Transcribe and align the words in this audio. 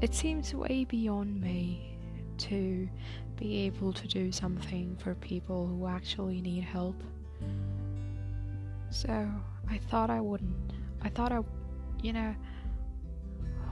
It 0.00 0.14
seems 0.14 0.54
way 0.54 0.84
beyond 0.84 1.40
me 1.40 1.98
to 2.38 2.88
be 3.36 3.58
able 3.66 3.92
to 3.92 4.08
do 4.08 4.32
something 4.32 4.96
for 4.96 5.14
people 5.16 5.66
who 5.66 5.86
actually 5.86 6.40
need 6.40 6.64
help. 6.64 7.02
So 8.90 9.28
I 9.68 9.78
thought 9.78 10.10
I 10.10 10.20
wouldn't. 10.20 10.72
I 11.02 11.10
thought 11.10 11.32
I, 11.32 11.40
you 12.02 12.12
know, 12.12 12.34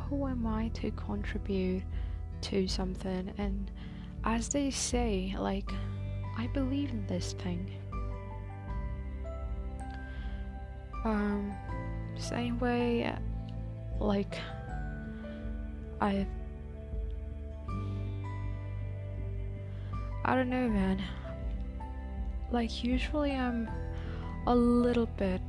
who 0.09 0.27
am 0.27 0.46
I 0.46 0.68
to 0.75 0.91
contribute 0.93 1.82
to 2.43 2.68
something? 2.68 3.32
And 3.39 3.70
as 4.25 4.48
they 4.48 4.70
say, 4.70 5.34
like, 5.39 5.70
I 6.36 6.46
believe 6.48 6.91
in 6.91 7.07
this 7.07 7.32
thing. 7.32 7.70
Um, 11.05 11.55
same 12.16 12.59
way, 12.59 13.14
like, 14.00 14.38
I. 16.00 16.26
I 20.24 20.34
don't 20.34 20.50
know, 20.50 20.68
man. 20.68 21.02
Like, 22.50 22.84
usually 22.84 23.32
I'm 23.32 23.68
a 24.46 24.54
little 24.54 25.07
bit 25.07 25.40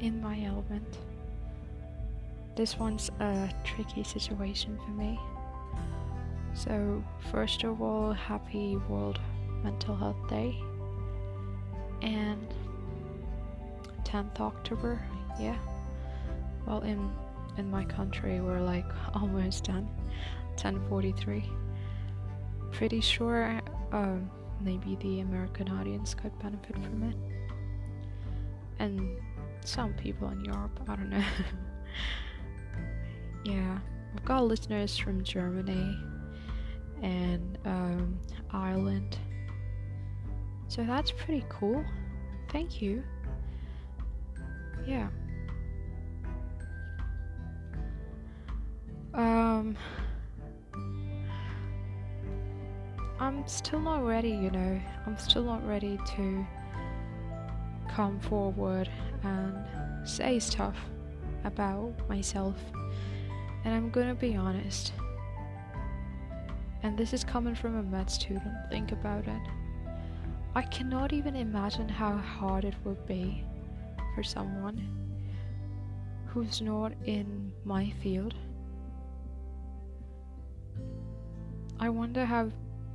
in 0.00 0.20
my 0.20 0.42
element. 0.44 0.98
This 2.56 2.78
one's 2.78 3.10
a 3.20 3.50
tricky 3.64 4.04
situation 4.04 4.78
for 4.84 4.90
me. 4.92 5.18
So, 6.54 7.02
first 7.32 7.64
of 7.64 7.82
all, 7.82 8.12
happy 8.12 8.76
World 8.88 9.18
Mental 9.64 9.96
Health 9.96 10.28
Day. 10.28 10.56
And 12.02 12.46
10th 14.04 14.38
October, 14.40 15.02
yeah. 15.40 15.56
Well, 16.66 16.82
in 16.82 17.10
in 17.56 17.70
my 17.70 17.84
country, 17.84 18.40
we're 18.40 18.60
like 18.60 18.86
almost 19.14 19.64
done. 19.64 19.88
10:43. 20.56 21.44
Pretty 22.72 23.00
sure 23.00 23.60
um, 23.92 24.30
maybe 24.60 24.96
the 24.96 25.20
American 25.20 25.68
audience 25.68 26.14
could 26.14 26.36
benefit 26.40 26.76
from 26.76 27.02
it, 27.04 27.16
and 28.78 29.16
some 29.64 29.94
people 29.94 30.28
in 30.28 30.44
Europe. 30.44 30.78
I 30.88 30.96
don't 30.96 31.10
know. 31.10 31.24
yeah, 33.44 33.78
we've 34.12 34.24
got 34.24 34.44
listeners 34.44 34.96
from 34.96 35.22
Germany 35.22 35.98
and 37.02 37.58
um, 37.64 38.18
Ireland. 38.50 39.18
So 40.68 40.84
that's 40.84 41.12
pretty 41.12 41.44
cool. 41.48 41.84
Thank 42.50 42.82
you. 42.82 43.02
Yeah. 44.86 45.08
Um 49.14 49.76
I'm 53.20 53.46
still 53.46 53.78
not 53.78 54.04
ready, 54.04 54.30
you 54.30 54.50
know. 54.50 54.80
I'm 55.06 55.16
still 55.18 55.44
not 55.44 55.66
ready 55.66 55.98
to 56.16 56.46
come 57.88 58.18
forward 58.20 58.90
and 59.22 59.56
say 60.06 60.40
stuff 60.40 60.76
about 61.44 61.92
myself. 62.08 62.56
And 63.64 63.72
I'm 63.72 63.90
gonna 63.90 64.16
be 64.16 64.34
honest. 64.34 64.92
And 66.82 66.98
this 66.98 67.12
is 67.12 67.22
coming 67.22 67.54
from 67.54 67.78
a 67.78 67.82
med 67.82 68.10
student. 68.10 68.52
Think 68.70 68.92
about 68.92 69.26
it. 69.28 69.42
I 70.56 70.62
cannot 70.62 71.12
even 71.12 71.34
imagine 71.36 71.88
how 71.88 72.16
hard 72.16 72.64
it 72.64 72.74
would 72.84 73.06
be 73.06 73.44
for 74.14 74.22
someone 74.22 74.86
who's 76.26 76.60
not 76.60 76.92
in 77.04 77.52
my 77.64 77.92
field. 78.02 78.34
I 81.78 81.88
wonder 81.88 82.24
how 82.24 82.50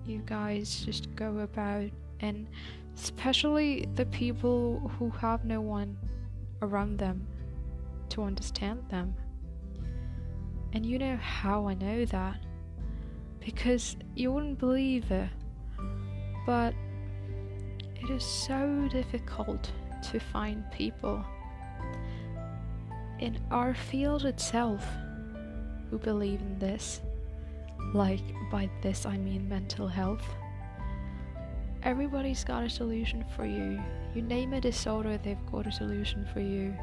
you 0.06 0.22
guys 0.26 0.84
just 0.86 1.14
go 1.16 1.40
about, 1.40 1.90
and 2.20 2.48
especially 2.96 3.88
the 3.96 4.06
people 4.08 4.92
who 4.98 5.10
have 5.12 5.46
no 5.46 5.62
one 5.62 5.98
around 6.62 6.98
them 6.98 7.28
to 8.10 8.24
understand 8.24 8.84
them. 8.90 9.14
And 10.74 10.86
you 10.86 11.00
know 11.00 11.18
how 11.18 11.68
I 11.68 11.74
know 11.74 12.06
that? 12.06 12.38
because 13.40 13.96
you 14.16 14.32
wouldn't 14.32 14.60
believe 14.60 15.10
it, 15.12 15.30
but 16.46 16.74
it 17.96 18.10
is 18.10 18.24
so 18.24 18.88
difficult 18.92 19.72
to 20.12 20.20
find 20.20 20.64
people 20.72 21.24
in 23.20 23.40
our 23.52 23.74
field 23.74 24.26
itself 24.26 24.86
who 25.90 25.98
believe 25.98 26.42
in 26.42 26.60
this. 26.60 27.02
Like, 27.94 28.22
by 28.52 28.70
this 28.82 29.06
I 29.06 29.18
mean 29.18 29.48
mental 29.50 29.88
health. 29.88 30.24
Everybody's 31.84 32.44
got 32.44 32.64
a 32.64 32.70
solution 32.70 33.24
for 33.36 33.46
you. 33.46 33.82
You 34.14 34.22
name 34.22 34.54
a 34.54 34.62
disorder, 34.62 35.18
they've 35.18 35.46
got 35.52 35.66
a 35.66 35.72
solution 35.72 36.28
for 36.34 36.40
you. 36.40 36.76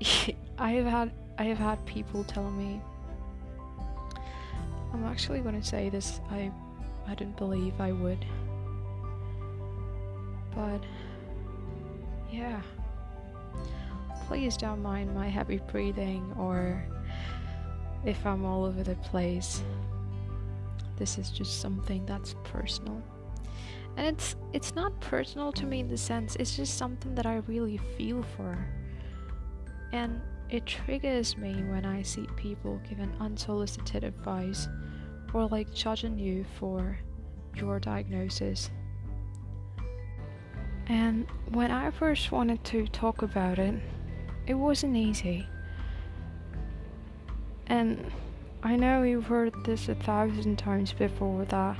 I 0.58 0.72
have 0.72 0.86
had 0.86 1.12
I 1.38 1.44
have 1.44 1.58
had 1.58 1.84
people 1.86 2.24
tell 2.24 2.50
me 2.50 2.80
I'm 4.92 5.04
actually 5.04 5.40
going 5.40 5.60
to 5.60 5.66
say 5.66 5.88
this. 5.88 6.20
I 6.30 6.50
I 7.06 7.14
didn't 7.14 7.36
believe 7.36 7.80
I 7.80 7.92
would. 7.92 8.24
But 10.54 10.80
yeah. 12.30 12.60
Please 14.26 14.56
don't 14.56 14.82
mind 14.82 15.14
my 15.14 15.28
heavy 15.28 15.60
breathing 15.70 16.32
or 16.38 16.86
if 18.04 18.24
I'm 18.26 18.44
all 18.44 18.64
over 18.64 18.82
the 18.82 18.96
place. 18.96 19.62
This 20.96 21.18
is 21.18 21.30
just 21.30 21.60
something 21.60 22.04
that's 22.06 22.34
personal. 22.44 23.02
And 23.96 24.06
it's 24.06 24.36
it's 24.52 24.74
not 24.74 24.98
personal 25.00 25.52
to 25.52 25.66
me 25.66 25.80
in 25.80 25.88
the 25.88 25.96
sense 25.96 26.36
it's 26.36 26.56
just 26.56 26.76
something 26.76 27.14
that 27.14 27.26
I 27.26 27.36
really 27.46 27.78
feel 27.96 28.24
for. 28.36 28.58
And 29.92 30.20
it 30.50 30.66
triggers 30.66 31.36
me 31.36 31.54
when 31.64 31.84
I 31.84 32.02
see 32.02 32.26
people 32.36 32.80
giving 32.88 33.12
unsolicited 33.20 34.04
advice 34.04 34.68
or 35.32 35.46
like 35.46 35.72
judging 35.72 36.18
you 36.18 36.44
for 36.58 36.98
your 37.56 37.80
diagnosis. 37.80 38.70
And 40.86 41.26
when 41.50 41.70
I 41.70 41.90
first 41.90 42.30
wanted 42.30 42.62
to 42.64 42.86
talk 42.88 43.22
about 43.22 43.58
it, 43.58 43.74
it 44.46 44.54
wasn't 44.54 44.96
easy. 44.96 45.46
And 47.66 48.10
I 48.62 48.76
know 48.76 49.02
you've 49.02 49.26
heard 49.26 49.52
this 49.64 49.88
a 49.88 49.94
thousand 49.94 50.58
times 50.58 50.92
before 50.92 51.44
that 51.46 51.76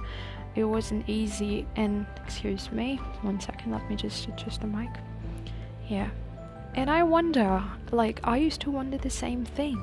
it 0.55 0.65
wasn't 0.65 1.09
easy. 1.09 1.67
And 1.77 2.06
excuse 2.25 2.71
me, 2.72 2.97
one 3.22 3.41
second, 3.41 3.72
let 3.72 3.89
me 3.89 3.97
just 3.97 4.28
adjust 4.28 4.61
the 4.61 4.67
mic. 4.67 4.91
Yeah. 5.89 6.11
And 6.75 6.91
I 6.91 7.03
wonder, 7.03 7.62
like, 7.93 8.21
I 8.25 8.37
used 8.39 8.61
to 8.62 8.71
wonder 8.71 8.99
the 8.99 9.11
same 9.11 9.44
thing. 9.44 9.81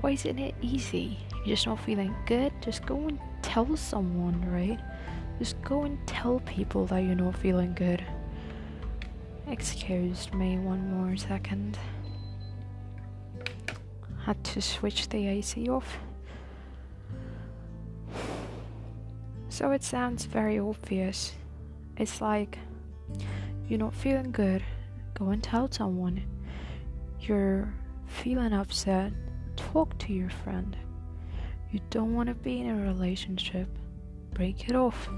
Why 0.00 0.12
isn't 0.12 0.38
it 0.38 0.54
easy? 0.62 1.18
You're 1.44 1.56
just 1.56 1.66
not 1.66 1.80
feeling 1.80 2.14
good? 2.26 2.52
Just 2.62 2.86
go 2.86 2.96
and 3.08 3.18
tell 3.42 3.76
someone, 3.76 4.40
right? 4.50 4.78
Just 5.38 5.60
go 5.62 5.82
and 5.82 5.98
tell 6.06 6.40
people 6.40 6.86
that 6.86 6.98
you're 6.98 7.14
not 7.14 7.36
feeling 7.36 7.74
good. 7.74 8.04
Excuse 9.46 10.32
me 10.32 10.58
one 10.58 10.90
more 10.92 11.16
second. 11.16 11.78
Had 14.28 14.44
to 14.44 14.60
switch 14.60 15.08
the 15.08 15.26
AC 15.26 15.70
off. 15.70 15.96
So 19.48 19.70
it 19.70 19.82
sounds 19.82 20.26
very 20.26 20.58
obvious. 20.58 21.32
It's 21.96 22.20
like 22.20 22.58
you're 23.66 23.78
not 23.78 23.94
feeling 23.94 24.30
good, 24.30 24.62
go 25.14 25.30
and 25.30 25.42
tell 25.42 25.72
someone. 25.72 26.24
You're 27.22 27.72
feeling 28.06 28.52
upset, 28.52 29.14
talk 29.56 29.96
to 30.00 30.12
your 30.12 30.28
friend. 30.28 30.76
You 31.72 31.80
don't 31.88 32.14
want 32.14 32.28
to 32.28 32.34
be 32.34 32.60
in 32.60 32.68
a 32.68 32.82
relationship, 32.86 33.68
break 34.34 34.68
it 34.68 34.76
off. 34.76 35.08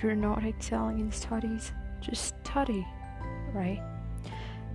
You're 0.00 0.16
not 0.16 0.42
excelling 0.46 1.00
in 1.00 1.12
studies, 1.12 1.72
just 2.00 2.34
study, 2.42 2.86
right? 3.52 3.82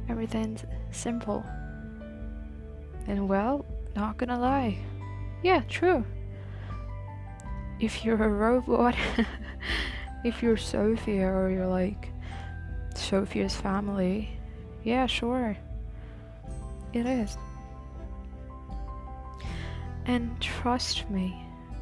Everything's 0.10 0.66
simple. 0.92 1.44
And 3.08 3.28
well, 3.28 3.66
not 3.96 4.18
gonna 4.18 4.40
lie. 4.40 4.78
Yeah, 5.44 5.62
true. 5.70 6.06
If 7.80 8.06
you're 8.06 8.24
a 8.24 8.30
robot, 8.30 8.96
if 10.24 10.42
you're 10.42 10.58
Sophia 10.58 11.28
or 11.28 11.50
you're 11.50 11.68
like 11.68 12.10
Sophia's 12.96 13.56
family, 13.56 14.30
yeah, 14.84 15.06
sure. 15.06 15.58
It 16.94 17.06
is. 17.06 17.38
And 20.06 20.40
trust 20.40 21.10
me, 21.10 21.36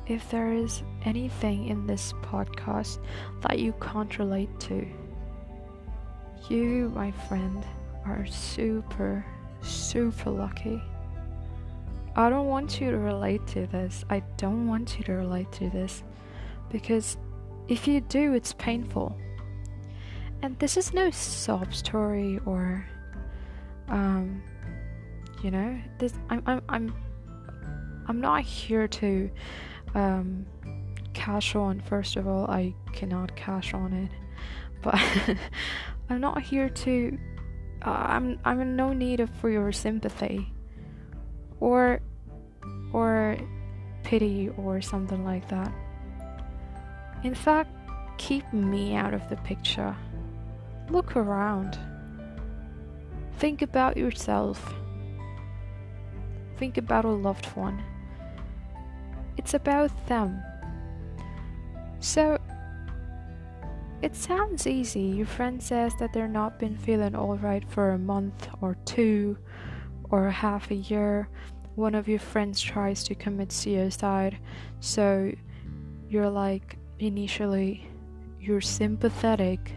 if 0.08 0.30
there 0.32 0.54
is 0.54 0.82
anything 1.06 1.68
in 1.68 1.86
this 1.86 2.14
podcast 2.22 3.00
that 3.42 3.60
you 3.60 3.74
can't 3.80 4.18
relate 4.18 4.60
to, 4.62 4.86
you, 6.50 6.92
my 6.96 7.12
friend, 7.12 7.64
are 8.06 8.26
super, 8.26 9.26
super 9.62 10.30
lucky. 10.30 10.82
I 12.16 12.30
don't 12.30 12.48
want 12.48 12.80
you 12.80 12.92
to 12.92 12.98
relate 12.98 13.46
to 13.48 13.66
this. 13.68 14.06
I 14.10 14.22
don't 14.38 14.68
want 14.68 14.98
you 14.98 15.04
to 15.06 15.14
relate 15.14 15.52
to 15.54 15.70
this. 15.70 16.04
Because 16.70 17.18
if 17.68 17.88
you 17.88 18.02
do, 18.02 18.34
it's 18.34 18.54
painful. 18.54 19.18
And 20.42 20.58
this 20.60 20.78
is 20.78 20.94
no 20.94 21.10
sob 21.10 21.74
story 21.74 22.40
or, 22.46 22.86
um, 23.88 24.44
you 25.42 25.52
know, 25.52 25.80
this. 25.98 26.14
I'm, 26.30 26.44
I'm, 26.46 26.62
I'm, 26.70 26.96
I'm 28.08 28.22
not 28.22 28.42
here 28.42 28.88
to, 28.88 29.32
um, 29.96 30.46
cash 31.14 31.56
on. 31.56 31.80
First 31.82 32.18
of 32.18 32.28
all, 32.28 32.50
I 32.50 32.74
cannot 32.92 33.36
cash 33.36 33.74
on 33.74 33.94
it, 33.94 34.12
but 34.82 35.00
I'm 36.10 36.20
not 36.20 36.42
here 36.42 36.70
to. 36.70 37.18
Uh, 37.86 37.90
I'm, 37.90 38.40
I'm 38.46 38.62
in 38.62 38.76
no 38.76 38.94
need 38.94 39.20
of 39.20 39.30
for 39.30 39.50
your 39.50 39.72
sympathy, 39.72 40.52
or, 41.60 42.00
or 42.94 43.38
pity 44.04 44.50
or 44.58 44.82
something 44.82 45.26
like 45.26 45.48
that. 45.50 45.74
In 47.24 47.36
fact, 47.36 47.70
keep 48.18 48.52
me 48.54 48.96
out 48.96 49.14
of 49.14 49.28
the 49.30 49.38
picture. 49.38 49.96
Look 50.90 51.16
around. 51.16 51.78
Think 53.38 53.62
about 53.62 53.98
yourself. 53.98 54.74
Think 56.58 56.78
about 56.78 57.06
a 57.06 57.10
loved 57.10 57.46
one. 57.56 57.82
It's 59.38 59.54
about 59.54 59.92
them. 60.08 60.42
So, 62.00 62.38
it 64.04 64.16
sounds 64.16 64.68
easy. 64.68 65.02
Your 65.02 65.26
friend 65.26 65.62
says 65.62 65.94
that 66.00 66.14
they're 66.14 66.28
not 66.28 66.60
been 66.60 66.78
feeling 66.78 67.16
alright 67.16 67.64
for 67.70 67.92
a 67.92 67.98
month 67.98 68.50
or 68.62 68.78
two 68.86 69.38
or 70.12 70.30
half 70.30 70.70
a 70.72 70.76
year. 70.76 71.30
One 71.76 71.96
of 71.96 72.08
your 72.08 72.20
friends 72.20 72.62
tries 72.62 73.04
to 73.06 73.16
commit 73.16 73.52
suicide. 73.52 74.38
So, 74.80 75.32
you're 76.10 76.30
like, 76.30 76.78
initially, 77.00 77.90
you're 78.40 78.62
sympathetic 78.62 79.74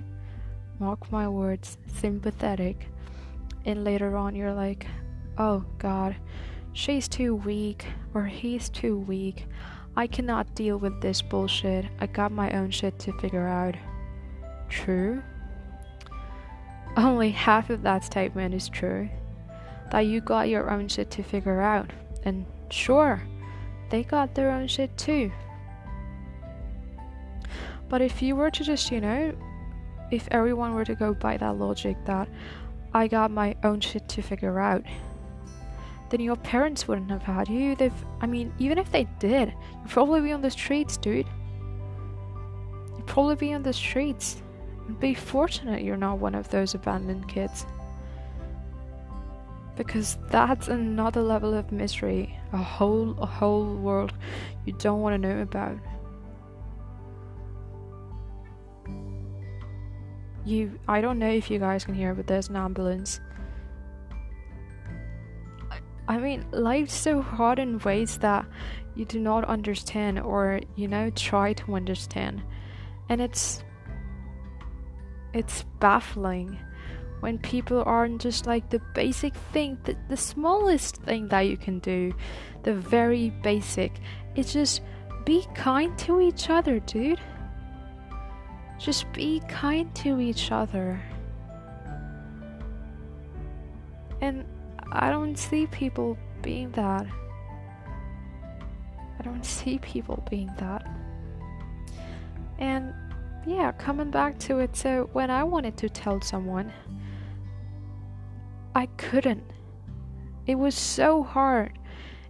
mark 0.78 1.10
my 1.10 1.28
words, 1.28 1.78
sympathetic. 1.86 2.88
And 3.64 3.84
later 3.84 4.16
on, 4.16 4.34
you're 4.34 4.54
like, 4.54 4.86
oh 5.38 5.64
god, 5.78 6.16
she's 6.72 7.08
too 7.08 7.34
weak, 7.34 7.86
or 8.14 8.24
he's 8.24 8.68
too 8.68 8.98
weak. 8.98 9.46
I 9.96 10.06
cannot 10.06 10.54
deal 10.54 10.76
with 10.78 11.00
this 11.00 11.22
bullshit. 11.22 11.86
I 12.00 12.06
got 12.06 12.30
my 12.30 12.50
own 12.52 12.70
shit 12.70 12.98
to 13.00 13.12
figure 13.18 13.46
out. 13.46 13.74
True? 14.68 15.22
Only 16.96 17.30
half 17.30 17.70
of 17.70 17.82
that 17.82 18.04
statement 18.04 18.54
is 18.54 18.68
true. 18.68 19.08
That 19.90 20.00
you 20.00 20.20
got 20.20 20.48
your 20.48 20.70
own 20.70 20.88
shit 20.88 21.10
to 21.12 21.22
figure 21.22 21.60
out. 21.60 21.90
And 22.24 22.46
sure, 22.70 23.22
they 23.90 24.02
got 24.02 24.34
their 24.34 24.50
own 24.50 24.66
shit 24.66 24.96
too. 24.96 25.30
But 27.88 28.00
if 28.00 28.22
you 28.22 28.34
were 28.34 28.50
to 28.50 28.64
just, 28.64 28.90
you 28.90 29.00
know, 29.00 29.34
if 30.10 30.26
everyone 30.30 30.74
were 30.74 30.84
to 30.84 30.94
go 30.94 31.14
by 31.14 31.36
that 31.36 31.56
logic 31.56 31.96
that 32.06 32.28
I 32.94 33.08
got 33.08 33.30
my 33.30 33.54
own 33.62 33.80
shit 33.80 34.08
to 34.08 34.22
figure 34.22 34.58
out, 34.58 34.82
then 36.10 36.20
your 36.20 36.36
parents 36.36 36.88
wouldn't 36.88 37.10
have 37.10 37.22
had 37.22 37.48
you. 37.48 37.76
They've, 37.76 37.92
I 38.20 38.26
mean, 38.26 38.52
even 38.58 38.78
if 38.78 38.90
they 38.90 39.06
did, 39.18 39.48
you'd 39.48 39.90
probably 39.90 40.20
be 40.20 40.32
on 40.32 40.42
the 40.42 40.50
streets, 40.50 40.96
dude. 40.96 41.26
You'd 42.96 43.06
probably 43.06 43.36
be 43.36 43.52
on 43.52 43.62
the 43.62 43.72
streets. 43.72 44.42
Be 45.00 45.14
fortunate 45.14 45.82
you're 45.82 45.96
not 45.96 46.18
one 46.18 46.34
of 46.34 46.48
those 46.50 46.74
abandoned 46.74 47.28
kids. 47.28 47.66
Because 49.76 50.16
that's 50.30 50.68
another 50.68 51.20
level 51.20 51.52
of 51.52 51.70
misery, 51.70 52.38
a 52.52 52.56
whole, 52.56 53.14
a 53.18 53.26
whole 53.26 53.74
world 53.74 54.12
you 54.64 54.72
don't 54.72 55.02
want 55.02 55.20
to 55.20 55.28
know 55.28 55.42
about. 55.42 55.78
you 60.46 60.78
I 60.86 61.00
don't 61.00 61.18
know 61.18 61.28
if 61.28 61.50
you 61.50 61.58
guys 61.58 61.84
can 61.84 61.94
hear 61.94 62.14
but 62.14 62.26
there's 62.28 62.48
an 62.48 62.56
ambulance 62.56 63.20
I 66.08 66.18
mean 66.18 66.46
life's 66.52 66.94
so 66.94 67.20
hard 67.20 67.58
in 67.58 67.80
ways 67.80 68.18
that 68.18 68.46
you 68.94 69.04
do 69.04 69.18
not 69.18 69.44
understand 69.44 70.20
or 70.20 70.60
you 70.76 70.86
know 70.86 71.10
try 71.10 71.52
to 71.54 71.74
understand 71.74 72.42
and 73.08 73.20
it's 73.20 73.64
it's 75.32 75.64
baffling 75.80 76.58
when 77.20 77.38
people 77.38 77.82
aren't 77.86 78.20
just 78.20 78.46
like 78.46 78.68
the 78.70 78.80
basic 78.94 79.34
thing 79.52 79.78
the, 79.84 79.96
the 80.08 80.16
smallest 80.16 80.96
thing 80.98 81.28
that 81.28 81.42
you 81.42 81.56
can 81.56 81.78
do 81.80 82.14
the 82.62 82.74
very 82.74 83.30
basic 83.42 83.92
it's 84.34 84.52
just 84.52 84.82
be 85.24 85.44
kind 85.54 85.98
to 85.98 86.20
each 86.20 86.50
other 86.50 86.78
dude 86.80 87.20
just 88.78 89.10
be 89.12 89.40
kind 89.48 89.94
to 89.96 90.20
each 90.20 90.52
other. 90.52 91.00
And 94.20 94.44
I 94.92 95.10
don't 95.10 95.36
see 95.36 95.66
people 95.66 96.16
being 96.42 96.70
that. 96.72 97.06
I 99.18 99.22
don't 99.22 99.44
see 99.44 99.78
people 99.78 100.22
being 100.28 100.50
that. 100.58 100.86
And 102.58 102.94
yeah, 103.46 103.70
coming 103.72 104.10
back 104.10 104.38
to 104.40 104.58
it, 104.58 104.76
so 104.76 105.08
when 105.12 105.30
I 105.30 105.44
wanted 105.44 105.76
to 105.78 105.88
tell 105.88 106.20
someone, 106.20 106.72
I 108.74 108.86
couldn't. 108.96 109.44
It 110.46 110.56
was 110.56 110.74
so 110.74 111.22
hard. 111.22 111.78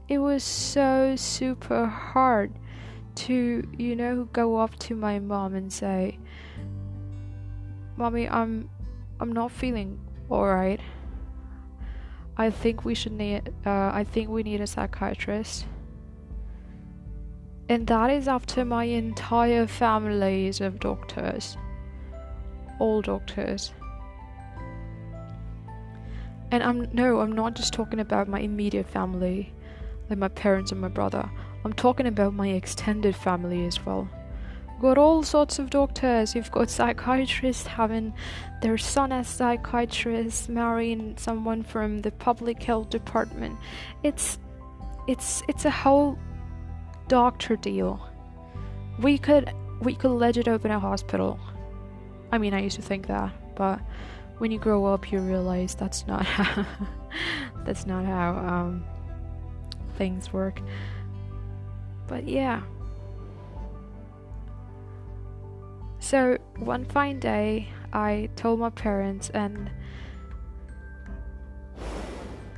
It 0.09 0.19
was 0.19 0.45
so 0.45 1.17
super 1.17 1.87
hard 1.87 2.53
to, 3.17 3.67
you 3.77 3.97
know, 3.97 4.29
go 4.33 4.57
up 4.57 4.79
to 4.81 4.95
my 4.95 5.19
mom 5.19 5.55
and 5.55 5.73
say, 5.73 6.19
Mommy, 7.97 8.29
I'm 8.29 8.69
I'm 9.19 9.33
not 9.33 9.51
feeling 9.51 9.99
alright. 10.31 10.81
I 12.37 12.51
think 12.51 12.85
we 12.85 12.95
should 12.95 13.13
need 13.13 13.55
uh, 13.65 13.91
I 13.93 14.05
think 14.05 14.29
we 14.29 14.43
need 14.43 14.61
a 14.61 14.67
psychiatrist. 14.67 15.67
And 17.69 17.87
that 17.89 18.11
is 18.11 18.29
after 18.29 18.65
my 18.65 18.85
entire 18.85 19.67
families 19.67 20.61
of 20.61 20.79
doctors. 20.79 21.57
All 22.79 23.03
doctors. 23.03 23.73
And 26.51 26.63
I'm 26.63 26.89
no, 26.93 27.21
I'm 27.21 27.33
not 27.33 27.55
just 27.55 27.73
talking 27.73 27.99
about 27.99 28.29
my 28.29 28.41
immediate 28.41 28.89
family, 28.89 29.53
like 30.09 30.19
my 30.19 30.29
parents 30.29 30.71
and 30.71 30.81
my 30.81 30.89
brother. 30.89 31.29
I'm 31.65 31.73
talking 31.73 32.07
about 32.07 32.35
my 32.35 32.49
extended 32.49 33.17
family 33.17 33.67
as 33.67 33.85
well 33.85 34.09
got 34.81 34.99
all 34.99 35.23
sorts 35.23 35.59
of 35.59 35.71
doctors. 35.71 36.35
You've 36.35 36.51
got 36.51 36.71
psychiatrists 36.71 37.67
having 37.67 38.13
their 38.63 38.79
son 38.79 39.13
as 39.13 39.29
psychiatrist, 39.29 40.49
marrying 40.49 41.17
someone 41.17 41.63
from 41.63 42.01
the 42.01 42.11
public 42.13 42.63
health 42.63 42.91
department. 42.91 43.59
It's 44.03 44.39
it's 45.09 45.43
it's 45.49 45.65
a 45.65 45.71
whole 45.71 46.19
doctor 47.09 47.57
deal. 47.57 48.01
We 48.99 49.19
could 49.19 49.53
we 49.81 49.95
could 49.95 50.11
legit 50.11 50.49
open 50.49 50.71
a 50.71 50.81
hospital. 50.81 51.39
I 52.33 52.39
mean, 52.39 52.55
I 52.55 52.61
used 52.61 52.77
to 52.77 52.83
think 52.83 53.07
that, 53.07 53.33
but 53.55 53.81
when 54.39 54.51
you 54.51 54.59
grow 54.59 54.87
up, 54.87 55.11
you 55.13 55.21
realize 55.21 55.75
that's 55.75 56.07
not 56.07 56.25
how 56.27 56.67
that's 57.65 57.87
not 57.87 58.05
how 58.05 58.37
um, 58.37 58.85
things 59.97 60.33
work. 60.33 60.61
But 62.07 62.29
yeah. 62.29 62.63
So 65.99 66.39
one 66.59 66.85
fine 66.85 67.19
day, 67.19 67.69
I 67.93 68.29
told 68.37 68.61
my 68.61 68.71
parents, 68.71 69.31
and 69.31 69.71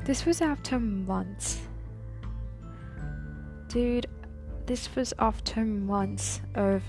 this 0.04 0.26
was 0.26 0.42
after 0.42 0.78
months. 0.78 1.62
Dude, 3.68 4.06
this 4.68 4.94
was 4.94 5.14
after 5.18 5.64
months 5.64 6.42
of, 6.54 6.82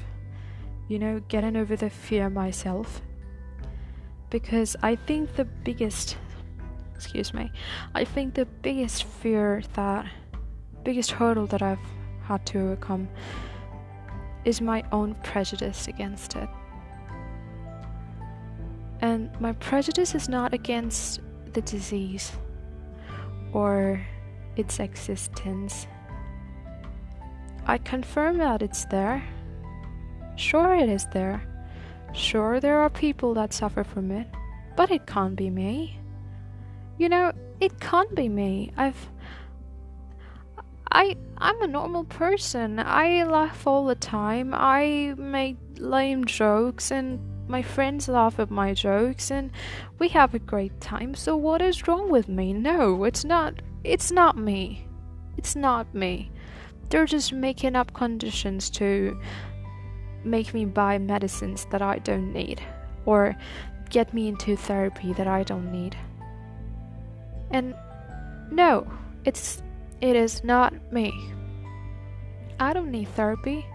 you 0.89 0.99
know, 0.99 1.21
getting 1.29 1.55
over 1.55 1.77
the 1.77 1.89
fear 1.89 2.29
myself. 2.29 3.01
Because 4.29 4.75
I 4.83 4.97
think 4.97 5.35
the 5.37 5.45
biggest, 5.45 6.17
excuse 6.93 7.33
me, 7.33 7.49
I 7.95 8.03
think 8.03 8.33
the 8.33 8.45
biggest 8.45 9.05
fear 9.05 9.63
that, 9.75 10.05
biggest 10.83 11.11
hurdle 11.11 11.47
that 11.47 11.61
I've 11.61 11.79
had 12.23 12.45
to 12.47 12.59
overcome 12.59 13.07
is 14.43 14.59
my 14.59 14.83
own 14.91 15.15
prejudice 15.23 15.87
against 15.87 16.35
it. 16.35 16.49
And 18.99 19.31
my 19.39 19.53
prejudice 19.53 20.15
is 20.15 20.27
not 20.27 20.53
against 20.53 21.21
the 21.53 21.61
disease 21.61 22.33
or 23.53 24.05
its 24.57 24.81
existence. 24.81 25.87
I 27.65 27.77
confirm 27.77 28.37
that 28.37 28.61
it's 28.61 28.85
there. 28.85 29.23
Sure, 30.35 30.75
it 30.75 30.89
is 30.89 31.05
there. 31.13 31.41
Sure, 32.13 32.59
there 32.59 32.79
are 32.79 32.89
people 32.89 33.33
that 33.35 33.53
suffer 33.53 33.83
from 33.83 34.11
it, 34.11 34.27
but 34.75 34.89
it 34.91 35.05
can't 35.05 35.35
be 35.35 35.49
me. 35.49 35.99
You 36.97 37.09
know, 37.09 37.31
it 37.59 37.79
can't 37.79 38.13
be 38.15 38.29
me. 38.29 38.71
I've 38.77 39.09
I 40.91 41.15
I'm 41.37 41.61
a 41.61 41.67
normal 41.67 42.03
person. 42.05 42.79
I 42.79 43.23
laugh 43.23 43.67
all 43.67 43.85
the 43.85 43.95
time. 43.95 44.53
I 44.53 45.13
make 45.17 45.57
lame 45.77 46.25
jokes 46.25 46.91
and 46.91 47.19
my 47.47 47.61
friends 47.61 48.07
laugh 48.07 48.39
at 48.39 48.49
my 48.49 48.73
jokes 48.73 49.31
and 49.31 49.51
we 49.97 50.09
have 50.09 50.33
a 50.33 50.39
great 50.39 50.81
time. 50.81 51.15
So 51.15 51.37
what 51.37 51.61
is 51.61 51.87
wrong 51.87 52.09
with 52.09 52.27
me? 52.27 52.53
No, 52.53 53.03
it's 53.03 53.23
not 53.23 53.61
it's 53.83 54.11
not 54.11 54.37
me. 54.37 54.87
It's 55.37 55.55
not 55.55 55.93
me. 55.93 56.31
They're 56.89 57.05
just 57.05 57.33
making 57.33 57.75
up 57.75 57.93
conditions 57.93 58.69
to 58.71 59.19
make 60.23 60.53
me 60.53 60.65
buy 60.65 60.97
medicines 60.97 61.65
that 61.71 61.81
I 61.81 61.99
don't 61.99 62.33
need 62.33 62.61
or 63.05 63.35
get 63.89 64.13
me 64.13 64.27
into 64.27 64.55
therapy 64.55 65.13
that 65.13 65.27
I 65.27 65.43
don't 65.43 65.71
need. 65.71 65.95
And 67.51 67.75
no, 68.51 68.91
it's 69.25 69.61
it 70.01 70.15
is 70.15 70.43
not 70.43 70.73
me. 70.91 71.13
I 72.59 72.73
don't 72.73 72.91
need 72.91 73.07
therapy. 73.09 73.65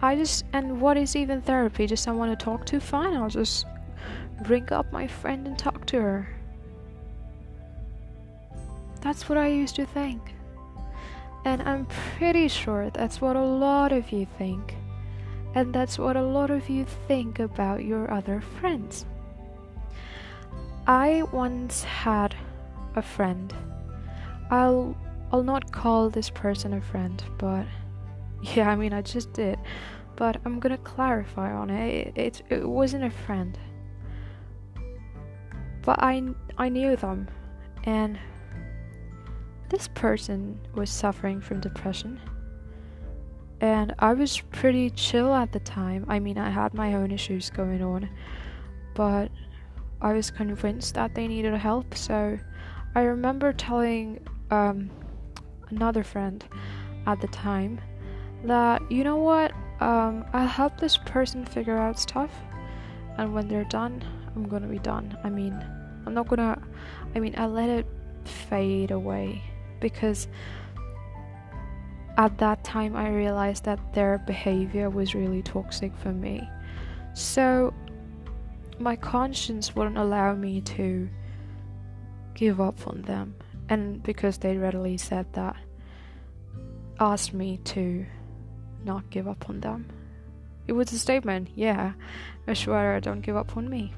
I 0.00 0.16
just 0.16 0.44
and 0.52 0.80
what 0.80 0.96
is 0.96 1.14
even 1.16 1.42
therapy? 1.42 1.86
Just 1.86 2.02
someone 2.02 2.28
to 2.28 2.36
talk 2.36 2.66
to? 2.66 2.80
Fine, 2.80 3.14
I'll 3.14 3.28
just 3.28 3.66
bring 4.42 4.72
up 4.72 4.90
my 4.92 5.06
friend 5.06 5.46
and 5.46 5.58
talk 5.58 5.86
to 5.86 6.00
her. 6.00 6.28
That's 9.00 9.28
what 9.28 9.38
I 9.38 9.48
used 9.48 9.76
to 9.76 9.86
think. 9.86 10.34
And 11.44 11.62
I'm 11.62 11.86
pretty 11.86 12.48
sure 12.48 12.90
that's 12.90 13.20
what 13.20 13.36
a 13.36 13.44
lot 13.44 13.92
of 13.92 14.12
you 14.12 14.26
think. 14.38 14.74
And 15.54 15.74
that's 15.74 15.98
what 15.98 16.16
a 16.16 16.22
lot 16.22 16.50
of 16.50 16.68
you 16.68 16.84
think 16.84 17.38
about 17.38 17.84
your 17.84 18.10
other 18.12 18.40
friends. 18.40 19.04
I 20.86 21.22
once 21.32 21.84
had 21.84 22.34
a 22.96 23.02
friend. 23.02 23.54
I'll 24.50 24.96
I'll 25.32 25.42
not 25.42 25.72
call 25.72 26.10
this 26.10 26.28
person 26.28 26.74
a 26.74 26.80
friend, 26.80 27.22
but 27.38 27.66
yeah, 28.42 28.70
I 28.70 28.76
mean 28.76 28.92
I 28.92 29.02
just 29.02 29.32
did. 29.32 29.58
But 30.16 30.40
I'm 30.44 30.60
gonna 30.60 30.78
clarify 30.78 31.52
on 31.52 31.70
it. 31.70 32.12
It, 32.16 32.18
it, 32.18 32.42
it 32.50 32.68
wasn't 32.68 33.04
a 33.04 33.10
friend. 33.10 33.58
But 35.82 36.02
I 36.02 36.22
I 36.58 36.68
knew 36.68 36.96
them 36.96 37.28
and 37.84 38.18
this 39.72 39.88
person 39.88 40.60
was 40.74 40.90
suffering 40.90 41.40
from 41.40 41.58
depression. 41.58 42.20
And 43.62 43.94
I 43.98 44.12
was 44.12 44.38
pretty 44.52 44.90
chill 44.90 45.32
at 45.32 45.50
the 45.52 45.60
time. 45.60 46.04
I 46.08 46.18
mean, 46.18 46.36
I 46.36 46.50
had 46.50 46.74
my 46.74 46.94
own 46.94 47.10
issues 47.10 47.48
going 47.48 47.82
on, 47.82 48.08
but 48.94 49.30
I 50.02 50.12
was 50.12 50.30
convinced 50.30 50.94
that 50.94 51.14
they 51.14 51.26
needed 51.26 51.54
help. 51.54 51.94
So 51.96 52.38
I 52.94 53.00
remember 53.00 53.54
telling 53.54 54.20
um, 54.50 54.90
another 55.70 56.02
friend 56.02 56.44
at 57.06 57.22
the 57.22 57.28
time 57.28 57.80
that, 58.44 58.82
you 58.92 59.04
know 59.04 59.16
what, 59.16 59.52
um, 59.80 60.26
I'll 60.34 60.46
help 60.46 60.78
this 60.78 60.98
person 60.98 61.46
figure 61.46 61.78
out 61.78 61.98
stuff, 61.98 62.30
and 63.16 63.32
when 63.32 63.48
they're 63.48 63.64
done, 63.64 64.04
I'm 64.36 64.48
gonna 64.48 64.68
be 64.68 64.80
done. 64.80 65.16
I 65.24 65.30
mean, 65.30 65.54
I'm 66.04 66.14
not 66.14 66.28
gonna, 66.28 66.60
I 67.14 67.20
mean, 67.20 67.34
I 67.38 67.46
let 67.46 67.70
it 67.70 67.86
fade 68.24 68.90
away 68.90 69.42
because 69.82 70.28
at 72.16 72.38
that 72.38 72.64
time 72.64 72.96
I 72.96 73.10
realized 73.10 73.64
that 73.64 73.92
their 73.92 74.18
behavior 74.26 74.88
was 74.88 75.14
really 75.14 75.42
toxic 75.42 75.94
for 75.98 76.12
me. 76.12 76.48
So 77.12 77.74
my 78.78 78.96
conscience 78.96 79.76
wouldn't 79.76 79.98
allow 79.98 80.34
me 80.34 80.62
to 80.62 81.08
give 82.34 82.60
up 82.60 82.86
on 82.86 83.02
them. 83.02 83.34
And 83.68 84.02
because 84.02 84.38
they 84.38 84.56
readily 84.56 84.96
said 84.96 85.26
that, 85.34 85.56
asked 86.98 87.34
me 87.34 87.58
to 87.64 88.06
not 88.84 89.10
give 89.10 89.28
up 89.28 89.48
on 89.48 89.60
them. 89.60 89.86
It 90.66 90.72
was 90.72 90.92
a 90.92 90.98
statement, 90.98 91.48
yeah, 91.54 91.92
I 92.46 92.54
swear 92.54 93.00
don't 93.00 93.20
give 93.20 93.36
up 93.36 93.56
on 93.56 93.68
me. 93.68 93.94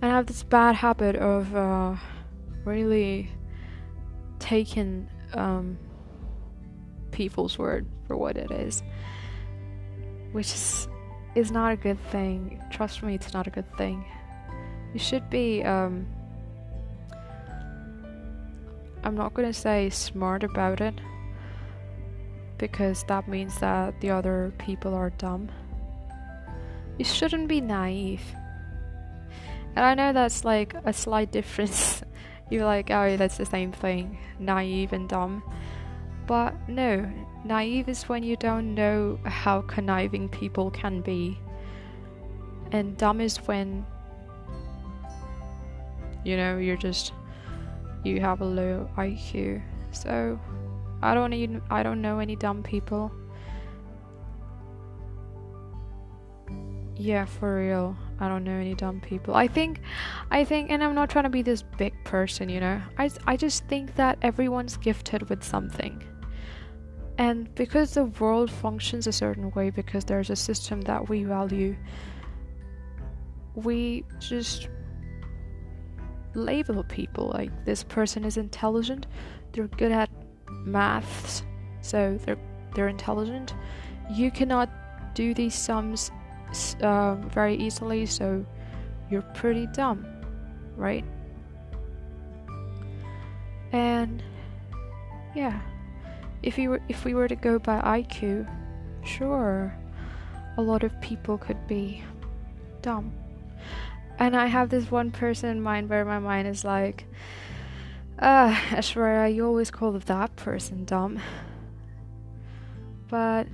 And 0.00 0.12
I 0.12 0.16
have 0.16 0.26
this 0.26 0.42
bad 0.42 0.76
habit 0.76 1.16
of 1.16 1.54
uh, 1.54 1.96
really 2.64 3.30
taking 4.38 5.08
um, 5.34 5.78
people's 7.10 7.58
word 7.58 7.86
for 8.06 8.16
what 8.16 8.36
it 8.36 8.50
is, 8.50 8.82
which 10.32 10.46
is 10.46 10.88
is 11.34 11.50
not 11.50 11.72
a 11.72 11.76
good 11.76 11.98
thing. 12.10 12.60
Trust 12.70 13.02
me, 13.02 13.14
it's 13.14 13.32
not 13.32 13.46
a 13.46 13.50
good 13.50 13.76
thing. 13.76 14.04
You 14.92 14.98
should 14.98 15.28
be. 15.30 15.62
Um, 15.62 16.06
I'm 19.04 19.14
not 19.14 19.34
gonna 19.34 19.52
say 19.52 19.90
smart 19.90 20.42
about 20.42 20.80
it 20.80 20.94
because 22.58 23.04
that 23.04 23.28
means 23.28 23.58
that 23.60 24.00
the 24.00 24.10
other 24.10 24.52
people 24.58 24.94
are 24.94 25.10
dumb. 25.10 25.48
You 26.98 27.04
shouldn't 27.04 27.48
be 27.48 27.60
naive. 27.60 28.22
And 29.76 29.84
I 29.84 29.94
know 29.94 30.12
that's 30.12 30.44
like 30.44 30.74
a 30.84 30.92
slight 30.92 31.30
difference. 31.38 32.02
You're 32.50 32.64
like, 32.64 32.90
oh, 32.90 33.16
that's 33.16 33.36
the 33.36 33.46
same 33.46 33.72
thing 33.72 34.18
naive 34.38 34.92
and 34.92 35.08
dumb. 35.08 35.42
But 36.26 36.68
no, 36.68 37.10
naive 37.44 37.88
is 37.88 38.04
when 38.04 38.22
you 38.22 38.36
don't 38.36 38.74
know 38.74 39.18
how 39.24 39.62
conniving 39.62 40.28
people 40.28 40.70
can 40.70 41.00
be. 41.00 41.38
And 42.72 42.96
dumb 42.96 43.20
is 43.20 43.38
when, 43.38 43.86
you 46.24 46.36
know, 46.36 46.58
you're 46.58 46.76
just, 46.76 47.12
you 48.04 48.20
have 48.20 48.40
a 48.40 48.44
low 48.44 48.90
IQ. 48.96 49.62
So, 49.92 50.38
I 51.00 51.14
don't 51.14 51.32
even, 51.32 51.62
I 51.70 51.82
don't 51.82 52.02
know 52.02 52.18
any 52.18 52.36
dumb 52.36 52.62
people. 52.62 53.10
Yeah, 56.96 57.24
for 57.24 57.56
real. 57.56 57.96
I 58.20 58.28
don't 58.28 58.44
know 58.44 58.52
any 58.52 58.74
dumb 58.74 59.00
people. 59.00 59.34
I 59.34 59.46
think, 59.46 59.80
I 60.30 60.44
think, 60.44 60.70
and 60.70 60.82
I'm 60.82 60.94
not 60.94 61.10
trying 61.10 61.24
to 61.24 61.30
be 61.30 61.42
this 61.42 61.62
big 61.62 61.92
person, 62.04 62.48
you 62.48 62.60
know. 62.60 62.80
I, 62.98 63.10
I 63.26 63.36
just 63.36 63.64
think 63.66 63.94
that 63.96 64.18
everyone's 64.22 64.76
gifted 64.76 65.28
with 65.28 65.44
something. 65.44 66.02
And 67.16 67.52
because 67.54 67.94
the 67.94 68.04
world 68.04 68.50
functions 68.50 69.06
a 69.06 69.12
certain 69.12 69.50
way, 69.52 69.70
because 69.70 70.04
there's 70.04 70.30
a 70.30 70.36
system 70.36 70.80
that 70.82 71.08
we 71.08 71.24
value, 71.24 71.76
we 73.54 74.04
just 74.20 74.68
label 76.34 76.84
people 76.84 77.32
like 77.34 77.64
this 77.64 77.82
person 77.82 78.24
is 78.24 78.36
intelligent, 78.36 79.06
they're 79.52 79.66
good 79.66 79.92
at 79.92 80.10
maths, 80.48 81.42
so 81.80 82.18
they're 82.24 82.38
they're 82.74 82.88
intelligent. 82.88 83.54
You 84.10 84.30
cannot 84.30 84.70
do 85.14 85.34
these 85.34 85.54
sums 85.54 86.10
uh, 86.82 87.14
very 87.14 87.56
easily, 87.56 88.06
so 88.06 88.44
you're 89.10 89.22
pretty 89.22 89.66
dumb, 89.66 90.06
right? 90.76 91.04
And 93.72 94.22
yeah 95.34 95.60
if 96.42 96.56
we 96.56 96.68
were 96.68 96.80
if 96.88 97.04
we 97.04 97.14
were 97.14 97.28
to 97.28 97.36
go 97.36 97.58
by 97.58 97.80
IQ, 97.80 98.48
sure, 99.04 99.74
a 100.56 100.62
lot 100.62 100.84
of 100.84 101.00
people 101.00 101.38
could 101.38 101.66
be 101.66 102.02
dumb. 102.82 103.12
And 104.18 104.36
I 104.36 104.46
have 104.46 104.68
this 104.68 104.90
one 104.90 105.10
person 105.10 105.50
in 105.50 105.60
mind 105.60 105.88
where 105.88 106.04
my 106.04 106.18
mind 106.18 106.48
is 106.48 106.64
like, 106.64 107.04
uh, 108.18 108.52
Aishwarya, 108.70 109.32
you 109.32 109.46
always 109.46 109.70
call 109.70 109.92
that 109.92 110.36
person 110.36 110.84
dumb. 110.84 111.20
But 113.08 113.46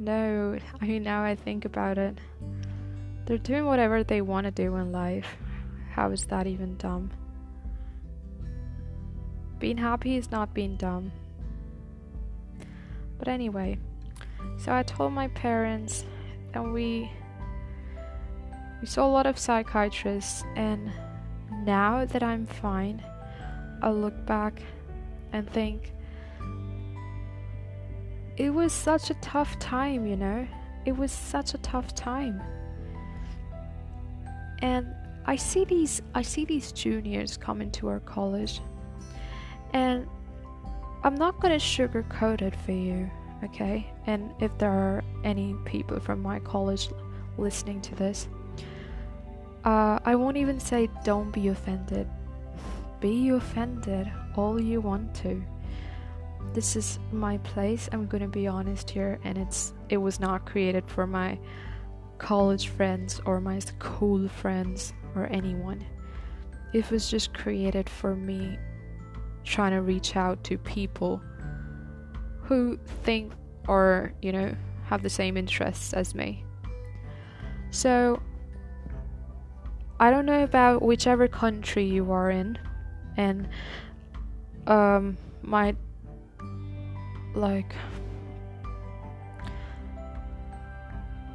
no, 0.00 0.58
I 0.80 0.86
mean, 0.86 1.02
now 1.02 1.22
I 1.22 1.36
think 1.36 1.66
about 1.66 1.98
it, 1.98 2.18
they're 3.26 3.38
doing 3.38 3.66
whatever 3.66 4.02
they 4.02 4.22
want 4.22 4.46
to 4.46 4.50
do 4.50 4.74
in 4.76 4.90
life. 4.90 5.36
How 5.92 6.10
is 6.10 6.24
that 6.26 6.46
even 6.46 6.76
dumb? 6.78 7.10
Being 9.58 9.76
happy 9.76 10.16
is 10.16 10.30
not 10.30 10.54
being 10.54 10.76
dumb. 10.76 11.12
But 13.18 13.28
anyway, 13.28 13.78
so 14.56 14.74
I 14.74 14.82
told 14.82 15.12
my 15.12 15.28
parents, 15.28 16.06
and 16.54 16.72
we 16.72 17.10
we 18.80 18.86
saw 18.86 19.06
a 19.06 19.12
lot 19.12 19.26
of 19.26 19.38
psychiatrists, 19.38 20.42
and 20.56 20.90
now 21.64 22.06
that 22.06 22.22
I'm 22.22 22.46
fine, 22.46 23.04
I 23.82 23.90
look 23.90 24.24
back 24.24 24.62
and 25.32 25.48
think 25.50 25.92
it 28.40 28.48
was 28.48 28.72
such 28.72 29.10
a 29.10 29.14
tough 29.20 29.58
time, 29.58 30.06
you 30.06 30.16
know? 30.16 30.48
It 30.86 30.96
was 30.96 31.12
such 31.12 31.52
a 31.52 31.58
tough 31.58 31.94
time. 31.94 32.42
And 34.60 34.86
I 35.26 35.36
see 35.36 35.66
these 35.66 36.00
I 36.14 36.22
see 36.22 36.46
these 36.46 36.72
juniors 36.72 37.36
come 37.36 37.60
into 37.60 37.86
our 37.88 38.00
college 38.00 38.62
and 39.74 40.06
I'm 41.04 41.14
not 41.14 41.38
gonna 41.40 41.56
sugarcoat 41.56 42.40
it 42.40 42.56
for 42.56 42.72
you, 42.72 43.10
okay? 43.44 43.86
And 44.06 44.32
if 44.40 44.56
there 44.56 44.72
are 44.72 45.04
any 45.22 45.54
people 45.66 46.00
from 46.00 46.22
my 46.22 46.38
college 46.38 46.88
listening 47.36 47.82
to 47.82 47.94
this, 47.94 48.26
uh, 49.64 49.98
I 50.02 50.14
won't 50.14 50.38
even 50.38 50.58
say 50.58 50.88
don't 51.04 51.30
be 51.30 51.48
offended 51.48 52.08
be 53.00 53.30
offended 53.30 54.10
all 54.36 54.60
you 54.60 54.80
want 54.80 55.14
to. 55.14 55.42
This 56.52 56.74
is 56.74 56.98
my 57.12 57.38
place. 57.38 57.88
I'm 57.92 58.06
to 58.08 58.26
be 58.26 58.46
honest 58.46 58.90
here 58.90 59.20
and 59.24 59.38
it's 59.38 59.72
it 59.88 59.98
was 59.98 60.18
not 60.18 60.46
created 60.46 60.88
for 60.88 61.06
my 61.06 61.38
college 62.18 62.68
friends 62.68 63.20
or 63.24 63.40
my 63.40 63.58
school 63.58 64.28
friends 64.28 64.92
or 65.14 65.26
anyone. 65.26 65.84
It 66.72 66.90
was 66.90 67.10
just 67.10 67.34
created 67.34 67.88
for 67.88 68.14
me 68.14 68.58
trying 69.44 69.72
to 69.72 69.82
reach 69.82 70.16
out 70.16 70.42
to 70.44 70.58
people 70.58 71.22
who 72.42 72.78
think 73.04 73.32
or, 73.68 74.12
you 74.22 74.32
know, 74.32 74.54
have 74.84 75.02
the 75.02 75.10
same 75.10 75.36
interests 75.36 75.92
as 75.92 76.14
me. 76.14 76.44
So, 77.70 78.20
I 80.00 80.10
don't 80.10 80.26
know 80.26 80.42
about 80.42 80.82
whichever 80.82 81.28
country 81.28 81.84
you 81.84 82.10
are 82.10 82.30
in, 82.30 82.58
and 83.16 83.48
um, 84.66 85.16
my 85.42 85.76
like 87.34 87.74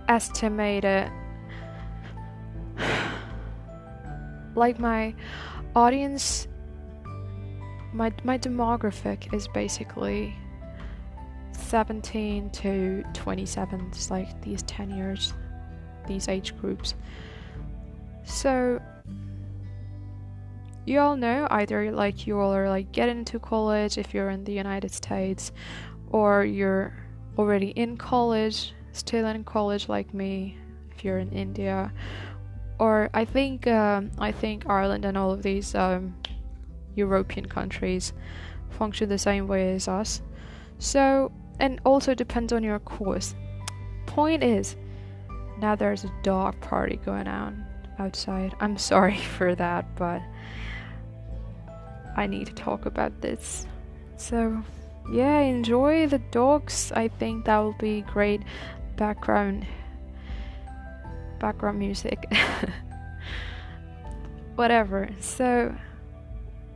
estimated 0.07 1.11
like 4.55 4.79
my 4.79 5.13
audience 5.75 6.47
my 7.93 8.11
my 8.23 8.37
demographic 8.37 9.33
is 9.33 9.47
basically 9.47 10.35
17 11.51 12.49
to 12.51 13.03
27 13.13 13.87
it's 13.87 14.11
like 14.11 14.41
these 14.41 14.61
10 14.63 14.91
years 14.91 15.33
these 16.07 16.27
age 16.27 16.57
groups. 16.59 16.95
So 18.23 18.81
you 20.85 20.99
all 20.99 21.15
know 21.15 21.47
either 21.51 21.91
like 21.91 22.27
you 22.27 22.39
all 22.39 22.53
are 22.53 22.69
like 22.69 22.91
getting 22.91 23.19
into 23.19 23.39
college 23.39 23.97
if 23.97 24.13
you're 24.13 24.29
in 24.29 24.43
the 24.43 24.53
united 24.53 24.91
states 24.91 25.51
or 26.09 26.43
you're 26.43 26.95
already 27.37 27.69
in 27.69 27.97
college 27.97 28.73
still 28.91 29.25
in 29.25 29.43
college 29.43 29.89
like 29.89 30.13
me 30.13 30.57
if 30.95 31.03
you're 31.03 31.19
in 31.19 31.31
india 31.31 31.91
or 32.79 33.09
i 33.13 33.25
think 33.25 33.67
um, 33.67 34.11
i 34.19 34.31
think 34.31 34.67
ireland 34.69 35.05
and 35.05 35.17
all 35.17 35.31
of 35.31 35.43
these 35.43 35.75
um, 35.75 36.15
european 36.95 37.45
countries 37.45 38.13
function 38.69 39.09
the 39.09 39.17
same 39.17 39.47
way 39.47 39.73
as 39.73 39.87
us 39.87 40.21
so 40.77 41.31
and 41.59 41.79
also 41.85 42.13
depends 42.13 42.51
on 42.53 42.63
your 42.63 42.79
course. 42.79 43.35
Point 44.05 44.43
is, 44.43 44.75
now 45.59 45.75
there's 45.75 46.03
a 46.03 46.11
dog 46.23 46.59
party 46.61 46.97
going 46.97 47.27
on 47.27 47.65
outside. 47.99 48.53
I'm 48.59 48.77
sorry 48.77 49.17
for 49.37 49.55
that, 49.55 49.95
but 49.95 50.21
I 52.15 52.27
need 52.27 52.48
to 52.48 52.53
talk 52.53 52.86
about 52.86 53.22
this. 53.22 53.65
So, 54.17 54.63
yeah, 55.12 55.39
enjoy 55.39 56.07
the 56.07 56.19
dogs. 56.31 56.91
I 56.95 57.07
think 57.07 57.45
that 57.45 57.57
will 57.57 57.75
be 57.79 58.01
great 58.01 58.41
background 58.95 59.65
background 61.39 61.79
music. 61.79 62.31
Whatever. 64.55 65.10
So, 65.19 65.75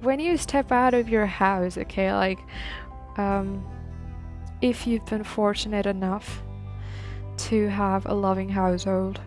when 0.01 0.19
you 0.19 0.37
step 0.37 0.71
out 0.71 0.93
of 0.93 1.07
your 1.07 1.25
house, 1.25 1.77
okay, 1.77 2.13
like 2.13 2.39
um 3.19 3.65
if 4.61 4.87
you've 4.87 5.05
been 5.05 5.23
fortunate 5.23 5.85
enough 5.85 6.41
to 7.37 7.67
have 7.67 8.05
a 8.05 8.13
loving 8.13 8.49
household 8.49 9.19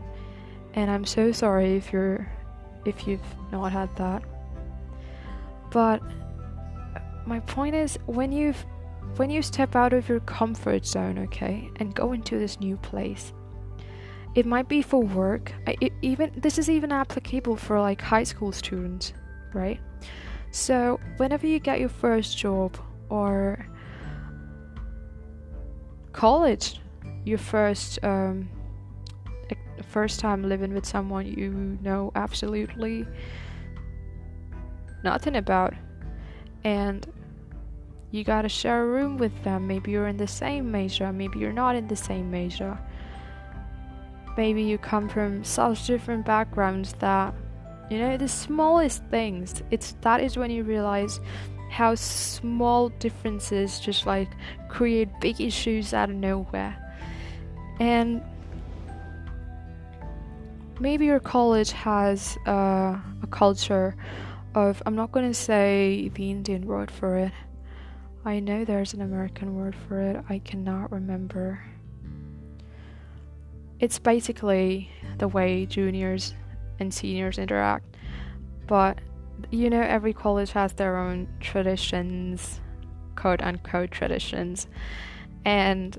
and 0.75 0.91
i'm 0.91 1.05
so 1.05 1.33
sorry 1.33 1.77
if 1.77 1.93
you're 1.93 2.27
if 2.85 3.07
you've 3.07 3.21
not 3.51 3.73
had 3.73 3.95
that 3.97 4.23
but 5.73 6.01
my 7.27 7.41
point 7.41 7.75
is 7.75 7.99
when 8.07 8.31
you've 8.31 8.65
when 9.17 9.31
you 9.31 9.43
step 9.43 9.75
out 9.77 9.93
of 9.93 10.09
your 10.09 10.21
comfort 10.21 10.87
zone 10.87 11.19
okay 11.19 11.71
and 11.77 11.95
go 11.95 12.13
into 12.13 12.39
this 12.39 12.61
new 12.61 12.77
place 12.79 13.33
it 14.35 14.47
might 14.47 14.69
be 14.69 14.81
for 14.81 15.03
work. 15.03 15.53
It, 15.67 15.93
even 16.01 16.33
this 16.37 16.59
is 16.59 16.71
even 16.71 16.91
applicable 16.91 17.57
for 17.57 17.79
like 17.81 18.01
high 18.01 18.25
school 18.25 18.53
students 18.53 19.13
right? 19.53 19.81
So 20.51 21.01
whenever 21.19 21.47
you 21.47 21.59
get 21.59 21.81
your 21.81 21.89
first 21.89 22.37
job 22.37 22.79
or 23.09 23.67
college, 26.13 26.81
your 27.25 27.39
first 27.39 28.03
um, 28.03 28.49
first 29.83 30.21
time 30.21 30.49
living 30.49 30.73
with 30.73 30.87
someone 30.87 31.27
you 31.27 31.79
know 31.83 32.13
absolutely 32.15 33.07
nothing 35.05 35.37
about, 35.37 35.75
and 36.65 37.07
you 38.11 38.25
gotta 38.25 38.49
share 38.49 38.83
a 38.83 38.87
room 38.87 39.17
with 39.17 39.43
them. 39.43 39.67
Maybe 39.67 39.91
you're 39.91 40.09
in 40.09 40.17
the 40.17 40.27
same 40.27 40.71
major, 40.71 41.13
maybe 41.13 41.39
you're 41.39 41.53
not 41.53 41.77
in 41.77 41.89
the 41.89 41.97
same 41.97 42.31
major. 42.31 42.79
Maybe 44.37 44.63
you 44.63 44.79
come 44.79 45.09
from 45.09 45.45
such 45.45 45.87
different 45.87 46.25
backgrounds 46.25 46.95
that 47.01 47.35
you 47.91 47.99
know 47.99 48.17
the 48.17 48.29
smallest 48.29 49.03
things. 49.11 49.63
It's 49.71 49.95
that 50.01 50.21
is 50.21 50.37
when 50.37 50.51
you 50.51 50.63
realize 50.63 51.21
how 51.71 51.95
small 51.95 52.91
differences 52.91 53.81
just 53.81 54.07
like 54.07 54.29
create 54.69 55.09
big 55.21 55.41
issues 55.41 55.95
out 55.95 56.11
of 56.11 56.17
nowhere. 56.17 56.77
And 57.81 58.23
maybe 60.79 61.07
your 61.07 61.21
college 61.21 61.73
has 61.73 62.37
uh, 62.47 62.99
a 63.23 63.27
culture 63.31 63.97
of, 64.55 64.83
I'm 64.87 64.95
not 64.97 65.13
going 65.13 65.29
to 65.29 65.35
say 65.35 66.11
the 66.15 66.31
Indian 66.31 66.67
word 66.67 66.91
for 66.91 67.17
it. 67.17 67.33
I 68.25 68.41
know 68.41 68.65
there's 68.65 68.95
an 68.95 69.03
American 69.03 69.57
word 69.57 69.75
for 69.89 70.01
it, 70.01 70.25
I 70.29 70.39
cannot 70.39 70.93
remember. 70.93 71.63
It's 73.81 73.99
basically 73.99 74.91
the 75.19 75.27
way 75.27 75.67
juniors 75.67 76.35
and 76.79 76.95
seniors 76.95 77.39
interact, 77.39 77.97
but 78.69 78.99
you 79.51 79.71
know, 79.71 79.81
every 79.81 80.13
college 80.13 80.53
has 80.53 80.73
their 80.75 80.97
own 80.97 81.27
traditions, 81.41 82.61
quote 83.17 83.43
unquote 83.43 83.91
traditions. 83.91 84.69
And 85.45 85.99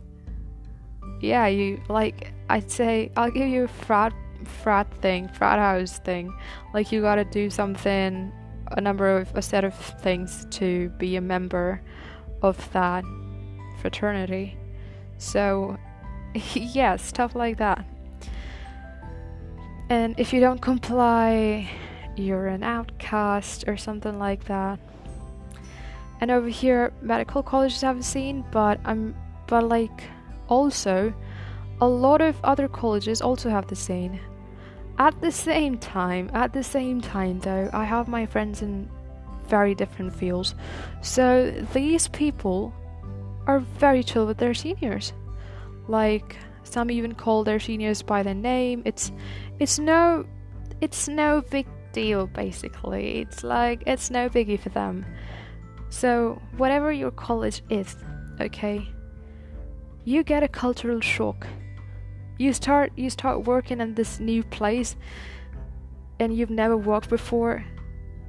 yeah, 1.19 1.47
you 1.47 1.81
like, 1.89 2.33
I'd 2.49 2.71
say, 2.71 3.11
I'll 3.17 3.31
give 3.31 3.47
you 3.47 3.65
a 3.65 3.67
frat, 3.67 4.13
frat 4.45 4.93
thing, 5.01 5.27
frat 5.27 5.59
house 5.59 5.99
thing. 5.99 6.33
Like, 6.73 6.91
you 6.91 7.01
gotta 7.01 7.25
do 7.25 7.49
something, 7.49 8.31
a 8.73 8.81
number 8.81 9.17
of, 9.17 9.35
a 9.35 9.41
set 9.41 9.63
of 9.63 9.73
things 9.73 10.45
to 10.51 10.89
be 10.97 11.15
a 11.15 11.21
member 11.21 11.81
of 12.41 12.71
that 12.73 13.03
fraternity. 13.81 14.57
So, 15.17 15.77
yeah, 16.53 16.95
stuff 16.97 17.35
like 17.35 17.57
that. 17.57 17.85
And 19.89 20.15
if 20.17 20.33
you 20.33 20.39
don't 20.39 20.61
comply, 20.61 21.69
you're 22.15 22.47
an 22.47 22.63
outcast 22.63 23.65
or 23.67 23.77
something 23.77 24.17
like 24.17 24.45
that. 24.45 24.79
And 26.21 26.31
over 26.31 26.47
here, 26.47 26.93
medical 27.01 27.43
colleges 27.43 27.81
have 27.81 27.99
a 27.99 28.03
scene, 28.03 28.45
but 28.51 28.79
I'm, 28.85 29.15
but 29.47 29.67
like, 29.67 30.03
also, 30.47 31.13
a 31.81 31.87
lot 31.87 32.21
of 32.21 32.37
other 32.43 32.67
colleges 32.67 33.21
also 33.21 33.49
have 33.49 33.67
the 33.67 33.75
scene. 33.75 34.19
At 34.97 35.19
the 35.21 35.31
same 35.31 35.77
time, 35.77 36.29
at 36.33 36.53
the 36.53 36.63
same 36.63 37.01
time 37.01 37.39
though, 37.39 37.69
I 37.73 37.83
have 37.83 38.07
my 38.07 38.25
friends 38.25 38.61
in 38.61 38.89
very 39.47 39.75
different 39.75 40.15
fields. 40.15 40.55
So 41.01 41.51
these 41.73 42.07
people 42.09 42.73
are 43.47 43.59
very 43.59 44.03
chill 44.03 44.25
with 44.25 44.37
their 44.37 44.53
seniors. 44.53 45.13
Like 45.87 46.37
some 46.63 46.89
even 46.91 47.15
call 47.15 47.43
their 47.43 47.59
seniors 47.59 48.01
by 48.01 48.23
their 48.23 48.33
name. 48.33 48.83
It's 48.85 49.11
it's 49.59 49.79
no 49.79 50.25
it's 50.81 51.07
no 51.07 51.41
big 51.41 51.67
deal 51.91 52.27
basically. 52.27 53.21
It's 53.21 53.43
like 53.43 53.83
it's 53.87 54.09
no 54.09 54.29
biggie 54.29 54.59
for 54.59 54.69
them. 54.69 55.05
So, 55.89 56.41
whatever 56.57 56.91
your 56.91 57.11
college 57.11 57.61
is, 57.69 57.95
okay? 58.41 58.87
You 60.05 60.23
get 60.23 60.41
a 60.41 60.47
cultural 60.47 61.01
shock. 61.01 61.45
You 62.37 62.53
start 62.53 62.91
you 62.95 63.09
start 63.09 63.45
working 63.45 63.79
in 63.79 63.95
this 63.95 64.19
new 64.19 64.43
place 64.43 64.95
and 66.19 66.35
you've 66.35 66.49
never 66.49 66.77
worked 66.77 67.09
before. 67.09 67.63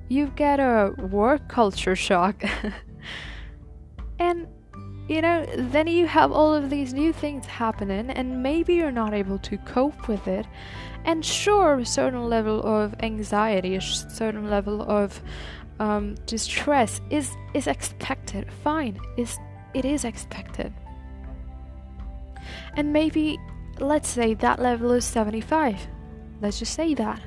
You 0.08 0.26
get 0.36 0.60
a 0.60 0.94
work 0.98 1.48
culture 1.48 1.96
shock. 1.96 2.42
and 4.18 4.46
you 5.08 5.20
know, 5.20 5.44
then 5.56 5.86
you 5.86 6.06
have 6.06 6.32
all 6.32 6.54
of 6.54 6.70
these 6.70 6.94
new 6.94 7.12
things 7.12 7.44
happening, 7.44 8.08
and 8.10 8.42
maybe 8.42 8.74
you're 8.74 8.90
not 8.90 9.12
able 9.12 9.38
to 9.40 9.58
cope 9.58 10.08
with 10.08 10.26
it. 10.26 10.46
And 11.04 11.22
sure, 11.22 11.78
a 11.78 11.84
certain 11.84 12.24
level 12.30 12.62
of 12.62 12.94
anxiety, 13.00 13.76
a 13.76 13.82
certain 13.82 14.48
level 14.48 14.80
of 14.80 15.20
um, 15.78 16.14
distress 16.26 17.02
is 17.10 17.30
is 17.52 17.66
expected. 17.66 18.50
Fine, 18.62 18.98
is 19.18 19.38
it 19.74 19.84
is 19.84 20.04
expected. 20.04 20.72
And 22.76 22.92
maybe, 22.92 23.38
let's 23.80 24.08
say 24.08 24.34
that 24.34 24.60
level 24.60 24.92
is 24.92 25.04
75. 25.04 25.88
Let's 26.40 26.58
just 26.58 26.74
say 26.74 26.94
that. 26.94 27.20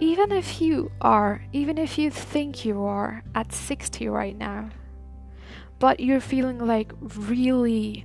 even 0.00 0.32
if 0.32 0.60
you 0.60 0.90
are, 1.00 1.42
even 1.52 1.78
if 1.78 1.98
you 1.98 2.10
think 2.10 2.64
you 2.64 2.82
are 2.84 3.22
at 3.34 3.52
60 3.52 4.08
right 4.08 4.36
now, 4.36 4.68
but 5.78 6.00
you're 6.00 6.20
feeling 6.20 6.58
like 6.58 6.92
really 7.00 8.04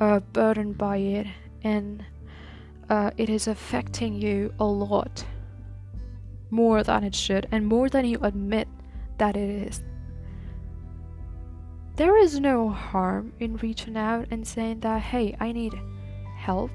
uh, 0.00 0.20
burdened 0.32 0.76
by 0.76 0.96
it 0.98 1.26
and 1.62 2.04
uh, 2.88 3.10
it 3.16 3.28
is 3.30 3.46
affecting 3.48 4.14
you 4.14 4.52
a 4.58 4.64
lot 4.64 5.24
more 6.50 6.82
than 6.82 7.04
it 7.04 7.14
should 7.14 7.46
and 7.52 7.66
more 7.66 7.88
than 7.88 8.04
you 8.04 8.18
admit 8.22 8.68
that 9.18 9.36
it 9.36 9.68
is. 9.68 9.82
There 11.96 12.16
is 12.16 12.40
no 12.40 12.70
harm 12.70 13.32
in 13.40 13.56
reaching 13.58 13.96
out 13.96 14.28
and 14.30 14.46
saying 14.46 14.80
that, 14.80 15.02
hey, 15.02 15.36
I 15.38 15.52
need 15.52 15.78
help. 16.40 16.70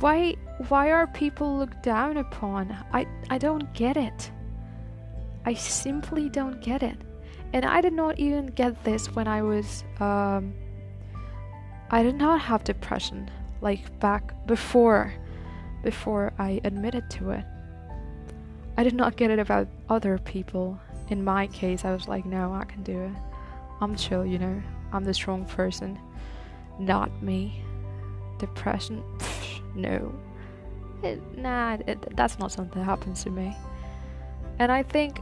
Why 0.00 0.34
why 0.68 0.90
are 0.90 1.06
people 1.06 1.58
looked 1.58 1.82
down 1.82 2.16
upon? 2.16 2.76
I 2.92 3.06
I 3.28 3.38
don't 3.38 3.72
get 3.74 3.96
it. 3.96 4.30
I 5.44 5.54
simply 5.54 6.28
don't 6.28 6.60
get 6.60 6.82
it. 6.82 6.96
And 7.52 7.64
I 7.64 7.80
did 7.80 7.92
not 7.92 8.18
even 8.18 8.46
get 8.46 8.84
this 8.84 9.14
when 9.14 9.28
I 9.28 9.42
was 9.42 9.84
um 10.00 10.54
I 11.90 12.02
did 12.02 12.16
not 12.16 12.40
have 12.40 12.64
depression 12.64 13.30
like 13.60 13.98
back 14.00 14.46
before 14.46 15.12
before 15.82 16.32
I 16.38 16.60
admitted 16.64 17.10
to 17.10 17.30
it. 17.30 17.44
I 18.76 18.84
did 18.84 18.94
not 18.94 19.16
get 19.16 19.30
it 19.30 19.38
about 19.38 19.68
other 19.88 20.18
people. 20.18 20.78
In 21.08 21.24
my 21.24 21.46
case, 21.48 21.84
I 21.84 21.92
was 21.92 22.06
like, 22.06 22.24
no, 22.24 22.52
I 22.52 22.64
can 22.64 22.82
do 22.82 23.02
it. 23.02 23.12
I'm 23.80 23.96
chill, 23.96 24.24
you 24.24 24.38
know. 24.38 24.62
I'm 24.92 25.04
the 25.04 25.14
strong 25.14 25.44
person. 25.44 25.98
Not 26.80 27.22
me. 27.22 27.62
Depression? 28.38 29.04
Pff, 29.18 29.74
no. 29.74 30.14
It, 31.02 31.38
nah, 31.38 31.76
it, 31.86 32.16
that's 32.16 32.38
not 32.38 32.50
something 32.52 32.80
that 32.80 32.84
happens 32.84 33.22
to 33.24 33.30
me. 33.30 33.54
And 34.58 34.72
I 34.72 34.82
think, 34.82 35.20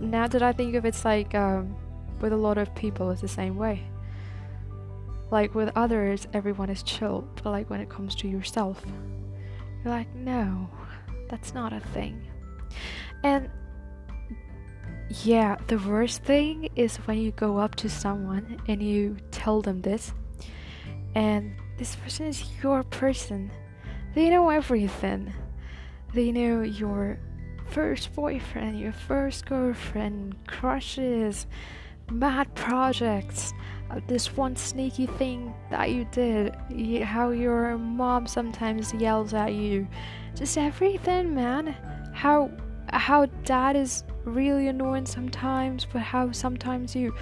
now 0.00 0.26
that 0.26 0.42
I 0.42 0.52
think 0.52 0.74
of 0.74 0.84
it, 0.84 0.88
it's 0.88 1.04
like 1.04 1.34
um, 1.34 1.74
with 2.20 2.32
a 2.32 2.36
lot 2.36 2.58
of 2.58 2.74
people, 2.74 3.10
it's 3.10 3.20
the 3.20 3.28
same 3.28 3.56
way. 3.56 3.82
Like 5.30 5.54
with 5.54 5.70
others, 5.74 6.26
everyone 6.32 6.70
is 6.70 6.82
chill, 6.82 7.26
but 7.36 7.50
like 7.50 7.70
when 7.70 7.80
it 7.80 7.88
comes 7.88 8.14
to 8.16 8.28
yourself, 8.28 8.84
you're 9.82 9.92
like, 9.92 10.12
no, 10.14 10.68
that's 11.28 11.54
not 11.54 11.72
a 11.72 11.80
thing. 11.80 12.20
And 13.22 13.48
yeah, 15.22 15.56
the 15.68 15.78
worst 15.78 16.22
thing 16.22 16.68
is 16.76 16.96
when 16.98 17.18
you 17.18 17.30
go 17.32 17.58
up 17.58 17.74
to 17.76 17.88
someone 17.88 18.60
and 18.68 18.82
you 18.82 19.16
tell 19.30 19.60
them 19.60 19.80
this, 19.80 20.12
and 21.14 21.54
this 21.78 21.96
person 21.96 22.26
is 22.26 22.44
your 22.62 22.82
person. 22.84 23.50
They 24.14 24.30
know 24.30 24.50
everything. 24.50 25.32
They 26.12 26.30
know 26.30 26.62
your 26.62 27.18
first 27.66 28.14
boyfriend, 28.14 28.78
your 28.78 28.92
first 28.92 29.46
girlfriend, 29.46 30.36
crushes, 30.46 31.46
mad 32.10 32.54
projects, 32.54 33.52
uh, 33.90 34.00
this 34.06 34.36
one 34.36 34.56
sneaky 34.56 35.06
thing 35.06 35.52
that 35.70 35.90
you 35.90 36.06
did, 36.12 36.54
how 37.02 37.30
your 37.30 37.76
mom 37.78 38.26
sometimes 38.26 38.94
yells 38.94 39.34
at 39.34 39.52
you, 39.52 39.86
just 40.34 40.56
everything, 40.56 41.34
man. 41.34 41.76
How 42.12 42.50
how 42.88 43.26
dad 43.44 43.76
is 43.76 44.04
really 44.24 44.68
annoying 44.68 45.06
sometimes, 45.06 45.86
but 45.92 46.02
how 46.02 46.30
sometimes 46.32 46.94
you 46.94 47.14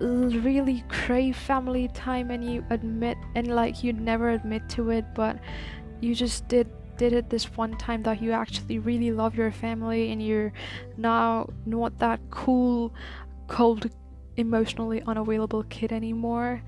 really 0.00 0.84
crave 0.88 1.36
family 1.36 1.88
time 1.88 2.30
and 2.30 2.44
you 2.44 2.64
admit 2.70 3.16
and 3.34 3.48
like 3.48 3.82
you 3.82 3.92
never 3.92 4.30
admit 4.30 4.68
to 4.70 4.90
it, 4.90 5.04
but 5.14 5.38
you 6.00 6.14
just 6.14 6.46
did 6.48 6.68
did 6.96 7.12
it 7.12 7.30
this 7.30 7.56
one 7.56 7.76
time 7.78 8.02
that 8.02 8.20
you 8.20 8.32
actually 8.32 8.78
really 8.80 9.12
love 9.12 9.36
your 9.36 9.52
family 9.52 10.10
and 10.10 10.20
you're 10.20 10.52
now 10.96 11.48
not 11.64 11.96
that 11.98 12.18
cool, 12.30 12.92
cold, 13.46 13.88
emotionally 14.36 15.00
unavailable 15.02 15.62
kid 15.64 15.92
anymore. 15.92 16.60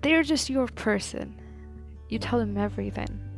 They're 0.00 0.22
just 0.22 0.48
your 0.48 0.68
person. 0.68 1.40
You 2.08 2.20
tell 2.20 2.38
them 2.38 2.56
everything 2.56 3.32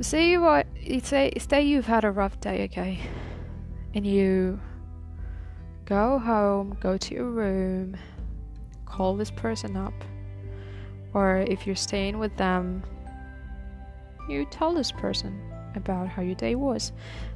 say 0.00 0.30
you 0.30 0.40
what 0.40 0.66
say 1.02 1.32
say 1.38 1.62
you've 1.62 1.86
had 1.86 2.04
a 2.04 2.10
rough 2.10 2.40
day, 2.40 2.64
okay, 2.64 2.98
and 3.94 4.06
you 4.06 4.58
go 5.84 6.18
home, 6.18 6.76
go 6.80 6.96
to 6.96 7.14
your 7.14 7.26
room, 7.26 7.96
call 8.86 9.16
this 9.16 9.30
person 9.30 9.76
up, 9.76 9.94
or 11.12 11.38
if 11.48 11.66
you're 11.66 11.76
staying 11.76 12.18
with 12.18 12.36
them, 12.36 12.82
you 14.28 14.46
tell 14.46 14.72
this 14.72 14.90
person 14.90 15.40
about 15.74 16.08
how 16.08 16.22
your 16.22 16.34
day 16.34 16.54
was. 16.54 16.92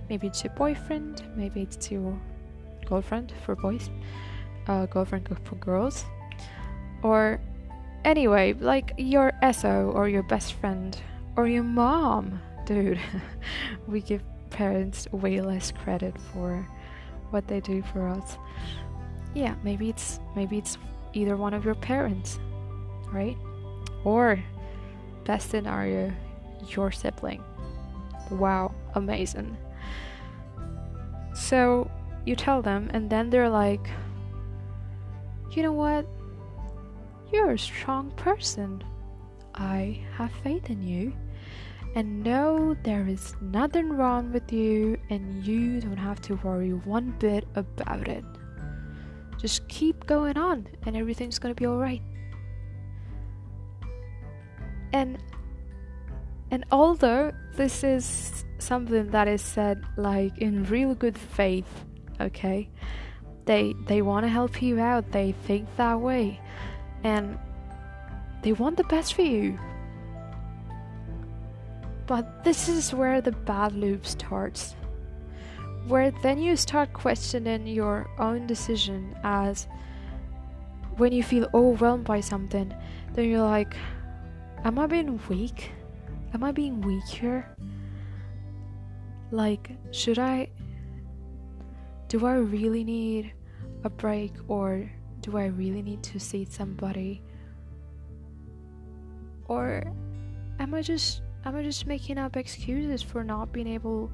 Maybe 0.08 0.26
it's 0.26 0.42
your 0.42 0.52
boyfriend, 0.54 1.22
maybe 1.36 1.62
it's 1.62 1.90
your 1.90 2.18
girlfriend 2.86 3.32
for 3.44 3.54
boys, 3.54 3.90
uh, 4.66 4.86
girlfriend 4.86 5.28
for 5.44 5.54
girls, 5.56 6.04
or 7.02 7.40
anyway, 8.04 8.54
like 8.54 8.92
your 8.96 9.32
SO 9.52 9.92
or 9.94 10.08
your 10.08 10.22
best 10.22 10.54
friend 10.54 10.98
or 11.36 11.46
your 11.46 11.62
mom 11.62 12.40
dude, 12.68 13.00
we 13.86 14.00
give 14.02 14.22
parents 14.50 15.08
way 15.10 15.40
less 15.40 15.72
credit 15.72 16.14
for 16.32 16.68
what 17.30 17.46
they 17.48 17.60
do 17.60 17.82
for 17.82 18.08
us. 18.08 18.36
Yeah, 19.34 19.54
maybe 19.62 19.88
it's 19.88 20.20
maybe 20.34 20.58
it's 20.58 20.78
either 21.12 21.36
one 21.36 21.54
of 21.54 21.64
your 21.64 21.74
parents, 21.74 22.38
right? 23.12 23.36
Or 24.04 24.42
best 25.24 25.50
scenario, 25.50 26.12
your 26.68 26.90
sibling. 26.90 27.42
Wow, 28.30 28.74
amazing. 28.94 29.56
So 31.34 31.90
you 32.24 32.36
tell 32.36 32.62
them, 32.62 32.90
and 32.92 33.08
then 33.08 33.30
they're 33.30 33.48
like, 33.48 33.88
you 35.52 35.62
know 35.62 35.72
what? 35.72 36.06
You're 37.32 37.52
a 37.52 37.58
strong 37.58 38.10
person. 38.12 38.82
I 39.54 40.00
have 40.16 40.32
faith 40.42 40.70
in 40.70 40.82
you 40.82 41.12
and 41.94 42.22
know 42.22 42.76
there 42.82 43.06
is 43.06 43.34
nothing 43.40 43.88
wrong 43.90 44.32
with 44.32 44.52
you 44.52 44.98
and 45.10 45.44
you 45.44 45.80
don't 45.80 45.96
have 45.96 46.20
to 46.22 46.36
worry 46.36 46.72
one 46.72 47.10
bit 47.18 47.46
about 47.54 48.08
it. 48.08 48.24
Just 49.38 49.66
keep 49.68 50.06
going 50.06 50.36
on 50.36 50.66
and 50.84 50.96
everything's 50.96 51.38
gonna 51.38 51.54
be 51.54 51.66
alright. 51.66 52.02
And 54.92 55.18
and 56.50 56.64
although 56.72 57.32
this 57.54 57.84
is 57.84 58.44
something 58.58 59.10
that 59.10 59.28
is 59.28 59.42
said 59.42 59.84
like 59.96 60.36
in 60.38 60.64
real 60.64 60.94
good 60.94 61.16
faith, 61.16 61.84
okay? 62.20 62.68
They 63.44 63.74
they 63.86 64.02
want 64.02 64.24
to 64.24 64.28
help 64.28 64.60
you 64.60 64.78
out. 64.78 65.10
They 65.12 65.32
think 65.46 65.68
that 65.76 66.00
way. 66.00 66.40
And 67.02 67.38
they 68.42 68.52
want 68.52 68.76
the 68.76 68.84
best 68.84 69.14
for 69.14 69.22
you. 69.22 69.58
But 72.08 72.42
this 72.42 72.70
is 72.70 72.94
where 72.94 73.20
the 73.20 73.32
bad 73.32 73.74
loop 73.74 74.06
starts. 74.06 74.74
Where 75.86 76.10
then 76.22 76.38
you 76.38 76.56
start 76.56 76.94
questioning 76.94 77.66
your 77.66 78.08
own 78.18 78.46
decision 78.46 79.14
as 79.22 79.68
when 80.96 81.12
you 81.12 81.22
feel 81.22 81.48
overwhelmed 81.52 82.04
by 82.04 82.20
something, 82.20 82.74
then 83.12 83.28
you're 83.28 83.42
like, 83.42 83.76
Am 84.64 84.78
I 84.78 84.86
being 84.86 85.20
weak? 85.28 85.70
Am 86.34 86.42
I 86.42 86.50
being 86.50 86.80
weak 86.80 87.04
here? 87.04 87.46
Like, 89.30 89.70
should 89.92 90.18
I. 90.18 90.48
Do 92.08 92.26
I 92.26 92.36
really 92.36 92.84
need 92.84 93.34
a 93.84 93.90
break 93.90 94.32
or 94.48 94.90
do 95.20 95.36
I 95.36 95.46
really 95.46 95.82
need 95.82 96.02
to 96.04 96.18
see 96.18 96.46
somebody? 96.48 97.22
Or 99.46 99.84
am 100.58 100.74
I 100.74 100.80
just 100.80 101.22
am 101.48 101.56
I 101.56 101.62
just 101.62 101.86
making 101.86 102.18
up 102.18 102.36
excuses 102.36 103.02
for 103.02 103.24
not 103.24 103.52
being 103.52 103.68
able 103.68 104.12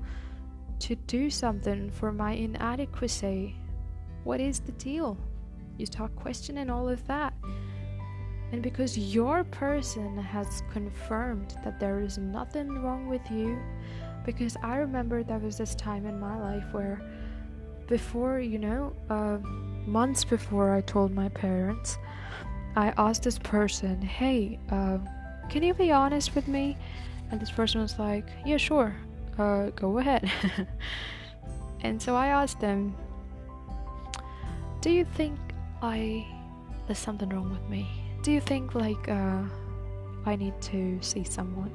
to 0.79 0.95
do 0.95 1.29
something 1.31 1.91
for 1.91 2.13
my 2.13 2.33
inadequacy? 2.33 3.57
What 4.23 4.41
is 4.41 4.61
the 4.61 4.73
deal? 4.73 5.19
You 5.77 5.87
start 5.87 6.15
questioning 6.15 6.71
all 6.71 6.89
of 6.89 7.05
that. 7.09 7.35
And 8.53 8.63
because 8.63 8.97
your 8.97 9.43
person 9.43 10.17
has 10.17 10.63
confirmed 10.73 11.57
that 11.65 11.81
there 11.81 12.01
is 12.01 12.19
nothing 12.19 12.69
wrong 12.85 13.09
with 13.09 13.29
you, 13.33 13.59
because 14.25 14.57
I 14.63 14.77
remember 14.77 15.25
there 15.25 15.39
was 15.39 15.59
this 15.59 15.75
time 15.75 16.07
in 16.07 16.21
my 16.21 16.39
life 16.41 16.73
where, 16.73 17.03
before, 17.89 18.39
you 18.39 18.61
know, 18.61 18.95
uh, 19.11 19.39
months 19.89 20.23
before 20.23 20.73
I 20.73 20.83
told 20.83 21.13
my 21.13 21.31
parents, 21.31 21.99
I 22.77 22.95
asked 22.97 23.25
this 23.25 23.41
person, 23.41 24.01
hey, 24.01 24.61
uh, 24.71 24.99
can 25.49 25.65
you 25.65 25.75
be 25.75 25.91
honest 25.91 26.37
with 26.37 26.47
me? 26.47 26.77
And 27.31 27.41
this 27.41 27.51
person 27.51 27.81
was 27.81 27.99
like, 27.99 28.27
Yeah, 28.45 28.57
sure, 28.57 28.95
uh, 29.39 29.71
go 29.71 29.99
ahead. 29.99 30.31
and 31.81 32.01
so 32.01 32.15
I 32.15 32.29
asked 32.29 32.61
them, 32.61 32.95
Do 34.81 34.91
you 34.91 35.05
think 35.05 35.39
I. 35.83 36.27
There's 36.87 36.99
something 36.99 37.29
wrong 37.31 37.51
with 37.51 37.67
me? 37.69 37.89
Do 38.23 38.31
you 38.31 38.41
think, 38.41 38.75
like, 38.75 39.09
uh, 39.09 39.43
I 40.27 40.37
need 40.37 40.61
to 40.63 40.99
see 41.01 41.25
someone? 41.25 41.75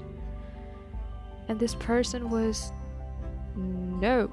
And 1.47 1.59
this 1.59 1.73
person 1.73 2.29
was 2.29 2.71
no, 3.55 4.31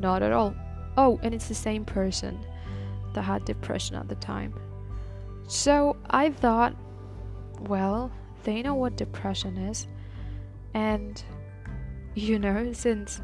not 0.00 0.22
at 0.22 0.32
all. 0.32 0.54
Oh, 0.96 1.18
and 1.22 1.34
it's 1.34 1.48
the 1.48 1.54
same 1.54 1.84
person 1.84 2.38
that 3.14 3.22
had 3.22 3.44
depression 3.44 3.96
at 3.96 4.08
the 4.08 4.14
time. 4.16 4.54
So 5.48 5.96
I 6.10 6.30
thought, 6.30 6.74
well, 7.60 8.10
they 8.44 8.62
know 8.62 8.74
what 8.74 8.96
depression 8.96 9.56
is. 9.56 9.86
And, 10.76 11.22
you 12.14 12.38
know, 12.38 12.74
since 12.74 13.22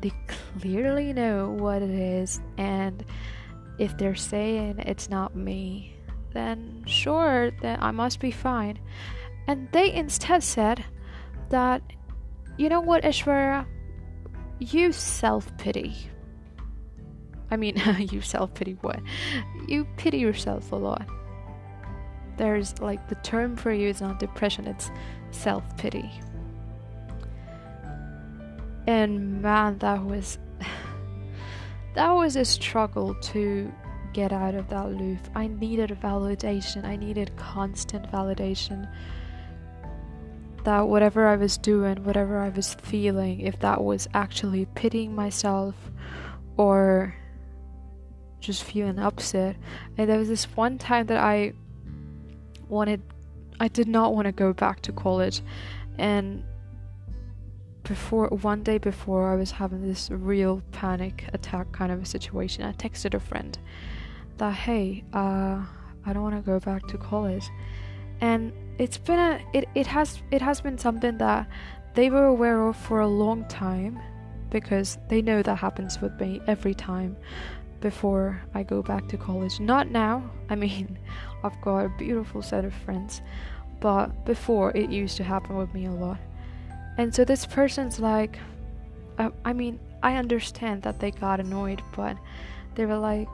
they 0.00 0.12
clearly 0.28 1.12
know 1.12 1.50
what 1.50 1.82
it 1.82 1.90
is, 1.90 2.40
and 2.56 3.04
if 3.80 3.98
they're 3.98 4.14
saying 4.14 4.78
it's 4.78 5.10
not 5.10 5.34
me, 5.34 5.96
then 6.34 6.84
sure, 6.86 7.50
then 7.62 7.80
I 7.82 7.90
must 7.90 8.20
be 8.20 8.30
fine. 8.30 8.78
And 9.48 9.68
they 9.72 9.92
instead 9.92 10.44
said 10.44 10.84
that, 11.48 11.82
you 12.58 12.68
know 12.68 12.80
what, 12.80 13.02
Ishwara, 13.02 13.66
you 14.60 14.92
self 14.92 15.56
pity. 15.58 15.96
I 17.50 17.56
mean, 17.56 17.82
you 17.98 18.20
self 18.20 18.54
pity 18.54 18.78
what? 18.82 19.00
You 19.66 19.84
pity 19.96 20.18
yourself 20.18 20.70
a 20.70 20.76
lot. 20.76 21.08
There's 22.36 22.78
like 22.78 23.08
the 23.08 23.16
term 23.16 23.56
for 23.56 23.72
you 23.72 23.88
is 23.88 24.00
not 24.00 24.20
depression, 24.20 24.68
it's 24.68 24.92
self 25.32 25.76
pity. 25.76 26.08
And 28.86 29.42
man, 29.42 29.78
that 29.78 30.04
was 30.04 30.38
that 31.94 32.10
was 32.10 32.36
a 32.36 32.44
struggle 32.44 33.14
to 33.14 33.72
get 34.12 34.32
out 34.32 34.54
of 34.54 34.68
that 34.68 34.90
loop. 34.90 35.18
I 35.34 35.48
needed 35.48 35.90
validation. 36.02 36.84
I 36.84 36.96
needed 36.96 37.36
constant 37.36 38.10
validation 38.10 38.88
that 40.64 40.88
whatever 40.88 41.26
I 41.26 41.36
was 41.36 41.58
doing, 41.58 42.02
whatever 42.04 42.38
I 42.38 42.48
was 42.48 42.74
feeling, 42.74 43.40
if 43.40 43.58
that 43.60 43.84
was 43.84 44.08
actually 44.14 44.66
pitying 44.74 45.14
myself 45.14 45.74
or 46.56 47.14
just 48.40 48.64
feeling 48.64 48.98
upset. 48.98 49.56
And 49.96 50.08
there 50.08 50.18
was 50.18 50.28
this 50.28 50.44
one 50.56 50.78
time 50.78 51.06
that 51.06 51.18
I 51.18 51.52
wanted, 52.68 53.02
I 53.60 53.68
did 53.68 53.88
not 53.88 54.14
want 54.14 54.26
to 54.26 54.32
go 54.32 54.52
back 54.52 54.80
to 54.82 54.92
college. 54.92 55.42
And 55.98 56.42
before, 57.84 58.28
one 58.28 58.62
day 58.62 58.78
before, 58.78 59.32
I 59.32 59.36
was 59.36 59.52
having 59.52 59.86
this 59.86 60.10
real 60.10 60.62
panic 60.72 61.26
attack 61.32 61.70
kind 61.72 61.92
of 61.92 62.02
a 62.02 62.06
situation. 62.06 62.64
I 62.64 62.72
texted 62.72 63.14
a 63.14 63.20
friend 63.20 63.56
that, 64.38 64.52
hey, 64.52 65.04
uh, 65.12 65.62
I 66.06 66.12
don't 66.12 66.22
want 66.22 66.36
to 66.36 66.42
go 66.42 66.58
back 66.58 66.86
to 66.88 66.98
college. 66.98 67.44
And 68.20 68.52
it's 68.78 68.98
been 68.98 69.18
a 69.18 69.40
it, 69.52 69.68
it 69.74 69.86
has 69.86 70.22
it 70.30 70.42
has 70.42 70.60
been 70.60 70.78
something 70.78 71.18
that 71.18 71.48
they 71.94 72.10
were 72.10 72.24
aware 72.24 72.66
of 72.66 72.76
for 72.76 73.00
a 73.00 73.06
long 73.06 73.46
time 73.48 74.00
because 74.50 74.98
they 75.08 75.22
know 75.22 75.42
that 75.42 75.56
happens 75.56 76.00
with 76.00 76.18
me 76.20 76.40
every 76.46 76.74
time 76.74 77.16
before 77.80 78.40
I 78.54 78.62
go 78.62 78.82
back 78.82 79.08
to 79.08 79.16
college. 79.16 79.60
Not 79.60 79.90
now. 79.90 80.30
I 80.50 80.54
mean, 80.54 80.98
I've 81.42 81.60
got 81.60 81.84
a 81.84 81.88
beautiful 81.98 82.42
set 82.42 82.64
of 82.64 82.72
friends, 82.72 83.20
but 83.80 84.24
before 84.24 84.76
it 84.76 84.90
used 84.90 85.16
to 85.18 85.24
happen 85.24 85.56
with 85.56 85.72
me 85.74 85.86
a 85.86 85.92
lot. 85.92 86.18
And 86.96 87.14
so 87.14 87.24
this 87.24 87.46
person's 87.46 87.98
like 87.98 88.38
uh, 89.18 89.30
I 89.44 89.52
mean, 89.52 89.78
I 90.02 90.16
understand 90.16 90.82
that 90.82 91.00
they 91.00 91.10
got 91.10 91.40
annoyed, 91.40 91.82
but 91.96 92.16
they 92.74 92.86
were 92.86 92.98
like, 92.98 93.28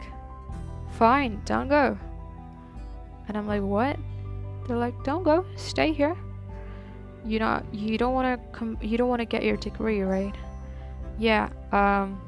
"Fine, 0.99 1.43
don't 1.45 1.69
go." 1.69 1.99
And 3.29 3.37
I'm 3.37 3.47
like, 3.47 3.63
"What?" 3.63 3.99
They're 4.67 4.77
like, 4.77 4.95
"Don't 5.05 5.23
go. 5.23 5.45
Stay 5.57 5.93
here. 5.93 6.17
You 7.25 7.39
know, 7.39 7.63
you 7.73 7.99
don't 7.99 8.15
want 8.15 8.29
to 8.29 8.59
come. 8.59 8.79
You 8.81 8.99
don't 8.99 9.09
want 9.09 9.21
to 9.21 9.27
get 9.27 9.43
your 9.43 9.57
degree, 9.57 10.03
right? 10.03 10.35
Yeah. 11.19 11.49
Um, 11.73 12.21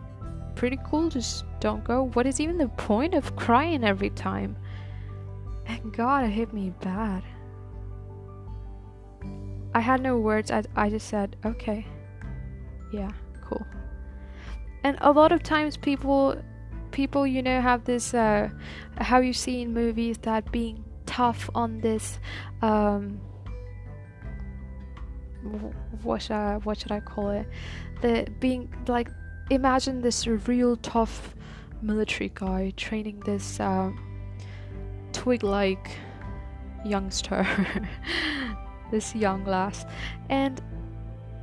pretty 0.54 0.78
cool. 0.84 1.08
Just 1.08 1.44
don't 1.60 1.84
go. 1.84 2.08
What 2.14 2.26
is 2.26 2.40
even 2.40 2.58
the 2.58 2.68
point 2.68 3.14
of 3.14 3.36
crying 3.36 3.84
every 3.84 4.10
time?" 4.10 4.56
And 5.66 5.92
God, 5.92 6.24
it 6.24 6.30
hit 6.30 6.52
me 6.52 6.72
bad. 6.80 7.22
I 9.74 9.80
had 9.80 10.02
no 10.02 10.18
words. 10.18 10.50
I, 10.50 10.62
I 10.76 10.90
just 10.90 11.08
said, 11.08 11.36
okay. 11.44 11.86
Yeah, 12.92 13.10
cool. 13.42 13.64
And 14.84 14.98
a 15.00 15.12
lot 15.12 15.32
of 15.32 15.42
times 15.42 15.76
people 15.76 16.36
people 16.90 17.26
you 17.26 17.42
know 17.42 17.58
have 17.58 17.84
this 17.84 18.12
uh 18.12 18.50
how 18.98 19.18
you 19.18 19.32
see 19.32 19.62
in 19.62 19.72
movies 19.72 20.18
that 20.18 20.52
being 20.52 20.84
tough 21.06 21.48
on 21.54 21.80
this 21.80 22.18
um, 22.60 23.18
what 26.02 26.22
should 26.22 26.32
I, 26.32 26.56
what 26.58 26.78
should 26.78 26.92
I 26.92 27.00
call 27.00 27.30
it? 27.30 27.46
The 28.00 28.26
being 28.40 28.72
like 28.86 29.08
imagine 29.50 30.00
this 30.00 30.26
real 30.26 30.76
tough 30.76 31.34
military 31.82 32.30
guy 32.34 32.72
training 32.76 33.20
this 33.26 33.60
uh, 33.60 33.90
twig-like 35.12 35.90
youngster, 36.84 37.46
this 38.92 39.16
young 39.16 39.44
lass, 39.44 39.84
and 40.30 40.62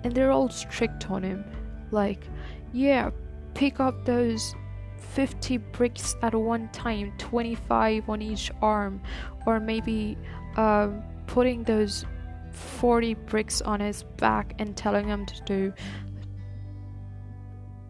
and 0.06 0.14
they're 0.14 0.32
all 0.32 0.48
strict 0.48 1.12
on 1.12 1.24
him, 1.24 1.44
like, 1.92 2.26
yeah, 2.72 3.10
pick 3.54 3.82
up 3.82 4.06
those 4.06 4.56
50 4.98 5.58
bricks 5.58 6.16
at 6.22 6.34
one 6.34 6.70
time, 6.70 7.12
25 7.18 8.10
on 8.10 8.22
each 8.22 8.50
arm, 8.62 9.02
or 9.46 9.60
maybe 9.60 10.18
uh, 10.56 10.88
putting 11.28 11.64
those 11.64 12.06
40 12.54 13.16
bricks 13.16 13.62
on 13.62 13.82
his 13.82 14.04
back 14.18 14.54
and 14.60 14.78
telling 14.78 15.08
him 15.08 15.26
to 15.26 15.42
do 15.44 15.74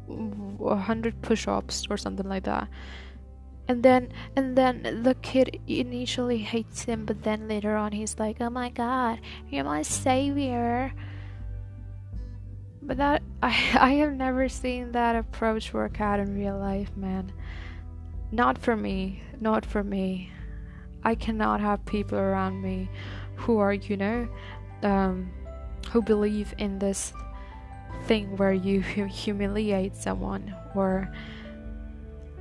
100 0.07 1.21
push-ups 1.21 1.85
or 1.89 1.97
something 1.97 2.27
like 2.27 2.43
that 2.43 2.67
and 3.69 3.83
then 3.83 4.11
and 4.35 4.57
then 4.57 5.03
the 5.03 5.15
kid 5.21 5.61
initially 5.67 6.39
hates 6.39 6.83
him 6.83 7.05
but 7.05 7.23
then 7.23 7.47
later 7.47 7.77
on 7.77 7.93
he's 7.93 8.19
like 8.19 8.41
oh 8.41 8.49
my 8.49 8.69
god 8.69 9.21
you're 9.49 9.63
my 9.63 9.81
savior 9.81 10.91
but 12.81 12.97
that 12.97 13.21
I 13.43 13.55
I 13.75 13.91
have 14.01 14.13
never 14.13 14.49
seen 14.49 14.91
that 14.93 15.15
approach 15.15 15.73
work 15.73 16.01
out 16.01 16.19
in 16.19 16.35
real 16.35 16.57
life, 16.57 16.89
man. 16.97 17.31
Not 18.31 18.57
for 18.57 18.75
me. 18.75 19.21
Not 19.39 19.65
for 19.65 19.83
me. 19.83 20.31
I 21.03 21.15
cannot 21.15 21.61
have 21.61 21.85
people 21.85 22.17
around 22.17 22.61
me 22.61 22.89
who 23.35 23.59
are, 23.59 23.73
you 23.73 23.95
know, 23.95 24.27
um, 24.83 25.31
who 25.91 26.01
believe 26.01 26.53
in 26.57 26.79
this 26.79 27.13
thing 28.05 28.35
where 28.37 28.53
you 28.53 28.81
humiliate 28.81 29.95
someone 29.95 30.53
or 30.75 31.13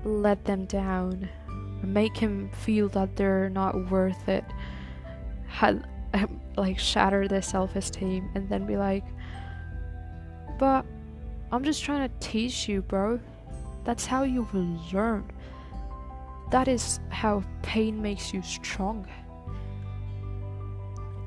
let 0.04 0.44
them 0.44 0.64
down, 0.66 1.28
make 1.82 2.16
him 2.16 2.50
feel 2.50 2.88
that 2.90 3.16
they're 3.16 3.50
not 3.50 3.90
worth 3.90 4.28
it, 4.28 4.44
had, 5.46 5.86
like 6.56 6.78
shatter 6.78 7.28
their 7.28 7.42
self 7.42 7.76
esteem, 7.76 8.30
and 8.34 8.48
then 8.48 8.66
be 8.66 8.76
like, 8.76 9.04
but 10.58 10.84
I'm 11.50 11.64
just 11.64 11.82
trying 11.82 12.08
to 12.08 12.14
teach 12.20 12.68
you, 12.68 12.82
bro. 12.82 13.20
That's 13.84 14.04
how 14.04 14.24
you 14.24 14.46
will 14.52 14.80
learn. 14.92 15.30
That 16.50 16.68
is 16.68 17.00
how 17.10 17.42
pain 17.62 18.02
makes 18.02 18.34
you 18.34 18.42
strong. 18.42 19.06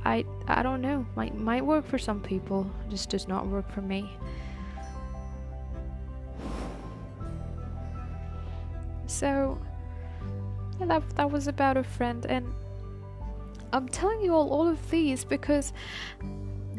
I 0.03 0.25
I 0.47 0.63
don't 0.63 0.81
know. 0.81 1.05
Might 1.15 1.35
might 1.35 1.65
work 1.65 1.85
for 1.85 1.97
some 1.97 2.21
people, 2.21 2.69
just 2.89 3.09
does 3.09 3.27
not 3.27 3.47
work 3.47 3.71
for 3.71 3.81
me. 3.81 4.09
So 9.11 9.59
yeah, 10.79 10.85
that 10.87 11.09
that 11.15 11.31
was 11.31 11.47
about 11.47 11.77
a 11.77 11.83
friend 11.83 12.25
and 12.25 12.53
I'm 13.73 13.87
telling 13.87 14.21
you 14.21 14.33
all 14.33 14.49
all 14.49 14.67
of 14.67 14.89
these 14.89 15.23
because 15.23 15.73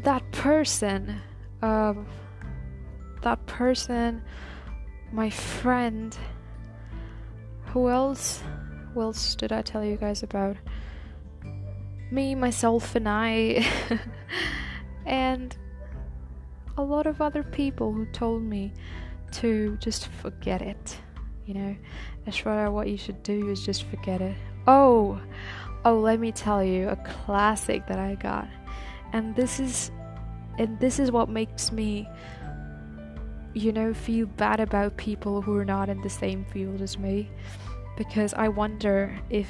that 0.05 0.23
person 0.33 1.21
um 1.63 2.07
that 3.23 3.45
person, 3.47 4.23
my 5.13 5.31
friend. 5.31 6.17
Who 7.67 7.89
else? 7.89 8.43
Who 8.93 9.01
else 9.01 9.35
did 9.35 9.53
I 9.53 9.63
tell 9.63 9.85
you 9.85 9.97
guys 9.97 10.23
about? 10.23 10.57
Me, 12.11 12.35
myself, 12.35 12.95
and 12.95 13.09
I. 13.09 13.65
and 15.07 15.57
a 16.77 16.83
lot 16.83 17.07
of 17.07 17.21
other 17.21 17.43
people 17.43 17.93
who 17.93 18.05
told 18.07 18.43
me 18.43 18.73
to 19.33 19.77
just 19.81 20.09
forget 20.09 20.61
it. 20.61 20.99
You 21.47 21.55
know, 21.55 21.77
Ashwara, 22.27 22.71
what 22.71 22.89
you 22.89 22.97
should 22.97 23.23
do 23.23 23.49
is 23.49 23.65
just 23.65 23.85
forget 23.85 24.21
it. 24.21 24.37
Oh, 24.67 25.21
oh, 25.85 25.99
let 25.99 26.21
me 26.21 26.33
tell 26.33 26.63
you 26.63 26.89
a 26.89 26.97
classic 26.97 27.87
that 27.89 27.99
I 27.99 28.15
got. 28.15 28.49
And 29.13 29.35
this 29.35 29.61
is, 29.61 29.91
and 30.59 30.79
this 30.81 30.99
is 30.99 31.11
what 31.11 31.29
makes 31.29 31.73
me 31.73 32.09
you 33.55 33.73
know, 33.73 33.93
feel 33.93 34.27
bad 34.27 34.61
about 34.61 34.97
people 34.97 35.43
who 35.43 35.55
are 35.57 35.65
not 35.65 35.89
in 35.89 36.01
the 36.01 36.09
same 36.09 36.45
field 36.47 36.81
as 36.81 36.99
me 36.99 37.29
because 37.99 38.33
I 38.33 38.49
wonder 38.49 39.19
if 39.29 39.49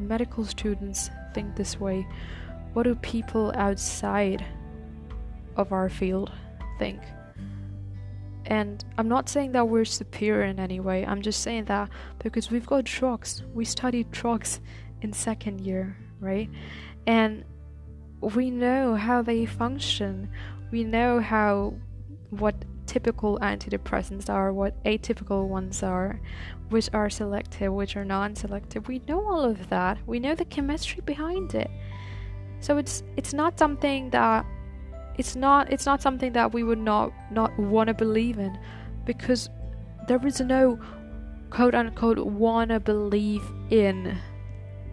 medical 0.00 0.44
students 0.44 1.10
think 1.32 1.54
this 1.54 1.78
way. 1.78 2.06
What 2.72 2.82
do 2.82 2.96
people 2.96 3.52
outside 3.54 4.44
of 5.56 5.72
our 5.72 5.88
field 5.88 6.30
think. 6.78 7.00
And 8.46 8.84
I'm 8.96 9.08
not 9.08 9.28
saying 9.28 9.52
that 9.52 9.68
we're 9.68 9.84
superior 9.84 10.44
in 10.44 10.60
any 10.60 10.80
way. 10.80 11.04
I'm 11.04 11.22
just 11.22 11.42
saying 11.42 11.64
that 11.66 11.90
because 12.20 12.50
we've 12.50 12.66
got 12.66 12.84
drugs. 12.84 13.42
We 13.52 13.64
studied 13.64 14.10
drugs 14.12 14.60
in 15.02 15.12
second 15.12 15.60
year, 15.60 15.96
right? 16.20 16.48
And 17.06 17.44
we 18.20 18.50
know 18.50 18.94
how 18.94 19.22
they 19.22 19.46
function. 19.46 20.30
We 20.70 20.84
know 20.84 21.20
how 21.20 21.74
what 22.30 22.54
typical 22.86 23.38
antidepressants 23.40 24.30
are, 24.30 24.52
what 24.52 24.82
atypical 24.84 25.48
ones 25.48 25.82
are, 25.82 26.20
which 26.70 26.88
are 26.92 27.10
selective, 27.10 27.72
which 27.72 27.96
are 27.96 28.04
non-selective. 28.04 28.88
We 28.88 29.00
know 29.08 29.26
all 29.26 29.44
of 29.44 29.68
that. 29.70 29.98
We 30.06 30.20
know 30.20 30.34
the 30.34 30.44
chemistry 30.44 31.02
behind 31.04 31.54
it. 31.54 31.70
So 32.60 32.78
it's 32.78 33.02
it's 33.16 33.34
not 33.34 33.58
something 33.58 34.10
that 34.10 34.46
it's 35.18 35.34
not 35.34 35.72
it's 35.72 35.86
not 35.86 36.02
something 36.02 36.32
that 36.32 36.52
we 36.52 36.62
would 36.62 36.78
not 36.78 37.12
not 37.30 37.56
want 37.58 37.88
to 37.88 37.94
believe 37.94 38.38
in 38.38 38.58
because 39.04 39.48
there 40.08 40.24
is 40.26 40.40
no 40.40 40.78
quote 41.50 41.74
unquote 41.74 42.18
wanna 42.18 42.78
believe 42.78 43.42
in 43.70 44.16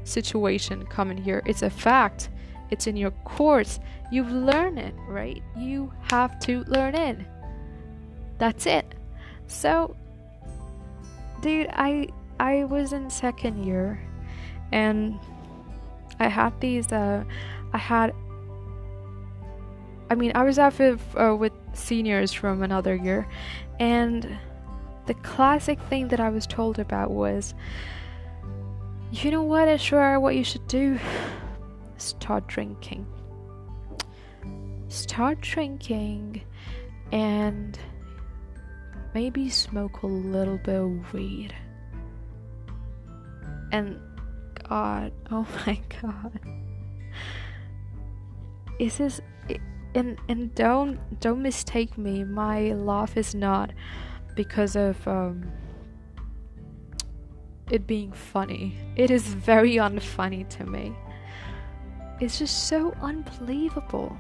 situation 0.04 0.86
coming 0.86 1.18
here. 1.18 1.42
It's 1.46 1.62
a 1.62 1.70
fact. 1.70 2.30
It's 2.72 2.88
in 2.88 2.98
your 2.98 3.12
course. 3.24 3.80
You've 4.12 4.32
learned 4.32 4.80
it, 4.80 4.96
right? 5.08 5.42
You 5.58 5.92
have 6.12 6.40
to 6.42 6.64
learn 6.64 6.96
it. 6.96 7.18
That's 8.38 8.66
it. 8.66 8.96
So 9.48 9.96
dude, 11.42 11.68
I 11.72 12.08
I 12.40 12.64
was 12.64 12.94
in 12.94 13.10
second 13.10 13.64
year 13.64 14.02
and 14.72 15.20
I 16.20 16.28
had 16.28 16.60
these 16.60 16.92
uh 16.92 17.24
I 17.74 17.78
had 17.78 18.14
I 20.14 20.16
mean, 20.16 20.32
I 20.36 20.44
was 20.44 20.60
out 20.60 20.78
with, 20.78 21.02
uh, 21.16 21.36
with 21.36 21.54
seniors 21.74 22.32
from 22.32 22.62
another 22.62 22.94
year, 22.94 23.28
and 23.80 24.38
the 25.08 25.16
classic 25.16 25.80
thing 25.90 26.10
that 26.10 26.20
I 26.20 26.30
was 26.30 26.46
told 26.46 26.78
about 26.78 27.10
was, 27.10 27.56
you 29.12 29.32
know 29.32 29.42
what, 29.42 29.68
Aishwarya, 29.68 30.22
what 30.22 30.36
you 30.36 30.44
should 30.44 30.68
do? 30.68 31.00
Start 31.98 32.46
drinking. 32.46 33.08
Start 34.88 35.42
drinking 35.42 36.44
and 37.12 37.80
maybe 39.16 39.50
smoke 39.50 40.04
a 40.04 40.08
little 40.08 40.60
bit 40.60 40.76
of 40.76 41.12
weed. 41.12 41.56
And 43.72 44.00
God, 44.70 45.12
oh 45.32 45.48
my 45.66 45.82
God. 46.04 46.40
Is 48.78 49.00
this 49.00 49.20
and 49.96 50.18
and 50.28 50.54
don't 50.56 51.00
don't 51.20 51.42
mistake 51.42 51.98
me. 51.98 52.24
My 52.24 52.74
laugh 52.74 53.18
is 53.18 53.36
not 53.36 53.72
because 54.36 54.76
of 54.76 55.08
um, 55.08 55.52
it 57.70 57.86
being 57.88 58.12
funny. 58.12 58.76
It 58.96 59.12
is 59.12 59.24
very 59.24 59.76
unfunny 59.76 60.48
to 60.50 60.66
me. 60.66 60.96
It's 62.20 62.40
just 62.40 62.68
so 62.68 62.94
unbelievable. 63.02 64.18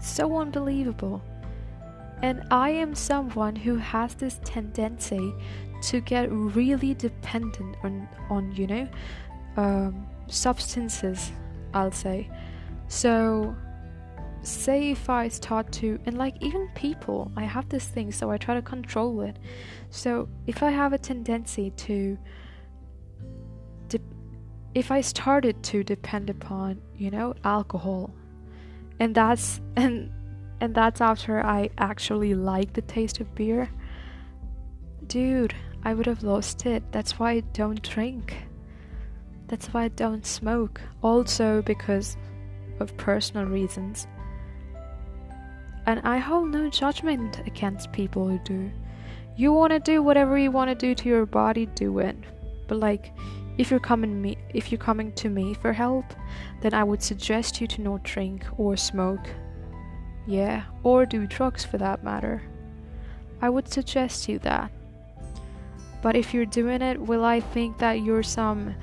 So 0.00 0.38
unbelievable. 0.38 1.22
And 2.20 2.42
i 2.50 2.70
am 2.70 2.96
someone 2.96 3.54
who 3.54 3.76
has 3.76 4.14
this 4.14 4.40
tendency 4.44 5.32
to 5.82 6.00
get 6.00 6.28
really 6.32 6.94
dependent 6.94 7.76
on 7.84 8.08
on 8.28 8.50
you 8.52 8.66
know 8.66 8.88
um, 9.56 10.06
substances 10.26 11.30
i'll 11.74 11.92
say. 11.92 12.28
So 12.88 13.54
say 14.42 14.90
if 14.90 15.10
I 15.10 15.28
start 15.28 15.72
to, 15.72 15.98
and 16.06 16.16
like 16.16 16.36
even 16.40 16.68
people, 16.74 17.30
I 17.36 17.44
have 17.44 17.68
this 17.68 17.86
thing, 17.86 18.12
so 18.12 18.30
I 18.30 18.36
try 18.36 18.54
to 18.54 18.62
control 18.62 19.20
it. 19.22 19.38
So 19.90 20.28
if 20.46 20.62
I 20.62 20.70
have 20.70 20.92
a 20.92 20.98
tendency 20.98 21.70
to, 21.70 22.18
de- 23.88 24.00
if 24.74 24.90
I 24.90 25.00
started 25.00 25.62
to 25.64 25.82
depend 25.82 26.30
upon, 26.30 26.80
you 26.96 27.10
know, 27.10 27.34
alcohol, 27.44 28.10
and 29.00 29.14
that's 29.14 29.60
and 29.76 30.10
and 30.60 30.74
that's 30.74 31.00
after 31.00 31.44
I 31.44 31.70
actually 31.78 32.34
like 32.34 32.72
the 32.72 32.82
taste 32.82 33.20
of 33.20 33.34
beer, 33.34 33.68
dude, 35.06 35.54
I 35.84 35.94
would 35.94 36.06
have 36.06 36.22
lost 36.22 36.66
it. 36.66 36.82
That's 36.92 37.18
why 37.18 37.32
I 37.32 37.40
don't 37.52 37.82
drink. 37.82 38.36
That's 39.46 39.68
why 39.68 39.84
I 39.84 39.88
don't 39.88 40.26
smoke. 40.26 40.80
Also 41.02 41.62
because 41.62 42.16
of 42.80 42.96
personal 42.96 43.46
reasons. 43.46 44.06
And 45.88 46.00
I 46.04 46.18
hold 46.18 46.50
no 46.50 46.68
judgment 46.68 47.40
against 47.46 47.92
people 47.92 48.28
who 48.28 48.38
do. 48.40 48.70
You 49.36 49.54
want 49.54 49.72
to 49.72 49.80
do 49.80 50.02
whatever 50.02 50.36
you 50.36 50.50
want 50.50 50.68
to 50.68 50.74
do 50.74 50.94
to 50.94 51.08
your 51.08 51.24
body, 51.24 51.64
do 51.64 51.98
it. 52.00 52.14
But 52.66 52.78
like, 52.78 53.14
if 53.56 53.70
you're 53.70 53.80
coming 53.80 54.20
me, 54.20 54.36
if 54.52 54.70
you're 54.70 54.78
coming 54.78 55.12
to 55.12 55.30
me 55.30 55.54
for 55.54 55.72
help, 55.72 56.04
then 56.60 56.74
I 56.74 56.84
would 56.84 57.02
suggest 57.02 57.58
you 57.58 57.66
to 57.68 57.80
not 57.80 58.02
drink 58.02 58.44
or 58.58 58.76
smoke. 58.76 59.30
Yeah, 60.26 60.64
or 60.82 61.06
do 61.06 61.26
drugs 61.26 61.64
for 61.64 61.78
that 61.78 62.04
matter. 62.04 62.42
I 63.40 63.48
would 63.48 63.72
suggest 63.72 64.28
you 64.28 64.38
that. 64.40 64.70
But 66.02 66.16
if 66.16 66.34
you're 66.34 66.44
doing 66.44 66.82
it, 66.82 67.00
will 67.00 67.24
I 67.24 67.40
think 67.40 67.78
that 67.78 68.02
you're 68.02 68.22
some 68.22 68.74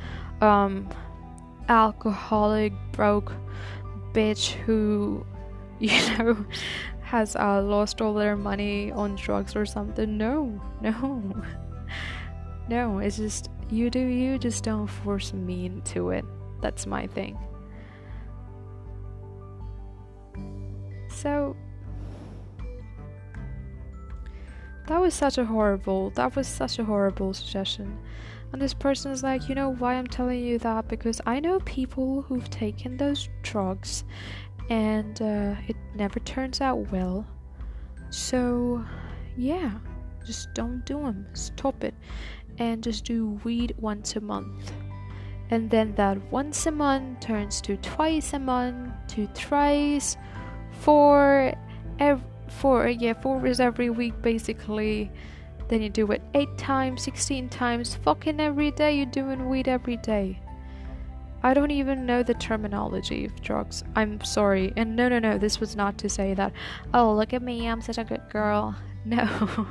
um 0.41 0.89
alcoholic 1.70 2.74
broke 2.94 3.32
bitch 4.12 4.54
who 4.54 5.24
you 5.80 6.18
know 6.18 6.46
has 7.15 7.36
uh, 7.38 7.62
lost 7.62 8.01
all 8.01 8.13
their 8.13 8.36
money 8.36 8.91
on 8.91 9.15
drugs 9.15 9.56
or 9.56 9.65
something. 9.65 10.17
No, 10.17 10.62
no, 10.82 11.34
no. 12.69 12.99
It's 12.99 13.17
just 13.17 13.49
you 13.69 13.89
do 13.89 13.99
you. 13.99 14.38
Just 14.38 14.63
don't 14.65 14.88
force 14.88 15.34
me 15.34 15.65
into 15.65 16.10
it. 16.10 16.25
That's 16.62 16.86
my 16.86 17.08
thing. 17.08 17.38
So 21.10 21.56
that 24.88 24.99
was 24.99 25.13
such 25.13 25.38
a 25.38 25.45
horrible. 25.45 26.10
That 26.12 26.36
was 26.36 26.47
such 26.47 26.80
a 26.80 26.84
horrible 26.84 27.34
suggestion. 27.34 27.97
And 28.51 28.62
this 28.62 28.73
person 28.73 29.12
is 29.12 29.23
like, 29.23 29.47
you 29.49 29.56
know 29.56 29.73
why 29.73 29.95
I'm 29.95 30.08
telling 30.08 30.39
you 30.39 30.60
that? 30.60 30.88
Because 30.88 31.21
I 31.25 31.39
know 31.39 31.60
people 31.62 32.21
who've 32.23 32.49
taken 32.49 32.97
those 32.97 33.30
drugs 33.41 34.04
and 34.69 35.21
uh, 35.21 35.56
it 35.67 35.75
never 35.95 36.19
turns 36.21 36.62
out 36.62 36.91
well. 36.91 37.25
So, 38.10 38.84
yeah, 39.38 39.71
just 40.25 40.54
don't 40.54 40.86
do 40.86 40.99
them. 40.99 41.28
Stop 41.34 41.84
it. 41.84 41.93
And 42.58 42.84
just 42.84 43.06
do 43.06 43.39
weed 43.43 43.75
once 43.80 44.15
a 44.15 44.21
month. 44.21 44.71
And 45.51 45.69
then 45.69 45.93
that 45.95 46.17
once 46.32 46.65
a 46.65 46.71
month 46.71 47.19
turns 47.19 47.62
to 47.62 47.78
twice 47.78 48.34
a 48.34 48.39
month, 48.39 48.93
to 49.10 49.28
thrice, 49.28 50.17
four, 50.80 51.54
ev- 51.99 52.23
four, 52.47 52.88
yeah, 52.88 53.13
four 53.13 53.45
is 53.45 53.60
every 53.60 53.89
week 53.89 54.19
basically. 54.21 55.12
Then 55.67 55.82
you 55.82 55.89
do 55.89 56.12
it 56.12 56.21
eight 56.34 56.58
times, 56.58 57.04
16 57.04 57.49
times, 57.49 57.95
fucking 57.95 58.39
every 58.39 58.71
day. 58.71 58.97
You're 58.97 59.08
doing 59.08 59.49
weed 59.49 59.67
every 59.67 59.97
day. 59.97 60.39
I 61.45 61.53
don't 61.53 61.69
even 61.69 62.08
know 62.08 62.23
the 62.23 62.34
terminology 62.34 63.23
of 63.23 63.39
drugs. 63.39 63.84
I'm 63.95 64.19
sorry. 64.23 64.73
And 64.75 64.95
no, 64.95 65.08
no, 65.08 65.19
no, 65.19 65.38
this 65.38 65.60
was 65.60 65.75
not 65.75 65.95
to 65.99 66.10
say 66.10 66.34
that, 66.34 66.51
oh, 66.91 67.13
look 67.13 67.34
at 67.34 67.43
me, 67.43 67.67
I'm 67.67 67.81
such 67.81 67.99
a 67.99 68.03
good 68.03 68.27
girl. 68.29 68.75
No. 69.08 69.67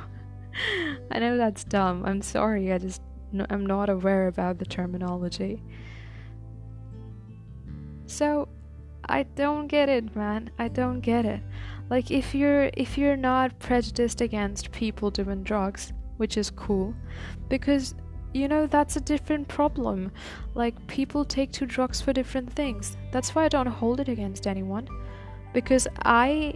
I 1.11 1.19
know 1.19 1.35
that's 1.35 1.65
dumb. 1.65 2.05
I'm 2.05 2.21
sorry. 2.21 2.71
I 2.71 2.77
just, 2.77 3.01
I'm 3.49 3.65
not 3.65 3.89
aware 3.89 4.29
about 4.29 4.59
the 4.59 4.65
terminology. 4.65 5.61
So, 8.05 8.47
I 9.09 9.23
don't 9.23 9.67
get 9.67 9.89
it, 9.89 10.15
man. 10.15 10.51
I 10.57 10.69
don't 10.69 11.01
get 11.01 11.25
it. 11.25 11.41
Like 11.89 12.11
if 12.11 12.33
you're 12.33 12.71
if 12.77 12.97
you're 12.97 13.17
not 13.17 13.59
prejudiced 13.59 14.21
against 14.21 14.71
people 14.71 15.11
doing 15.11 15.43
drugs, 15.43 15.91
which 16.15 16.37
is 16.37 16.49
cool, 16.49 16.95
because 17.49 17.93
you 18.35 18.49
know, 18.49 18.67
that's 18.67 18.97
a 18.97 18.99
different 18.99 19.47
problem. 19.47 20.11
Like, 20.55 20.75
people 20.87 21.23
take 21.23 21.53
to 21.53 21.65
drugs 21.65 22.01
for 22.01 22.11
different 22.11 22.51
things. 22.51 22.97
That's 23.11 23.33
why 23.33 23.45
I 23.45 23.47
don't 23.47 23.65
hold 23.65 24.01
it 24.01 24.09
against 24.09 24.45
anyone. 24.45 24.89
Because 25.53 25.87
I. 26.03 26.55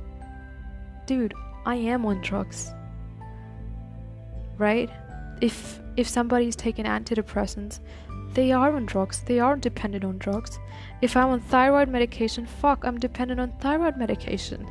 Dude, 1.05 1.33
I 1.65 1.75
am 1.75 2.05
on 2.05 2.21
drugs. 2.21 2.73
Right? 4.57 4.89
If 5.39 5.79
if 5.95 6.07
somebody's 6.07 6.57
taking 6.57 6.83
antidepressants, 6.83 7.79
they 8.33 8.51
are 8.51 8.75
on 8.75 8.85
drugs. 8.85 9.21
They 9.21 9.39
are 9.39 9.55
dependent 9.55 10.03
on 10.03 10.17
drugs. 10.17 10.59
If 11.01 11.15
I'm 11.15 11.29
on 11.29 11.39
thyroid 11.39 11.87
medication, 11.87 12.45
fuck, 12.45 12.83
I'm 12.83 12.99
dependent 12.99 13.39
on 13.39 13.53
thyroid 13.61 13.95
medication. 13.95 14.67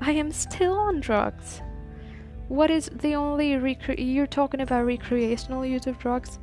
I 0.00 0.12
am 0.12 0.30
still 0.30 0.74
on 0.74 1.00
drugs. 1.00 1.60
What 2.50 2.68
is 2.68 2.90
the 2.92 3.14
only 3.14 3.52
recre- 3.52 3.94
you're 3.96 4.26
talking 4.26 4.60
about 4.60 4.84
recreational 4.84 5.64
use 5.64 5.86
of 5.86 6.00
drugs? 6.00 6.40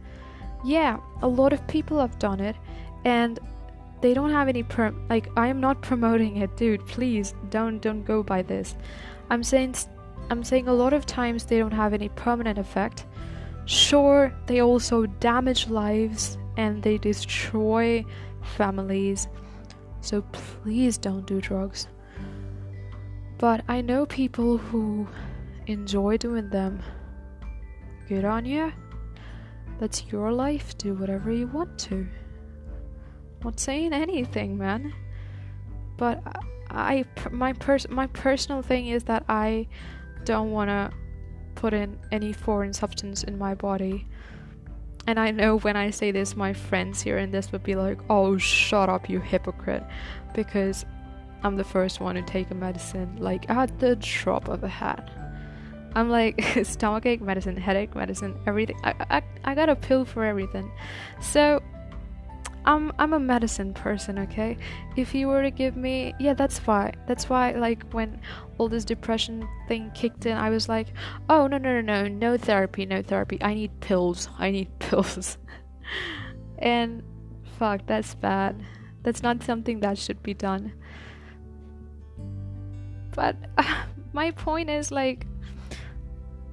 Yeah, 0.63 0.99
a 1.21 1.27
lot 1.27 1.51
of 1.51 1.67
people 1.67 1.99
have 1.99 2.17
done 2.17 2.39
it 2.39 2.55
and 3.03 3.37
they 3.99 4.13
don't 4.13 4.29
have 4.29 4.47
any 4.47 4.63
perm 4.63 5.05
like 5.09 5.27
I 5.35 5.47
am 5.47 5.59
not 5.59 5.81
promoting 5.89 6.37
it, 6.37 6.55
dude. 6.55 6.87
Please 6.87 7.33
don't 7.49 7.79
don't 7.79 8.05
go 8.05 8.23
by 8.23 8.41
this. 8.41 8.77
I'm 9.29 9.43
saying 9.43 9.75
I'm 10.29 10.45
saying 10.45 10.69
a 10.69 10.73
lot 10.73 10.93
of 10.93 11.05
times 11.05 11.43
they 11.43 11.59
don't 11.59 11.73
have 11.73 11.93
any 11.93 12.07
permanent 12.07 12.57
effect. 12.57 13.05
Sure, 13.65 14.33
they 14.45 14.61
also 14.61 15.07
damage 15.07 15.67
lives 15.67 16.37
and 16.55 16.81
they 16.83 16.97
destroy 16.97 18.05
families. 18.55 19.27
So 19.99 20.21
please 20.31 20.97
don't 20.97 21.27
do 21.27 21.41
drugs. 21.41 21.89
But 23.37 23.65
I 23.67 23.81
know 23.81 24.05
people 24.05 24.57
who 24.57 25.05
enjoy 25.67 26.17
doing 26.17 26.49
them. 26.49 26.81
Good 28.07 28.25
on 28.25 28.45
you. 28.45 28.71
That's 29.79 30.05
your 30.11 30.31
life. 30.31 30.77
Do 30.77 30.93
whatever 30.95 31.31
you 31.31 31.47
want 31.47 31.77
to. 31.79 32.07
Not 33.43 33.59
saying 33.59 33.93
anything, 33.93 34.57
man. 34.57 34.93
But 35.97 36.21
I, 36.69 37.05
my 37.31 37.53
pers- 37.53 37.89
my 37.89 38.07
personal 38.07 38.61
thing 38.61 38.87
is 38.87 39.03
that 39.05 39.25
I 39.29 39.67
don't 40.25 40.51
want 40.51 40.69
to 40.69 40.91
put 41.55 41.73
in 41.73 41.99
any 42.11 42.33
foreign 42.33 42.73
substance 42.73 43.23
in 43.23 43.37
my 43.37 43.53
body. 43.53 44.07
And 45.05 45.19
I 45.19 45.31
know 45.31 45.59
when 45.59 45.77
I 45.77 45.89
say 45.91 46.11
this, 46.11 46.35
my 46.35 46.53
friends 46.53 47.01
here 47.01 47.17
in 47.17 47.31
this 47.31 47.51
would 47.51 47.63
be 47.63 47.75
like, 47.75 47.99
"Oh, 48.09 48.37
shut 48.37 48.89
up, 48.89 49.09
you 49.09 49.19
hypocrite," 49.19 49.83
because 50.33 50.85
I'm 51.43 51.55
the 51.55 51.63
first 51.63 51.99
one 51.99 52.15
to 52.15 52.21
take 52.21 52.51
a 52.51 52.55
medicine 52.55 53.17
like 53.19 53.49
at 53.49 53.79
the 53.79 53.95
drop 53.97 54.49
of 54.49 54.63
a 54.63 54.67
hat. 54.67 55.09
I'm 55.97 56.11
like 56.11 56.39
stomachache 56.63 57.21
medicine, 57.21 57.57
headache 57.57 57.95
medicine, 57.95 58.39
everything. 58.45 58.79
I, 58.83 58.93
I 59.09 59.21
I 59.43 59.55
got 59.55 59.67
a 59.67 59.75
pill 59.75 60.05
for 60.05 60.23
everything. 60.23 60.71
So 61.19 61.59
I'm 62.65 62.91
I'm 62.99 63.13
a 63.13 63.19
medicine 63.19 63.73
person, 63.73 64.19
okay? 64.19 64.57
If 64.95 65.15
you 65.15 65.27
were 65.27 65.41
to 65.41 65.49
give 65.49 65.75
me 65.75 66.13
yeah, 66.19 66.35
that's 66.35 66.59
why. 66.59 66.93
That's 67.07 67.29
why 67.29 67.53
like 67.53 67.83
when 67.93 68.21
all 68.59 68.69
this 68.69 68.85
depression 68.85 69.49
thing 69.67 69.89
kicked 69.95 70.27
in, 70.27 70.37
I 70.37 70.51
was 70.51 70.69
like, 70.69 70.93
"Oh, 71.29 71.47
no, 71.47 71.57
no, 71.57 71.81
no, 71.81 72.03
no, 72.03 72.07
no 72.07 72.37
therapy, 72.37 72.85
no 72.85 73.01
therapy. 73.01 73.39
I 73.41 73.55
need 73.55 73.71
pills. 73.79 74.29
I 74.37 74.51
need 74.51 74.69
pills." 74.77 75.39
and 76.59 77.01
fuck, 77.57 77.87
that's 77.87 78.13
bad. 78.13 78.61
That's 79.01 79.23
not 79.23 79.41
something 79.41 79.79
that 79.79 79.97
should 79.97 80.21
be 80.21 80.35
done. 80.35 80.73
But 83.15 83.35
uh, 83.57 83.85
my 84.13 84.29
point 84.29 84.69
is 84.69 84.91
like 84.91 85.25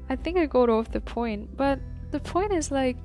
I 0.08 0.16
think 0.16 0.36
I 0.36 0.46
got 0.46 0.68
off 0.68 0.90
the 0.90 1.00
point, 1.00 1.56
but 1.56 1.80
the 2.10 2.20
point 2.20 2.52
is 2.52 2.70
like 2.70 2.96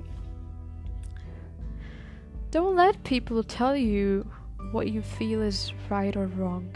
don't 2.50 2.74
let 2.74 3.04
people 3.04 3.44
tell 3.44 3.76
you 3.76 4.28
what 4.72 4.90
you 4.90 5.02
feel 5.02 5.40
is 5.40 5.72
right 5.88 6.16
or 6.16 6.26
wrong. 6.26 6.74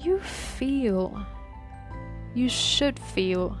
You 0.00 0.18
feel. 0.20 1.26
You 2.34 2.48
should 2.48 2.98
feel. 2.98 3.56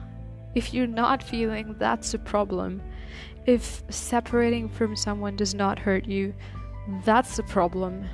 If 0.54 0.74
you're 0.74 0.86
not 0.86 1.22
feeling, 1.22 1.74
that's 1.78 2.12
a 2.12 2.18
problem. 2.18 2.82
If 3.46 3.82
separating 3.88 4.68
from 4.68 4.94
someone 4.94 5.36
does 5.36 5.54
not 5.54 5.78
hurt 5.78 6.06
you, 6.06 6.34
that's 7.04 7.38
a 7.38 7.42
problem. 7.42 8.06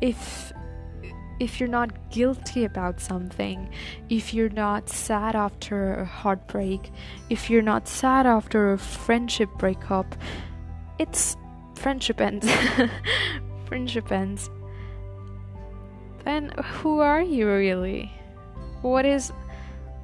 If 0.00 0.52
if 1.38 1.60
you're 1.60 1.68
not 1.68 2.10
guilty 2.10 2.64
about 2.64 3.00
something, 3.00 3.68
if 4.08 4.32
you're 4.32 4.48
not 4.48 4.88
sad 4.88 5.36
after 5.36 5.94
a 5.94 6.04
heartbreak, 6.04 6.90
if 7.30 7.50
you're 7.50 7.62
not 7.62 7.88
sad 7.88 8.26
after 8.26 8.72
a 8.72 8.78
friendship 8.78 9.50
breakup, 9.58 10.14
it's 10.98 11.36
friendship 11.74 12.20
ends. 12.20 12.48
friendship 13.66 14.10
ends. 14.10 14.50
Then 16.24 16.50
who 16.64 17.00
are 17.00 17.22
you 17.22 17.48
really? 17.48 18.12
What 18.82 19.04
is 19.04 19.32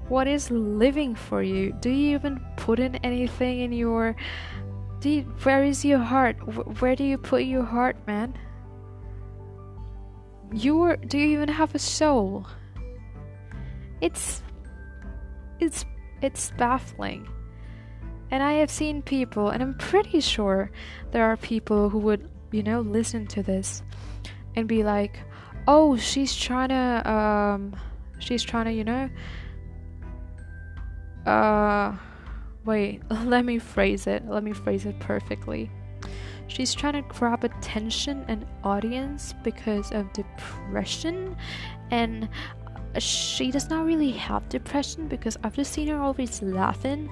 what 0.08 0.28
is 0.28 0.50
living 0.50 1.14
for 1.14 1.42
you? 1.42 1.72
Do 1.80 1.88
you 1.88 2.14
even 2.14 2.40
put 2.56 2.78
in 2.78 2.96
anything 2.96 3.60
in 3.60 3.72
your 3.72 4.14
do 5.00 5.10
you, 5.10 5.22
where 5.42 5.64
is 5.64 5.84
your 5.84 5.98
heart? 5.98 6.36
Where 6.80 6.94
do 6.94 7.02
you 7.02 7.18
put 7.18 7.42
your 7.42 7.64
heart, 7.64 7.96
man? 8.06 8.34
You're 10.52 10.96
do 10.96 11.18
you 11.18 11.28
even 11.28 11.48
have 11.48 11.74
a 11.74 11.78
soul? 11.78 12.46
It's 14.00 14.42
it's 15.60 15.84
it's 16.20 16.52
baffling. 16.58 17.28
And 18.30 18.42
I 18.42 18.52
have 18.54 18.70
seen 18.70 19.02
people, 19.02 19.50
and 19.50 19.62
I'm 19.62 19.74
pretty 19.74 20.20
sure 20.20 20.70
there 21.10 21.24
are 21.26 21.36
people 21.36 21.90
who 21.90 21.98
would, 21.98 22.30
you 22.50 22.62
know, 22.62 22.80
listen 22.80 23.26
to 23.28 23.42
this 23.42 23.82
and 24.56 24.66
be 24.66 24.82
like, 24.82 25.18
"Oh, 25.68 25.96
she's 25.96 26.34
trying 26.34 26.70
to 26.70 27.10
um 27.10 27.76
she's 28.18 28.42
trying 28.42 28.66
to, 28.66 28.72
you 28.72 28.84
know, 28.84 29.10
uh 31.26 31.96
wait, 32.64 33.02
let 33.24 33.44
me 33.44 33.58
phrase 33.58 34.06
it. 34.06 34.26
Let 34.26 34.44
me 34.44 34.52
phrase 34.52 34.86
it 34.86 34.98
perfectly." 35.00 35.70
She's 36.52 36.74
trying 36.74 36.92
to 36.92 37.02
grab 37.02 37.44
attention 37.44 38.26
and 38.28 38.44
audience 38.62 39.32
because 39.42 39.90
of 39.90 40.12
depression, 40.12 41.34
and 41.90 42.28
she 42.98 43.50
does 43.50 43.70
not 43.70 43.86
really 43.86 44.10
have 44.10 44.46
depression 44.50 45.08
because 45.08 45.38
I've 45.42 45.56
just 45.56 45.72
seen 45.72 45.88
her 45.88 45.96
always 45.96 46.42
laughing. 46.42 47.08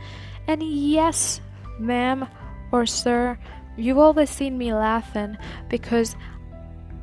And 0.46 0.62
yes, 0.62 1.40
ma'am 1.78 2.28
or 2.70 2.84
sir, 2.84 3.38
you've 3.78 3.96
always 3.96 4.28
seen 4.28 4.58
me 4.58 4.74
laughing 4.74 5.38
because 5.70 6.16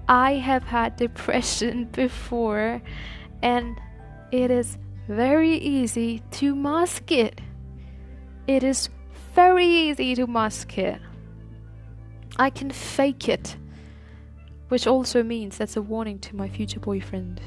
I 0.07 0.33
have 0.33 0.61
had 0.61 0.95
depression 0.95 1.85
before, 1.91 2.83
and 3.41 3.81
it 4.31 4.51
is 4.51 4.77
very 5.07 5.55
easy 5.55 6.21
to 6.33 6.53
mask 6.53 7.11
it. 7.11 7.41
It 8.45 8.63
is 8.63 8.89
very 9.33 9.65
easy 9.65 10.13
to 10.13 10.27
mask 10.27 10.77
it. 10.77 11.01
I 12.37 12.49
can 12.49 12.69
fake 12.69 13.27
it. 13.29 13.57
Which 14.69 14.87
also 14.87 15.23
means 15.23 15.57
that's 15.57 15.77
a 15.77 15.81
warning 15.81 16.19
to 16.19 16.35
my 16.35 16.49
future 16.49 16.79
boyfriend. 16.79 17.41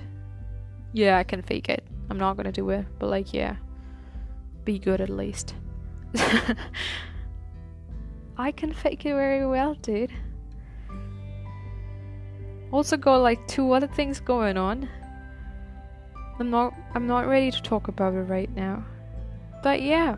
Yeah, 0.93 1.19
I 1.19 1.25
can 1.25 1.43
fake 1.43 1.69
it. 1.69 1.85
I'm 2.09 2.19
not 2.19 2.37
gonna 2.37 2.53
do 2.53 2.69
it, 2.71 2.87
but 2.99 3.09
like, 3.09 3.33
yeah. 3.33 3.57
Be 4.65 4.79
good 4.79 5.01
at 5.01 5.11
least. 5.11 5.55
I 8.37 8.53
can 8.53 8.73
fake 8.73 9.05
it 9.07 9.15
very 9.15 9.47
well, 9.47 9.75
dude. 9.75 10.11
Also 12.73 12.97
got 12.97 13.17
like 13.17 13.47
two 13.47 13.73
other 13.73 13.89
things 13.89 14.21
going 14.21 14.57
on. 14.57 14.89
I'm 16.39 16.51
not 16.51 16.73
I'm 16.95 17.07
not 17.07 17.27
ready 17.27 17.51
to 17.51 17.63
talk 17.63 17.89
about 17.89 18.15
it 18.15 18.23
right 18.23 18.51
now. 18.55 18.85
But 19.63 19.83
yeah. 19.83 20.17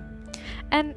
And 0.70 0.94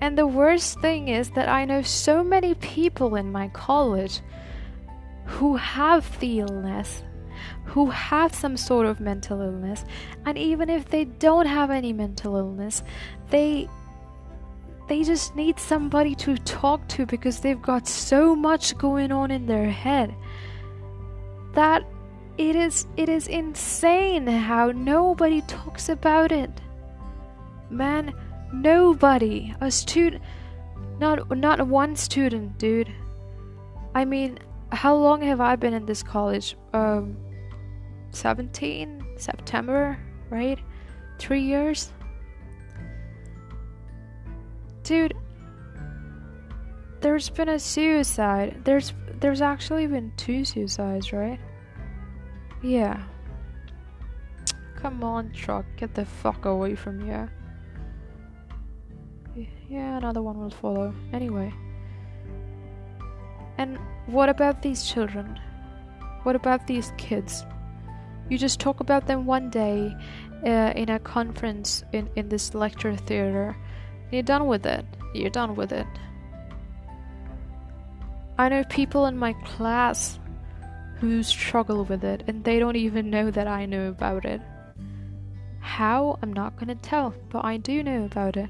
and 0.00 0.16
the 0.16 0.26
worst 0.26 0.80
thing 0.80 1.08
is 1.08 1.30
that 1.30 1.48
I 1.48 1.64
know 1.64 1.82
so 1.82 2.22
many 2.22 2.54
people 2.54 3.16
in 3.16 3.32
my 3.32 3.48
college 3.48 4.20
who 5.24 5.56
have 5.56 6.18
the 6.20 6.40
illness, 6.40 7.02
who 7.64 7.90
have 7.90 8.34
some 8.34 8.56
sort 8.56 8.86
of 8.86 9.00
mental 9.00 9.40
illness, 9.40 9.84
and 10.24 10.36
even 10.38 10.70
if 10.70 10.88
they 10.88 11.04
don't 11.04 11.46
have 11.46 11.70
any 11.70 11.92
mental 11.92 12.36
illness, 12.36 12.82
they 13.30 13.68
they 14.88 15.02
just 15.02 15.34
need 15.34 15.58
somebody 15.58 16.14
to 16.14 16.36
talk 16.38 16.86
to 16.88 17.06
because 17.06 17.40
they've 17.40 17.62
got 17.62 17.88
so 17.88 18.36
much 18.36 18.78
going 18.78 19.10
on 19.10 19.32
in 19.32 19.46
their 19.46 19.68
head 19.68 20.14
that 21.54 21.84
it 22.38 22.54
is 22.54 22.86
it 22.96 23.08
is 23.08 23.26
insane 23.26 24.26
how 24.26 24.70
nobody 24.70 25.40
talks 25.42 25.88
about 25.88 26.30
it. 26.30 26.50
Man 27.70 28.14
Nobody. 28.52 29.54
A 29.60 29.70
student. 29.70 30.22
Not 30.98 31.36
not 31.36 31.66
one 31.66 31.96
student, 31.96 32.58
dude. 32.58 32.92
I 33.94 34.04
mean, 34.04 34.38
how 34.72 34.94
long 34.94 35.22
have 35.22 35.40
I 35.40 35.56
been 35.56 35.74
in 35.74 35.86
this 35.86 36.02
college? 36.02 36.56
Um, 36.72 37.16
17 38.10 39.04
September, 39.16 39.98
right? 40.30 40.58
Three 41.18 41.42
years. 41.42 41.92
Dude, 44.82 45.14
there's 47.00 47.28
been 47.28 47.48
a 47.48 47.58
suicide. 47.58 48.62
There's 48.64 48.92
there's 49.20 49.40
actually 49.40 49.86
been 49.86 50.12
two 50.16 50.44
suicides, 50.44 51.12
right? 51.12 51.40
Yeah. 52.62 53.02
Come 54.76 55.02
on, 55.02 55.32
truck, 55.32 55.64
get 55.76 55.94
the 55.94 56.04
fuck 56.04 56.44
away 56.44 56.74
from 56.74 57.00
here. 57.00 57.32
Yeah, 59.68 59.96
another 59.96 60.22
one 60.22 60.38
will 60.38 60.50
follow. 60.50 60.94
Anyway. 61.12 61.52
And 63.58 63.78
what 64.06 64.28
about 64.28 64.62
these 64.62 64.84
children? 64.84 65.40
What 66.22 66.36
about 66.36 66.66
these 66.66 66.92
kids? 66.98 67.44
You 68.28 68.38
just 68.38 68.60
talk 68.60 68.80
about 68.80 69.06
them 69.06 69.26
one 69.26 69.50
day 69.50 69.94
uh, 70.44 70.72
in 70.74 70.90
a 70.90 70.98
conference 70.98 71.84
in, 71.92 72.08
in 72.16 72.28
this 72.28 72.54
lecture 72.54 72.94
theater. 72.96 73.56
You're 74.10 74.22
done 74.22 74.46
with 74.46 74.66
it. 74.66 74.84
You're 75.14 75.30
done 75.30 75.56
with 75.56 75.72
it. 75.72 75.86
I 78.38 78.48
know 78.48 78.64
people 78.64 79.06
in 79.06 79.16
my 79.16 79.32
class 79.44 80.18
who 80.98 81.22
struggle 81.22 81.84
with 81.84 82.04
it 82.04 82.24
and 82.26 82.44
they 82.44 82.58
don't 82.58 82.76
even 82.76 83.10
know 83.10 83.30
that 83.30 83.48
I 83.48 83.66
know 83.66 83.88
about 83.88 84.24
it. 84.24 84.40
How? 85.60 86.18
I'm 86.22 86.32
not 86.32 86.56
gonna 86.56 86.74
tell, 86.76 87.14
but 87.30 87.44
I 87.44 87.56
do 87.56 87.82
know 87.82 88.04
about 88.04 88.36
it. 88.36 88.48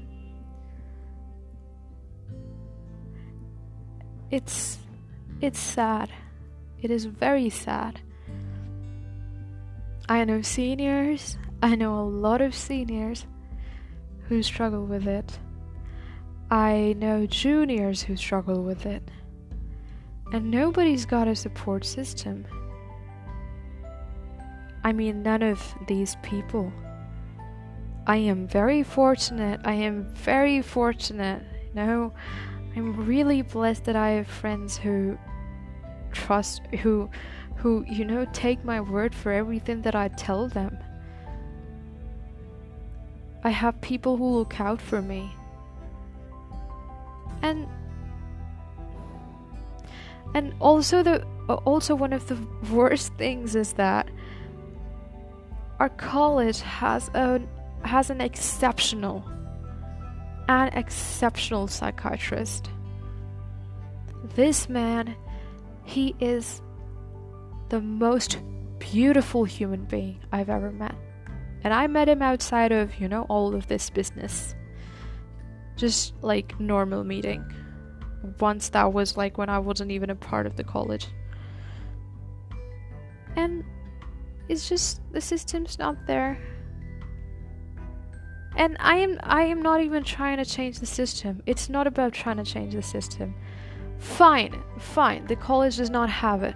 It's 4.29 4.77
it's 5.41 5.59
sad. 5.59 6.09
It 6.81 6.91
is 6.91 7.05
very 7.05 7.49
sad. 7.49 8.01
I 10.09 10.23
know 10.23 10.41
seniors, 10.41 11.37
I 11.61 11.75
know 11.75 11.99
a 11.99 12.07
lot 12.07 12.41
of 12.41 12.55
seniors 12.55 13.25
who 14.27 14.43
struggle 14.43 14.85
with 14.85 15.07
it. 15.07 15.39
I 16.49 16.95
know 16.97 17.25
juniors 17.25 18.01
who 18.01 18.15
struggle 18.15 18.63
with 18.63 18.85
it. 18.85 19.09
And 20.31 20.51
nobody's 20.51 21.05
got 21.05 21.27
a 21.27 21.35
support 21.35 21.85
system. 21.85 22.45
I 24.83 24.93
mean, 24.93 25.23
none 25.23 25.43
of 25.43 25.75
these 25.87 26.15
people. 26.21 26.71
I 28.05 28.17
am 28.17 28.47
very 28.47 28.83
fortunate. 28.83 29.61
I 29.65 29.73
am 29.73 30.03
very 30.03 30.61
fortunate. 30.61 31.43
You 31.69 31.73
know, 31.75 32.13
I'm 32.75 33.05
really 33.05 33.41
blessed 33.41 33.85
that 33.85 33.95
I 33.95 34.11
have 34.11 34.27
friends 34.27 34.77
who 34.77 35.17
trust, 36.11 36.61
who, 36.81 37.09
who, 37.55 37.85
you 37.87 38.05
know, 38.05 38.25
take 38.33 38.63
my 38.63 38.81
word 38.81 39.15
for 39.15 39.31
everything 39.31 39.81
that 39.81 39.95
I 39.95 40.09
tell 40.09 40.47
them. 40.47 40.77
I 43.43 43.49
have 43.49 43.79
people 43.81 44.17
who 44.17 44.37
look 44.37 44.59
out 44.59 44.81
for 44.81 45.01
me. 45.01 45.31
And 47.41 47.67
and 50.35 50.53
also 50.59 51.03
the 51.03 51.25
also 51.65 51.95
one 51.95 52.13
of 52.13 52.27
the 52.27 52.37
worst 52.71 53.13
things 53.13 53.55
is 53.55 53.73
that 53.73 54.09
our 55.79 55.89
college 55.89 56.61
has 56.61 57.09
a 57.13 57.41
has 57.83 58.09
an 58.09 58.21
exceptional 58.21 59.23
an 60.47 60.69
exceptional 60.69 61.67
psychiatrist. 61.67 62.69
This 64.35 64.69
man, 64.69 65.15
he 65.83 66.15
is 66.19 66.61
the 67.69 67.81
most 67.81 68.39
beautiful 68.79 69.43
human 69.43 69.85
being 69.85 70.19
I've 70.31 70.49
ever 70.49 70.71
met. 70.71 70.95
And 71.63 71.73
I 71.73 71.87
met 71.87 72.07
him 72.07 72.21
outside 72.21 72.71
of, 72.71 72.99
you 72.99 73.07
know, 73.07 73.23
all 73.23 73.53
of 73.53 73.67
this 73.67 73.89
business. 73.89 74.55
Just 75.75 76.13
like 76.21 76.59
normal 76.59 77.03
meeting. 77.03 77.43
Once 78.39 78.69
that 78.69 78.93
was 78.93 79.17
like 79.17 79.37
when 79.37 79.49
I 79.49 79.59
wasn't 79.59 79.91
even 79.91 80.09
a 80.09 80.15
part 80.15 80.45
of 80.45 80.55
the 80.55 80.63
college. 80.63 81.07
And 83.35 83.63
it's 84.49 84.69
just 84.69 85.01
the 85.11 85.21
system's 85.21 85.77
not 85.77 86.07
there. 86.07 86.39
And 88.57 88.75
I 88.79 88.97
am 88.97 89.19
I 89.21 89.43
am 89.43 89.61
not 89.61 89.81
even 89.81 90.03
trying 90.03 90.37
to 90.37 90.45
change 90.45 90.79
the 90.79 90.87
system. 90.87 91.43
It's 91.45 91.69
not 91.69 91.85
about 91.85 92.13
trying 92.13 92.37
to 92.37 92.43
change 92.43 92.73
the 92.73 92.81
system. 92.81 93.35
Fine, 93.99 94.63
fine. 94.79 95.27
The 95.27 95.35
college 95.35 95.77
does 95.77 95.91
not 95.91 96.09
have 96.09 96.41
it. 96.41 96.55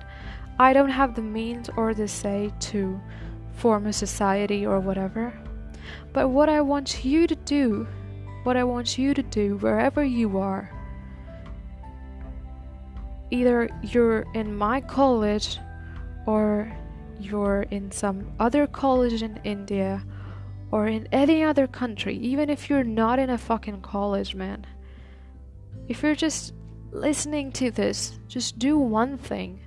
I 0.58 0.74
don't 0.74 0.90
have 0.90 1.16
the 1.16 1.22
means 1.22 1.70
or 1.78 1.94
the 1.94 2.08
say 2.08 2.52
to 2.72 3.00
form 3.54 3.86
a 3.86 3.94
society 3.94 4.66
or 4.66 4.80
whatever. 4.80 5.32
But 6.12 6.30
what 6.30 6.50
I 6.50 6.62
want 6.62 7.06
you 7.06 7.28
to 7.28 7.36
do, 7.36 7.88
what 8.44 8.58
I 8.58 8.64
want 8.64 8.98
you 8.98 9.14
to 9.14 9.24
do 9.24 9.58
wherever 9.58 10.04
you 10.04 10.40
are, 10.40 10.72
either 13.30 13.70
you're 13.84 14.26
in 14.34 14.56
my 14.56 14.82
college 14.82 15.60
or 16.26 16.72
you're 17.20 17.64
in 17.70 17.92
some 17.92 18.32
other 18.40 18.66
college 18.66 19.22
in 19.22 19.40
India 19.44 20.04
or 20.72 20.88
in 20.88 21.08
any 21.12 21.44
other 21.44 21.68
country, 21.68 22.16
even 22.18 22.50
if 22.50 22.70
you're 22.70 22.84
not 22.84 23.20
in 23.20 23.30
a 23.30 23.38
fucking 23.38 23.82
college, 23.82 24.36
man. 24.36 24.66
If 25.88 26.02
you're 26.02 26.16
just 26.16 26.54
listening 26.92 27.52
to 27.54 27.72
this, 27.72 28.20
just 28.28 28.58
do 28.58 28.78
one 28.78 29.18
thing 29.18 29.60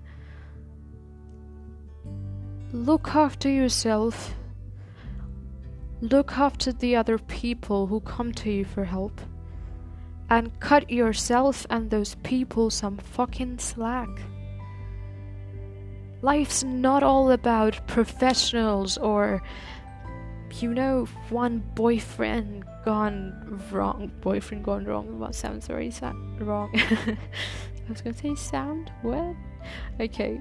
look 2.75 3.15
after 3.15 3.49
yourself, 3.49 4.35
look 6.01 6.33
after 6.37 6.73
the 6.73 6.97
other 6.97 7.19
people 7.19 7.87
who 7.87 8.01
come 8.01 8.33
to 8.33 8.51
you 8.51 8.65
for 8.65 8.85
help, 8.85 9.21
and 10.29 10.59
cut 10.59 10.91
yourself 10.91 11.65
and 11.71 11.89
those 11.89 12.17
people 12.25 12.71
some 12.71 12.97
fucking 12.97 13.59
slack. 13.59 14.09
Life's 16.21 16.65
not 16.65 17.03
all 17.05 17.31
about 17.31 17.87
professionals 17.87 18.99
or 18.99 19.41
you 20.63 20.75
know, 20.75 21.07
one 21.31 21.63
boyfriend 21.75 22.65
gone 22.85 23.63
wrong. 23.71 24.11
Boyfriend 24.21 24.65
gone 24.65 24.85
wrong. 24.85 25.19
What 25.19 25.35
sounds 25.35 25.67
very 25.67 25.91
sad. 25.91 26.15
Wrong. 26.41 26.71
I 26.75 27.17
was 27.89 28.01
gonna 28.01 28.17
say 28.17 28.35
sound. 28.35 28.91
What? 29.03 29.35
Okay. 30.01 30.41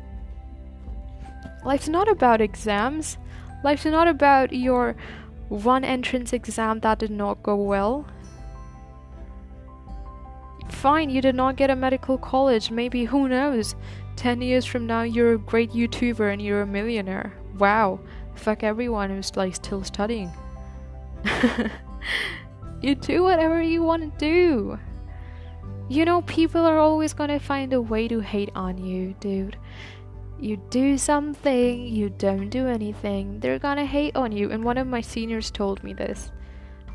Life's 1.66 1.88
not 1.88 2.10
about 2.10 2.42
exams. 2.42 3.18
Life's 3.64 3.86
not 3.86 4.08
about 4.08 4.52
your 4.54 4.96
one 5.50 5.84
entrance 5.84 6.34
exam 6.34 6.80
that 6.82 7.00
did 7.00 7.12
not 7.12 7.44
go 7.44 7.56
well. 7.56 8.06
Fine, 10.70 11.10
you 11.10 11.22
did 11.22 11.36
not 11.36 11.56
get 11.56 11.70
a 11.70 11.76
medical 11.76 12.18
college. 12.18 12.72
Maybe, 12.72 13.06
who 13.06 13.30
knows? 13.30 13.76
10 14.16 14.42
years 14.42 14.66
from 14.66 14.86
now, 14.86 15.04
you're 15.04 15.34
a 15.34 15.38
great 15.38 15.72
YouTuber 15.72 16.32
and 16.32 16.42
you're 16.42 16.62
a 16.62 16.68
millionaire. 16.68 17.34
Wow. 17.58 18.00
Fuck 18.36 18.64
everyone 18.64 19.10
who's 19.10 19.36
like 19.36 19.56
still 19.56 19.84
studying. 19.84 20.32
you 22.82 22.96
do 22.96 23.24
whatever 23.24 23.62
you 23.62 23.84
want 23.84 24.20
to 24.20 24.26
do. 24.26 24.80
You 25.90 26.06
know, 26.06 26.22
people 26.24 26.66
are 26.66 26.80
always 26.80 27.14
gonna 27.14 27.40
find 27.40 27.74
a 27.74 27.82
way 27.82 28.08
to 28.08 28.20
hate 28.20 28.52
on 28.56 28.78
you, 28.78 29.16
dude. 29.20 29.58
You 30.40 30.58
do 30.70 30.98
something, 30.98 31.86
you 31.88 32.10
don't 32.10 32.50
do 32.50 32.68
anything, 32.68 33.40
they're 33.40 33.60
gonna 33.60 33.86
hate 33.86 34.16
on 34.16 34.32
you. 34.32 34.52
And 34.52 34.64
one 34.64 34.78
of 34.78 34.88
my 34.88 35.02
seniors 35.02 35.52
told 35.52 35.84
me 35.84 35.94
this, 35.94 36.32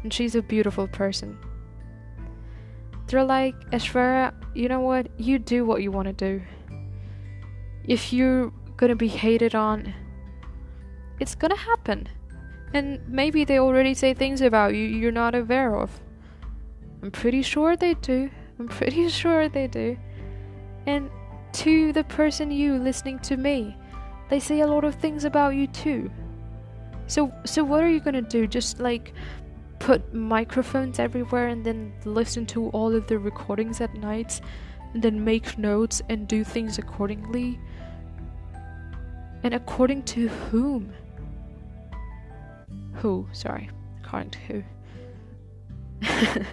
and 0.02 0.12
she's 0.12 0.34
a 0.34 0.42
beautiful 0.42 0.88
person. 0.88 1.38
They're 3.06 3.24
like, 3.24 3.54
Aishwarya, 3.70 4.34
you 4.54 4.68
know 4.68 4.80
what? 4.80 5.08
You 5.18 5.38
do 5.38 5.64
what 5.64 5.82
you 5.82 5.90
want 5.90 6.08
to 6.08 6.12
do. 6.12 6.42
If 7.84 8.12
you're 8.12 8.52
gonna 8.76 8.96
be 8.96 9.08
hated 9.08 9.54
on, 9.54 9.94
it's 11.20 11.34
gonna 11.34 11.56
happen. 11.56 12.08
And 12.74 13.00
maybe 13.08 13.44
they 13.44 13.58
already 13.58 13.94
say 13.94 14.14
things 14.14 14.40
about 14.40 14.74
you 14.74 14.84
you're 14.84 15.12
not 15.12 15.34
aware 15.34 15.76
of. 15.76 16.00
I'm 17.02 17.10
pretty 17.10 17.42
sure 17.42 17.76
they 17.76 17.94
do. 17.94 18.30
I'm 18.58 18.68
pretty 18.80 19.08
sure 19.08 19.48
they 19.48 19.66
do. 19.66 19.96
And 20.86 21.10
to 21.52 21.92
the 21.92 22.04
person 22.04 22.50
you 22.50 22.78
listening 22.78 23.18
to 23.20 23.36
me, 23.36 23.76
they 24.28 24.40
say 24.40 24.60
a 24.60 24.66
lot 24.66 24.84
of 24.84 24.94
things 24.96 25.24
about 25.24 25.54
you 25.54 25.66
too. 25.66 26.10
So 27.06 27.32
so 27.44 27.64
what 27.64 27.82
are 27.82 27.88
you 27.90 28.00
going 28.00 28.14
to 28.14 28.22
do? 28.22 28.46
Just 28.46 28.78
like 28.78 29.12
put 29.78 30.12
microphones 30.12 30.98
everywhere 30.98 31.48
and 31.48 31.64
then 31.64 31.92
listen 32.04 32.44
to 32.46 32.68
all 32.70 32.94
of 32.94 33.06
the 33.06 33.18
recordings 33.18 33.80
at 33.80 33.94
night 33.94 34.40
and 34.92 35.02
then 35.02 35.24
make 35.24 35.56
notes 35.56 36.02
and 36.08 36.28
do 36.28 36.44
things 36.44 36.78
accordingly? 36.78 37.58
And 39.42 39.54
according 39.54 40.02
to 40.14 40.28
whom? 40.28 40.92
Who? 42.98 43.28
Sorry, 43.32 43.70
to 44.02 44.38
who? 44.46 44.62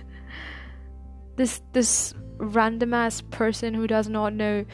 this 1.36 1.62
this 1.74 2.14
random 2.38 2.93
ass 2.93 3.22
person 3.22 3.74
who 3.74 3.88
does 3.88 4.08
not 4.08 4.34
know 4.34 4.66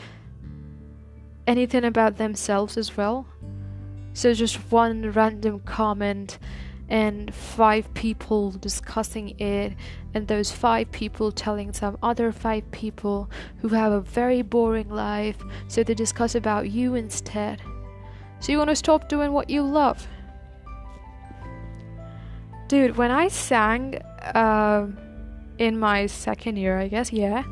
anything 1.47 1.83
about 1.83 2.17
themselves 2.17 2.77
as 2.77 2.95
well. 2.97 3.25
So 4.13 4.33
just 4.33 4.57
one 4.71 5.11
random 5.11 5.59
comment 5.61 6.39
and 6.89 7.33
five 7.33 7.93
people 7.93 8.51
discussing 8.51 9.39
it, 9.39 9.73
and 10.13 10.27
those 10.27 10.51
five 10.51 10.91
people 10.91 11.31
telling 11.31 11.71
some 11.71 11.97
other 12.03 12.33
five 12.33 12.69
people 12.71 13.29
who 13.61 13.69
have 13.69 13.93
a 13.93 14.01
very 14.01 14.41
boring 14.41 14.89
life, 14.89 15.37
so 15.69 15.83
they 15.83 15.93
discuss 15.93 16.35
about 16.35 16.69
you 16.69 16.95
instead. 16.95 17.61
So 18.41 18.51
you 18.51 18.57
want 18.57 18.71
to 18.71 18.75
stop 18.75 19.07
doing 19.07 19.31
what 19.31 19.49
you 19.49 19.61
love. 19.61 20.05
Dude, 22.71 22.95
when 22.95 23.11
I 23.11 23.27
sang 23.27 23.97
uh, 24.33 24.87
in 25.57 25.77
my 25.77 26.05
second 26.05 26.55
year, 26.55 26.79
I 26.79 26.87
guess, 26.87 27.11
yeah, 27.11 27.43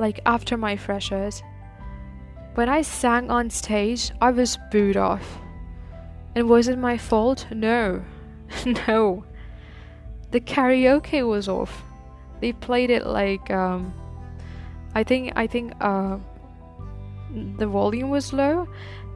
like 0.00 0.18
after 0.26 0.56
my 0.56 0.76
freshers, 0.76 1.44
when 2.56 2.68
I 2.68 2.82
sang 2.82 3.30
on 3.30 3.50
stage, 3.50 4.10
I 4.20 4.32
was 4.32 4.58
booed 4.72 4.96
off. 4.96 5.38
And 6.34 6.48
was 6.48 6.66
it 6.66 6.76
my 6.76 6.98
fault? 6.98 7.46
No. 7.52 8.02
no. 8.88 9.24
The 10.32 10.40
karaoke 10.40 11.24
was 11.24 11.48
off. 11.48 11.84
They 12.40 12.52
played 12.52 12.90
it 12.90 13.06
like 13.06 13.48
um 13.52 13.94
I 14.92 15.04
think 15.04 15.34
I 15.36 15.46
think 15.46 15.72
uh 15.80 16.18
the 17.58 17.68
volume 17.68 18.10
was 18.10 18.32
low 18.32 18.66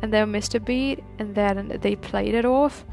and 0.03 0.31
missed 0.31 0.55
a 0.55 0.61
beat 0.61 1.03
and 1.19 1.35
then 1.35 1.81
they 1.83 1.97
played 1.97 2.37
it 2.37 2.45
off 2.45 2.85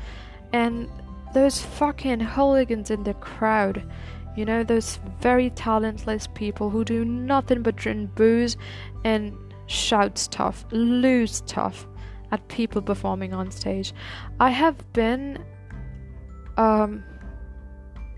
and 0.52 0.90
those 1.34 1.62
fucking 1.62 2.20
hooligans 2.20 2.92
in 2.92 3.04
the 3.04 3.14
crowd 3.16 3.84
you 4.36 4.46
know 4.46 4.64
those 4.64 5.00
very 5.20 5.50
talentless 5.52 6.28
people 6.34 6.70
who 6.70 6.84
do 6.86 7.04
nothing 7.04 7.62
but 7.62 7.76
drink 7.76 8.14
booze 8.16 8.58
and 9.04 9.36
shout 9.68 10.18
stuff 10.18 10.66
lose 10.72 11.36
stuff 11.36 11.88
at 12.32 12.48
people 12.48 12.82
performing 12.82 13.34
on 13.34 13.52
stage. 13.52 13.94
I 14.40 14.50
have 14.50 14.92
been 14.94 15.44
um 16.58 17.04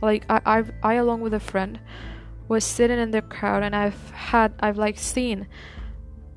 like 0.01 0.25
i 0.27 0.41
i, 0.45 0.63
I 0.81 0.93
along 0.95 1.21
with 1.21 1.35
a 1.35 1.39
friend 1.39 1.79
was 2.47 2.63
sitting 2.63 2.97
in 2.97 3.11
the 3.11 3.21
crowd 3.21 3.61
and 3.61 3.75
i've 3.75 4.09
had 4.09 4.51
i've 4.59 4.77
like 4.77 4.97
seen 4.97 5.47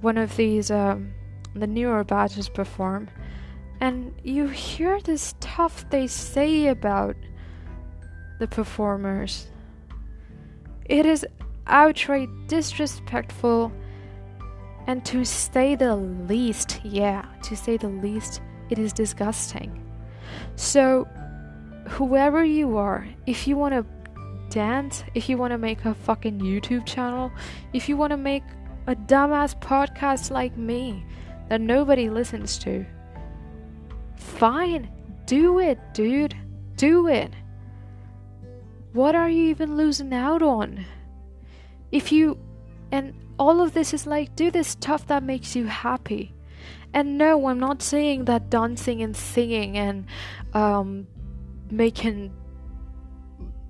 one 0.02 0.18
of 0.18 0.36
these 0.36 0.70
um 0.70 1.12
the 1.54 1.66
newer 1.66 2.04
batches 2.04 2.50
perform 2.50 3.08
and 3.80 4.14
you 4.22 4.46
hear 4.46 5.00
the 5.00 5.18
stuff 5.18 5.88
they 5.90 6.06
say 6.06 6.68
about 6.68 7.16
the 8.38 8.46
performers 8.46 9.46
it 10.84 11.06
is 11.06 11.26
outright 11.66 12.28
disrespectful 12.46 13.72
and 14.86 15.04
to 15.04 15.24
say 15.24 15.74
the 15.74 15.96
least 15.96 16.80
yeah 16.84 17.24
to 17.42 17.56
say 17.56 17.76
the 17.76 17.88
least 17.88 18.40
it 18.70 18.78
is 18.78 18.92
disgusting 18.92 19.82
so 20.54 21.06
whoever 21.88 22.44
you 22.44 22.76
are 22.76 23.06
if 23.26 23.46
you 23.46 23.56
want 23.56 23.74
to 23.74 23.84
dance 24.48 25.02
if 25.14 25.28
you 25.28 25.36
want 25.36 25.50
to 25.50 25.58
make 25.58 25.84
a 25.84 25.94
fucking 25.94 26.38
youtube 26.38 26.86
channel 26.86 27.32
if 27.72 27.88
you 27.88 27.96
want 27.96 28.10
to 28.10 28.16
make 28.16 28.44
a 28.86 28.94
dumbass 28.94 29.58
podcast 29.60 30.30
like 30.30 30.56
me 30.56 31.04
that 31.48 31.60
nobody 31.60 32.08
listens 32.08 32.58
to. 32.58 32.86
Fine, 34.16 34.88
do 35.26 35.58
it, 35.58 35.78
dude. 35.94 36.36
Do 36.76 37.08
it. 37.08 37.32
What 38.92 39.14
are 39.14 39.28
you 39.28 39.48
even 39.48 39.76
losing 39.76 40.12
out 40.12 40.42
on? 40.42 40.84
If 41.92 42.12
you. 42.12 42.38
And 42.92 43.14
all 43.38 43.60
of 43.60 43.74
this 43.74 43.92
is 43.92 44.06
like, 44.06 44.34
do 44.36 44.50
this 44.50 44.68
stuff 44.68 45.06
that 45.08 45.22
makes 45.22 45.56
you 45.56 45.66
happy. 45.66 46.32
And 46.94 47.18
no, 47.18 47.48
I'm 47.48 47.58
not 47.58 47.82
saying 47.82 48.24
that 48.26 48.48
dancing 48.48 49.02
and 49.02 49.16
singing 49.16 49.76
and 49.76 50.06
um, 50.54 51.06
making 51.70 52.32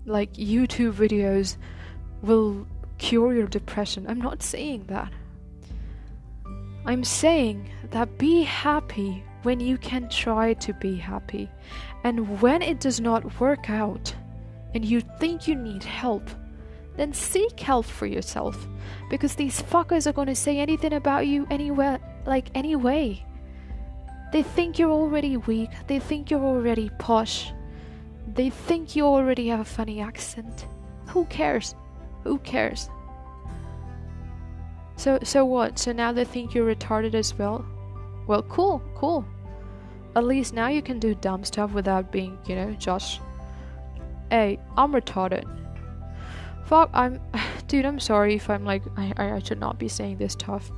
like 0.04 0.34
YouTube 0.34 0.92
videos 0.92 1.56
will 2.22 2.66
cure 2.98 3.34
your 3.34 3.48
depression. 3.48 4.06
I'm 4.08 4.20
not 4.20 4.42
saying 4.42 4.84
that. 4.88 5.12
I'm 6.84 7.02
saying 7.02 7.70
that 7.90 8.16
be 8.16 8.42
happy 8.42 9.24
when 9.46 9.60
you 9.60 9.78
can 9.78 10.08
try 10.08 10.54
to 10.54 10.72
be 10.74 10.96
happy. 10.96 11.48
And 12.02 12.42
when 12.42 12.62
it 12.62 12.80
does 12.80 13.00
not 13.00 13.40
work 13.40 13.70
out 13.70 14.12
and 14.74 14.84
you 14.84 15.00
think 15.20 15.46
you 15.46 15.54
need 15.54 15.84
help, 15.84 16.28
then 16.96 17.12
seek 17.12 17.60
help 17.60 17.86
for 17.86 18.06
yourself. 18.06 18.66
Because 19.08 19.36
these 19.36 19.62
fuckers 19.62 20.08
are 20.08 20.12
going 20.12 20.26
to 20.26 20.34
say 20.34 20.58
anything 20.58 20.94
about 20.94 21.28
you 21.28 21.46
anywhere, 21.48 22.00
like 22.26 22.48
anyway. 22.56 23.24
They 24.32 24.42
think 24.42 24.80
you're 24.80 24.90
already 24.90 25.36
weak, 25.36 25.70
they 25.86 26.00
think 26.00 26.28
you're 26.28 26.44
already 26.44 26.90
posh, 26.98 27.52
they 28.34 28.50
think 28.50 28.96
you 28.96 29.06
already 29.06 29.46
have 29.46 29.60
a 29.60 29.64
funny 29.64 30.00
accent. 30.00 30.66
Who 31.10 31.24
cares? 31.26 31.76
Who 32.24 32.38
cares? 32.40 32.90
So 34.96 35.20
so 35.22 35.44
what? 35.44 35.78
So 35.78 35.92
now 35.92 36.10
they 36.10 36.24
think 36.24 36.52
you're 36.52 36.74
retarded 36.74 37.14
as 37.14 37.32
well? 37.38 37.64
Well, 38.26 38.42
cool, 38.42 38.82
cool. 38.96 39.24
At 40.16 40.24
least 40.24 40.54
now 40.54 40.68
you 40.68 40.80
can 40.80 40.98
do 40.98 41.14
dumb 41.14 41.44
stuff 41.44 41.72
without 41.72 42.10
being, 42.10 42.38
you 42.46 42.54
know, 42.54 42.72
Josh. 42.72 43.20
Hey, 44.30 44.58
I'm 44.74 44.92
retarded. 44.92 45.44
Fuck, 46.64 46.88
I'm. 46.94 47.20
Dude, 47.68 47.84
I'm 47.84 48.00
sorry 48.00 48.34
if 48.36 48.48
I'm 48.48 48.64
like. 48.64 48.82
I, 48.96 49.12
I 49.18 49.38
should 49.40 49.60
not 49.60 49.78
be 49.78 49.88
saying 49.88 50.16
this 50.16 50.34
tough. 50.34 50.72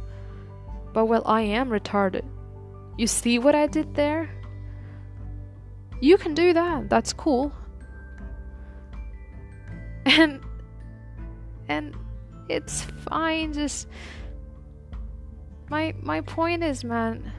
But 0.92 1.04
well, 1.04 1.22
I 1.24 1.42
am 1.42 1.70
retarded. 1.70 2.24
You 2.96 3.06
see 3.06 3.38
what 3.38 3.54
I 3.54 3.68
did 3.68 3.94
there? 3.94 4.28
You 6.00 6.18
can 6.18 6.34
do 6.34 6.52
that. 6.52 6.90
That's 6.90 7.12
cool. 7.12 7.52
And. 10.04 10.40
And 11.68 11.94
it's 12.48 12.82
fine. 13.08 13.52
Just 13.52 13.86
my 15.70 15.94
my 16.02 16.22
point 16.22 16.64
is, 16.64 16.82
man, 16.82 17.30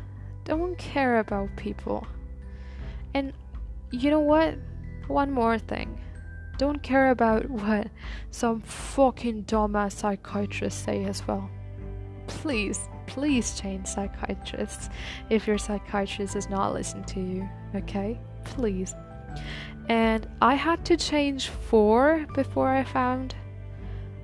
don't 0.43 0.77
care 0.77 1.19
about 1.19 1.55
people. 1.55 2.07
And 3.13 3.33
you 3.91 4.09
know 4.09 4.19
what? 4.19 4.57
One 5.07 5.31
more 5.31 5.57
thing. 5.57 5.99
Don't 6.57 6.83
care 6.83 7.09
about 7.11 7.49
what 7.49 7.87
some 8.31 8.61
fucking 8.61 9.45
dumbass 9.45 9.93
psychiatrists 9.93 10.83
say 10.83 11.05
as 11.05 11.25
well. 11.27 11.49
Please, 12.27 12.79
please 13.07 13.59
change 13.59 13.87
psychiatrists 13.87 14.89
if 15.29 15.47
your 15.47 15.57
psychiatrist 15.57 16.35
is 16.35 16.49
not 16.49 16.73
listening 16.73 17.05
to 17.05 17.19
you, 17.21 17.49
okay? 17.75 18.19
Please. 18.43 18.93
And 19.87 20.27
I 20.41 20.53
had 20.55 20.85
to 20.85 20.97
change 20.97 21.47
four 21.47 22.25
before 22.35 22.67
I 22.67 22.83
found 22.83 23.33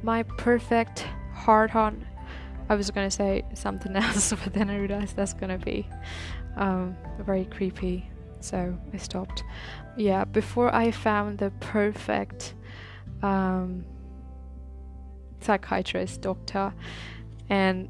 my 0.03 0.23
perfect 0.23 1.07
heart 1.33 1.75
on. 1.75 2.05
I 2.69 2.75
was 2.75 2.89
gonna 2.91 3.11
say 3.11 3.43
something 3.53 3.95
else, 3.95 4.33
but 4.43 4.53
then 4.53 4.69
I 4.69 4.77
realized 4.77 5.15
that's 5.15 5.33
gonna 5.33 5.57
be 5.57 5.87
um, 6.55 6.95
very 7.19 7.45
creepy, 7.45 8.09
so 8.39 8.77
I 8.93 8.97
stopped. 8.97 9.43
Yeah, 9.97 10.25
before 10.25 10.73
I 10.73 10.91
found 10.91 11.37
the 11.37 11.51
perfect 11.59 12.55
um, 13.21 13.85
psychiatrist, 15.39 16.21
doctor, 16.21 16.73
and 17.49 17.89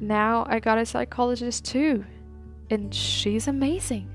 now 0.00 0.46
I 0.48 0.58
got 0.60 0.78
a 0.78 0.86
psychologist 0.86 1.64
too, 1.64 2.04
and 2.70 2.94
she's 2.94 3.48
amazing. 3.48 4.08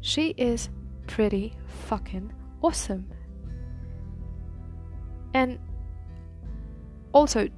She 0.00 0.34
is 0.36 0.68
pretty 1.06 1.54
fucking 1.86 2.32
awesome. 2.62 3.10
And 5.32 5.58
also, 7.12 7.48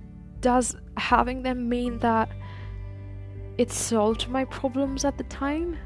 does 0.46 0.76
having 0.96 1.42
them 1.42 1.68
mean 1.68 1.98
that 1.98 2.28
it 3.58 3.68
solved 3.72 4.28
my 4.28 4.44
problems 4.44 5.04
at 5.04 5.18
the 5.18 5.24
time? 5.24 5.76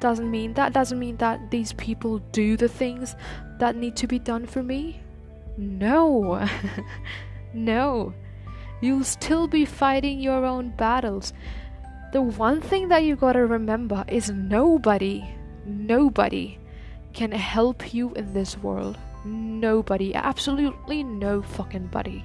Doesn't 0.00 0.28
mean 0.28 0.54
that 0.54 0.72
doesn't 0.72 0.98
mean 0.98 1.16
that 1.18 1.52
these 1.52 1.72
people 1.74 2.18
do 2.32 2.56
the 2.56 2.66
things 2.66 3.14
that 3.60 3.76
need 3.76 3.94
to 3.98 4.08
be 4.08 4.18
done 4.18 4.46
for 4.46 4.64
me? 4.64 5.00
No. 5.56 6.44
no. 7.54 8.12
You'll 8.80 9.04
still 9.04 9.46
be 9.46 9.64
fighting 9.64 10.18
your 10.18 10.44
own 10.44 10.70
battles. 10.70 11.32
The 12.12 12.20
one 12.20 12.60
thing 12.60 12.88
that 12.88 13.04
you 13.04 13.14
gotta 13.14 13.46
remember 13.46 14.04
is 14.08 14.28
nobody, 14.30 15.22
nobody 15.64 16.58
can 17.12 17.30
help 17.30 17.94
you 17.94 18.12
in 18.14 18.34
this 18.34 18.58
world. 18.58 18.98
Nobody, 19.24 20.16
absolutely 20.16 21.04
no 21.04 21.42
fucking 21.42 21.86
buddy. 21.86 22.24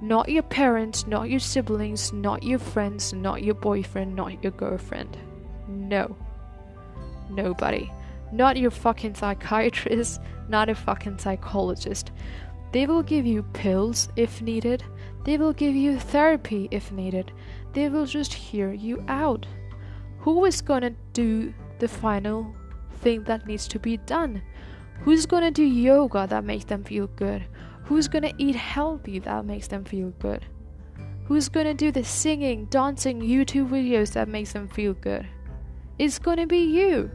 Not 0.00 0.28
your 0.28 0.42
parents, 0.42 1.06
not 1.06 1.30
your 1.30 1.40
siblings, 1.40 2.12
not 2.12 2.42
your 2.42 2.58
friends, 2.58 3.12
not 3.12 3.42
your 3.42 3.54
boyfriend, 3.54 4.14
not 4.14 4.42
your 4.42 4.52
girlfriend. 4.52 5.16
No. 5.68 6.14
Nobody. 7.30 7.90
Not 8.30 8.58
your 8.58 8.70
fucking 8.70 9.14
psychiatrist, 9.14 10.20
not 10.48 10.68
a 10.68 10.74
fucking 10.74 11.18
psychologist. 11.18 12.12
They 12.72 12.86
will 12.86 13.02
give 13.02 13.24
you 13.24 13.42
pills 13.54 14.08
if 14.16 14.42
needed. 14.42 14.84
They 15.24 15.38
will 15.38 15.52
give 15.52 15.74
you 15.74 15.98
therapy 15.98 16.68
if 16.70 16.92
needed. 16.92 17.32
They 17.72 17.88
will 17.88 18.06
just 18.06 18.34
hear 18.34 18.72
you 18.72 19.02
out. 19.08 19.46
Who 20.18 20.44
is 20.44 20.60
gonna 20.60 20.90
do 21.12 21.54
the 21.78 21.88
final 21.88 22.54
thing 23.00 23.24
that 23.24 23.46
needs 23.46 23.66
to 23.68 23.78
be 23.78 23.96
done? 23.96 24.42
Who's 25.00 25.24
gonna 25.24 25.50
do 25.50 25.64
yoga 25.64 26.26
that 26.28 26.44
makes 26.44 26.64
them 26.64 26.84
feel 26.84 27.06
good? 27.06 27.46
Who's 27.86 28.08
gonna 28.08 28.32
eat 28.36 28.56
healthy 28.56 29.20
that 29.20 29.44
makes 29.44 29.68
them 29.68 29.84
feel 29.84 30.10
good? 30.18 30.44
Who's 31.26 31.48
gonna 31.48 31.74
do 31.74 31.92
the 31.92 32.02
singing, 32.02 32.66
dancing 32.66 33.20
YouTube 33.20 33.70
videos 33.70 34.12
that 34.12 34.28
makes 34.28 34.52
them 34.52 34.68
feel 34.68 34.94
good? 34.94 35.26
It's 35.98 36.18
gonna 36.18 36.46
be 36.46 36.58
you. 36.58 37.10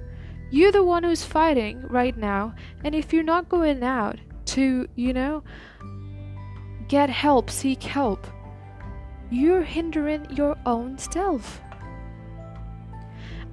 You're 0.50 0.72
the 0.72 0.84
one 0.84 1.04
who's 1.04 1.24
fighting 1.24 1.82
right 1.88 2.18
now, 2.18 2.56
and 2.84 2.96
if 2.96 3.14
you're 3.14 3.24
not 3.24 3.50
going 3.50 3.84
out 3.84 4.20
to, 4.48 4.88
you 4.96 5.14
know, 5.14 5.44
get 6.88 7.10
help, 7.10 7.50
seek 7.50 7.84
help, 7.84 8.26
you're 9.30 9.64
hindering 9.64 10.26
your 10.32 10.58
own 10.66 10.98
self. 10.98 11.62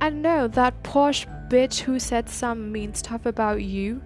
And 0.00 0.22
no, 0.22 0.46
that 0.48 0.82
posh 0.84 1.26
bitch 1.48 1.80
who 1.80 1.98
said 1.98 2.28
some 2.28 2.70
mean 2.70 2.94
stuff 2.94 3.26
about 3.26 3.62
you 3.62 4.02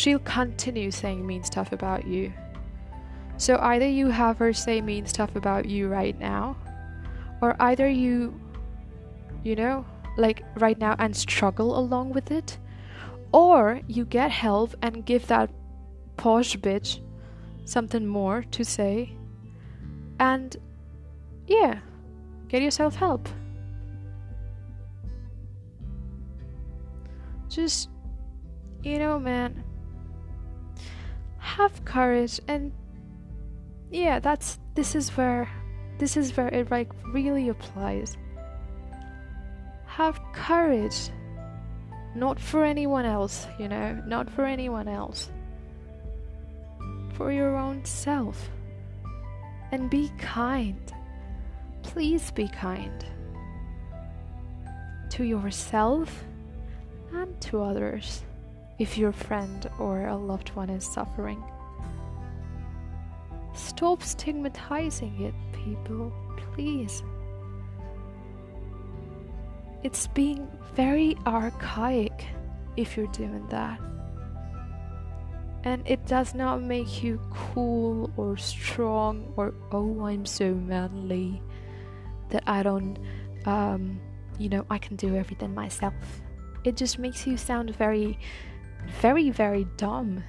she'll 0.00 0.18
continue 0.20 0.90
saying 0.90 1.26
mean 1.26 1.44
stuff 1.44 1.72
about 1.72 2.06
you. 2.06 2.32
So 3.36 3.58
either 3.60 3.86
you 3.86 4.08
have 4.08 4.38
her 4.38 4.54
say 4.54 4.80
mean 4.80 5.04
stuff 5.04 5.36
about 5.36 5.66
you 5.66 5.88
right 5.88 6.18
now, 6.18 6.56
or 7.42 7.54
either 7.60 7.86
you, 7.86 8.40
you 9.44 9.54
know, 9.56 9.84
like 10.16 10.42
right 10.56 10.78
now 10.78 10.96
and 10.98 11.14
struggle 11.14 11.78
along 11.78 12.14
with 12.14 12.30
it, 12.30 12.56
or 13.32 13.80
you 13.88 14.06
get 14.06 14.30
help 14.30 14.74
and 14.80 15.04
give 15.04 15.26
that 15.26 15.50
posh 16.16 16.56
bitch 16.56 17.00
something 17.66 18.06
more 18.06 18.42
to 18.52 18.64
say, 18.64 19.14
and 20.18 20.56
yeah, 21.46 21.78
get 22.48 22.62
yourself 22.62 22.94
help. 22.96 23.28
Just, 27.50 27.90
you 28.82 28.98
know, 28.98 29.18
man, 29.18 29.62
have 31.56 31.84
courage 31.84 32.40
and 32.46 32.72
yeah, 33.90 34.20
that's 34.20 34.58
this 34.74 34.94
is 34.94 35.10
where 35.16 35.48
this 35.98 36.16
is 36.16 36.36
where 36.36 36.48
it 36.48 36.70
like 36.70 36.90
really 37.12 37.48
applies. 37.48 38.16
Have 39.86 40.20
courage. 40.32 41.10
Not 42.14 42.40
for 42.40 42.64
anyone 42.64 43.04
else, 43.04 43.46
you 43.58 43.68
know, 43.68 44.02
not 44.06 44.28
for 44.30 44.44
anyone 44.44 44.88
else. 44.88 45.30
For 47.14 47.30
your 47.30 47.56
own 47.56 47.84
self. 47.84 48.50
And 49.70 49.88
be 49.88 50.10
kind. 50.18 50.92
Please 51.82 52.30
be 52.32 52.48
kind. 52.48 53.04
To 55.10 55.24
yourself 55.24 56.24
and 57.12 57.40
to 57.42 57.62
others 57.62 58.24
if 58.80 58.96
your 58.96 59.12
friend 59.12 59.70
or 59.78 60.06
a 60.06 60.16
loved 60.16 60.48
one 60.56 60.70
is 60.70 60.84
suffering. 60.84 61.44
Stop 63.52 64.02
stigmatizing 64.02 65.20
it, 65.20 65.34
people, 65.52 66.10
please. 66.54 67.02
It's 69.82 70.06
being 70.08 70.48
very 70.74 71.14
archaic 71.26 72.26
if 72.78 72.96
you're 72.96 73.06
doing 73.08 73.46
that. 73.48 73.78
And 75.64 75.82
it 75.84 76.06
does 76.06 76.34
not 76.34 76.62
make 76.62 77.02
you 77.02 77.20
cool 77.30 78.10
or 78.16 78.38
strong 78.38 79.30
or, 79.36 79.52
oh, 79.72 80.06
I'm 80.06 80.24
so 80.24 80.54
manly 80.54 81.42
that 82.30 82.44
I 82.46 82.62
don't, 82.62 82.98
um, 83.44 84.00
you 84.38 84.48
know, 84.48 84.64
I 84.70 84.78
can 84.78 84.96
do 84.96 85.16
everything 85.16 85.54
myself. 85.54 85.92
It 86.64 86.78
just 86.78 86.98
makes 86.98 87.26
you 87.26 87.36
sound 87.36 87.76
very, 87.76 88.18
very, 89.00 89.30
very 89.30 89.64
dumb 89.76 90.22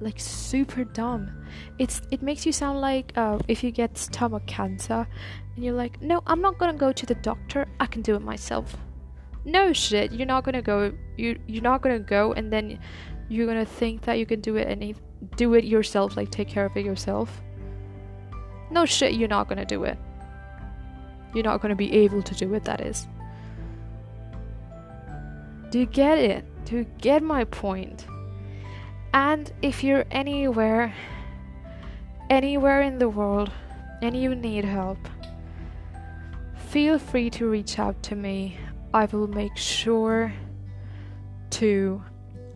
like 0.00 0.18
super 0.18 0.84
dumb. 0.84 1.30
It's 1.78 2.02
it 2.10 2.22
makes 2.22 2.46
you 2.46 2.52
sound 2.52 2.80
like 2.80 3.12
uh, 3.16 3.38
if 3.48 3.64
you 3.64 3.70
get 3.70 3.98
stomach 3.98 4.46
cancer 4.46 5.06
and 5.54 5.64
you're 5.64 5.74
like, 5.74 6.00
no, 6.00 6.22
I'm 6.26 6.40
not 6.40 6.58
gonna 6.58 6.74
go 6.78 6.92
to 6.92 7.06
the 7.06 7.14
doctor. 7.16 7.66
I 7.80 7.86
can 7.86 8.02
do 8.02 8.14
it 8.14 8.22
myself. 8.22 8.76
No 9.44 9.72
shit, 9.72 10.12
you're 10.12 10.26
not 10.26 10.44
gonna 10.44 10.62
go. 10.62 10.92
You 11.16 11.38
you're 11.46 11.62
not 11.62 11.82
gonna 11.82 11.98
go, 11.98 12.32
and 12.32 12.52
then 12.52 12.78
you're 13.28 13.46
gonna 13.46 13.64
think 13.64 14.02
that 14.02 14.18
you 14.18 14.26
can 14.26 14.40
do 14.40 14.56
it 14.56 14.68
and 14.68 14.94
do 15.36 15.54
it 15.54 15.64
yourself, 15.64 16.16
like 16.16 16.30
take 16.30 16.48
care 16.48 16.66
of 16.66 16.76
it 16.76 16.84
yourself. 16.84 17.42
No 18.70 18.84
shit, 18.84 19.14
you're 19.14 19.28
not 19.28 19.48
gonna 19.48 19.64
do 19.64 19.84
it. 19.84 19.98
You're 21.34 21.44
not 21.44 21.60
gonna 21.60 21.76
be 21.76 21.92
able 21.92 22.22
to 22.22 22.34
do 22.34 22.54
it. 22.54 22.64
That 22.64 22.80
is. 22.80 23.06
Do 25.70 25.80
you 25.80 25.86
get 25.86 26.18
it? 26.18 26.44
You 26.70 26.86
get 26.98 27.22
my 27.22 27.44
point? 27.44 28.06
And 29.14 29.50
if 29.62 29.82
you're 29.82 30.04
anywhere, 30.10 30.94
anywhere 32.30 32.82
in 32.82 32.98
the 32.98 33.08
world, 33.08 33.50
and 34.02 34.16
you 34.16 34.34
need 34.34 34.64
help, 34.64 34.98
feel 36.68 36.98
free 36.98 37.30
to 37.30 37.48
reach 37.48 37.78
out 37.78 38.02
to 38.04 38.14
me. 38.14 38.56
I 38.94 39.06
will 39.06 39.26
make 39.26 39.56
sure 39.56 40.32
to 41.50 42.02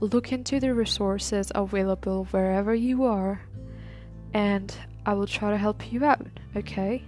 look 0.00 0.32
into 0.32 0.60
the 0.60 0.74
resources 0.74 1.50
available 1.54 2.24
wherever 2.30 2.74
you 2.74 3.04
are 3.04 3.40
and 4.34 4.74
I 5.04 5.14
will 5.14 5.26
try 5.26 5.50
to 5.50 5.56
help 5.56 5.92
you 5.92 6.04
out, 6.04 6.26
okay? 6.56 7.02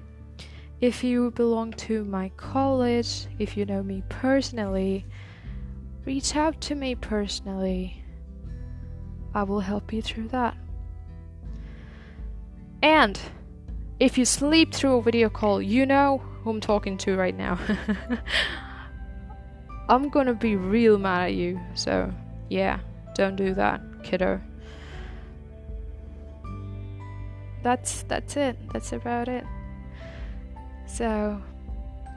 If 0.81 1.03
you 1.03 1.31
belong 1.31 1.73
to 1.73 2.05
my 2.05 2.31
college, 2.37 3.27
if 3.39 3.57
you 3.57 3.65
know 3.65 3.83
me 3.83 4.03
personally, 4.09 5.07
reach 6.05 6.37
out 6.37 6.61
to 6.61 6.75
me 6.75 6.95
personally 6.95 8.05
I 9.35 9.43
will 9.43 9.61
help 9.61 9.93
you 9.93 10.01
through 10.01 10.29
that. 10.29 10.57
And 12.83 13.19
if 13.99 14.17
you 14.17 14.25
sleep 14.25 14.73
through 14.73 14.99
a 14.99 15.03
video 15.03 15.29
call, 15.29 15.61
you 15.61 15.87
know 15.87 16.19
who 16.19 16.51
I'm 16.51 16.61
talking 16.61 16.97
to 16.99 17.17
right 17.17 17.37
now. 17.37 17.59
I'm 19.89 20.09
gonna 20.09 20.35
be 20.35 20.57
real 20.57 20.99
mad 20.99 21.25
at 21.25 21.35
you, 21.35 21.61
so 21.75 22.13
yeah, 22.49 22.79
don't 23.15 23.37
do 23.37 23.55
that, 23.55 23.81
kiddo. 24.05 24.41
That's 27.63 28.03
that's 28.03 28.37
it. 28.37 28.57
That's 28.73 28.93
about 28.93 29.29
it. 29.29 29.45
So 30.87 31.43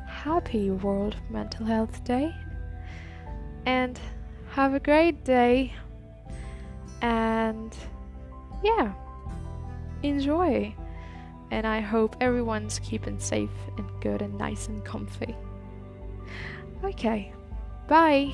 happy 0.07 0.71
World 0.71 1.15
Mental 1.29 1.65
Health 1.65 2.03
Day 2.03 2.33
and 3.67 3.99
have 4.51 4.73
a 4.73 4.79
great 4.79 5.23
day. 5.25 5.73
And 7.01 7.75
yeah 8.63 8.93
enjoy. 10.01 10.73
And 11.51 11.67
i 11.67 11.79
hope 11.79 12.15
everyone's 12.19 12.79
keeping 12.79 13.19
safe 13.19 13.57
and 13.77 13.87
good 14.01 14.21
and 14.21 14.37
nice 14.37 14.67
and 14.67 14.83
comfy. 14.83 15.35
Okay 16.83 17.31
bye. 17.87 18.33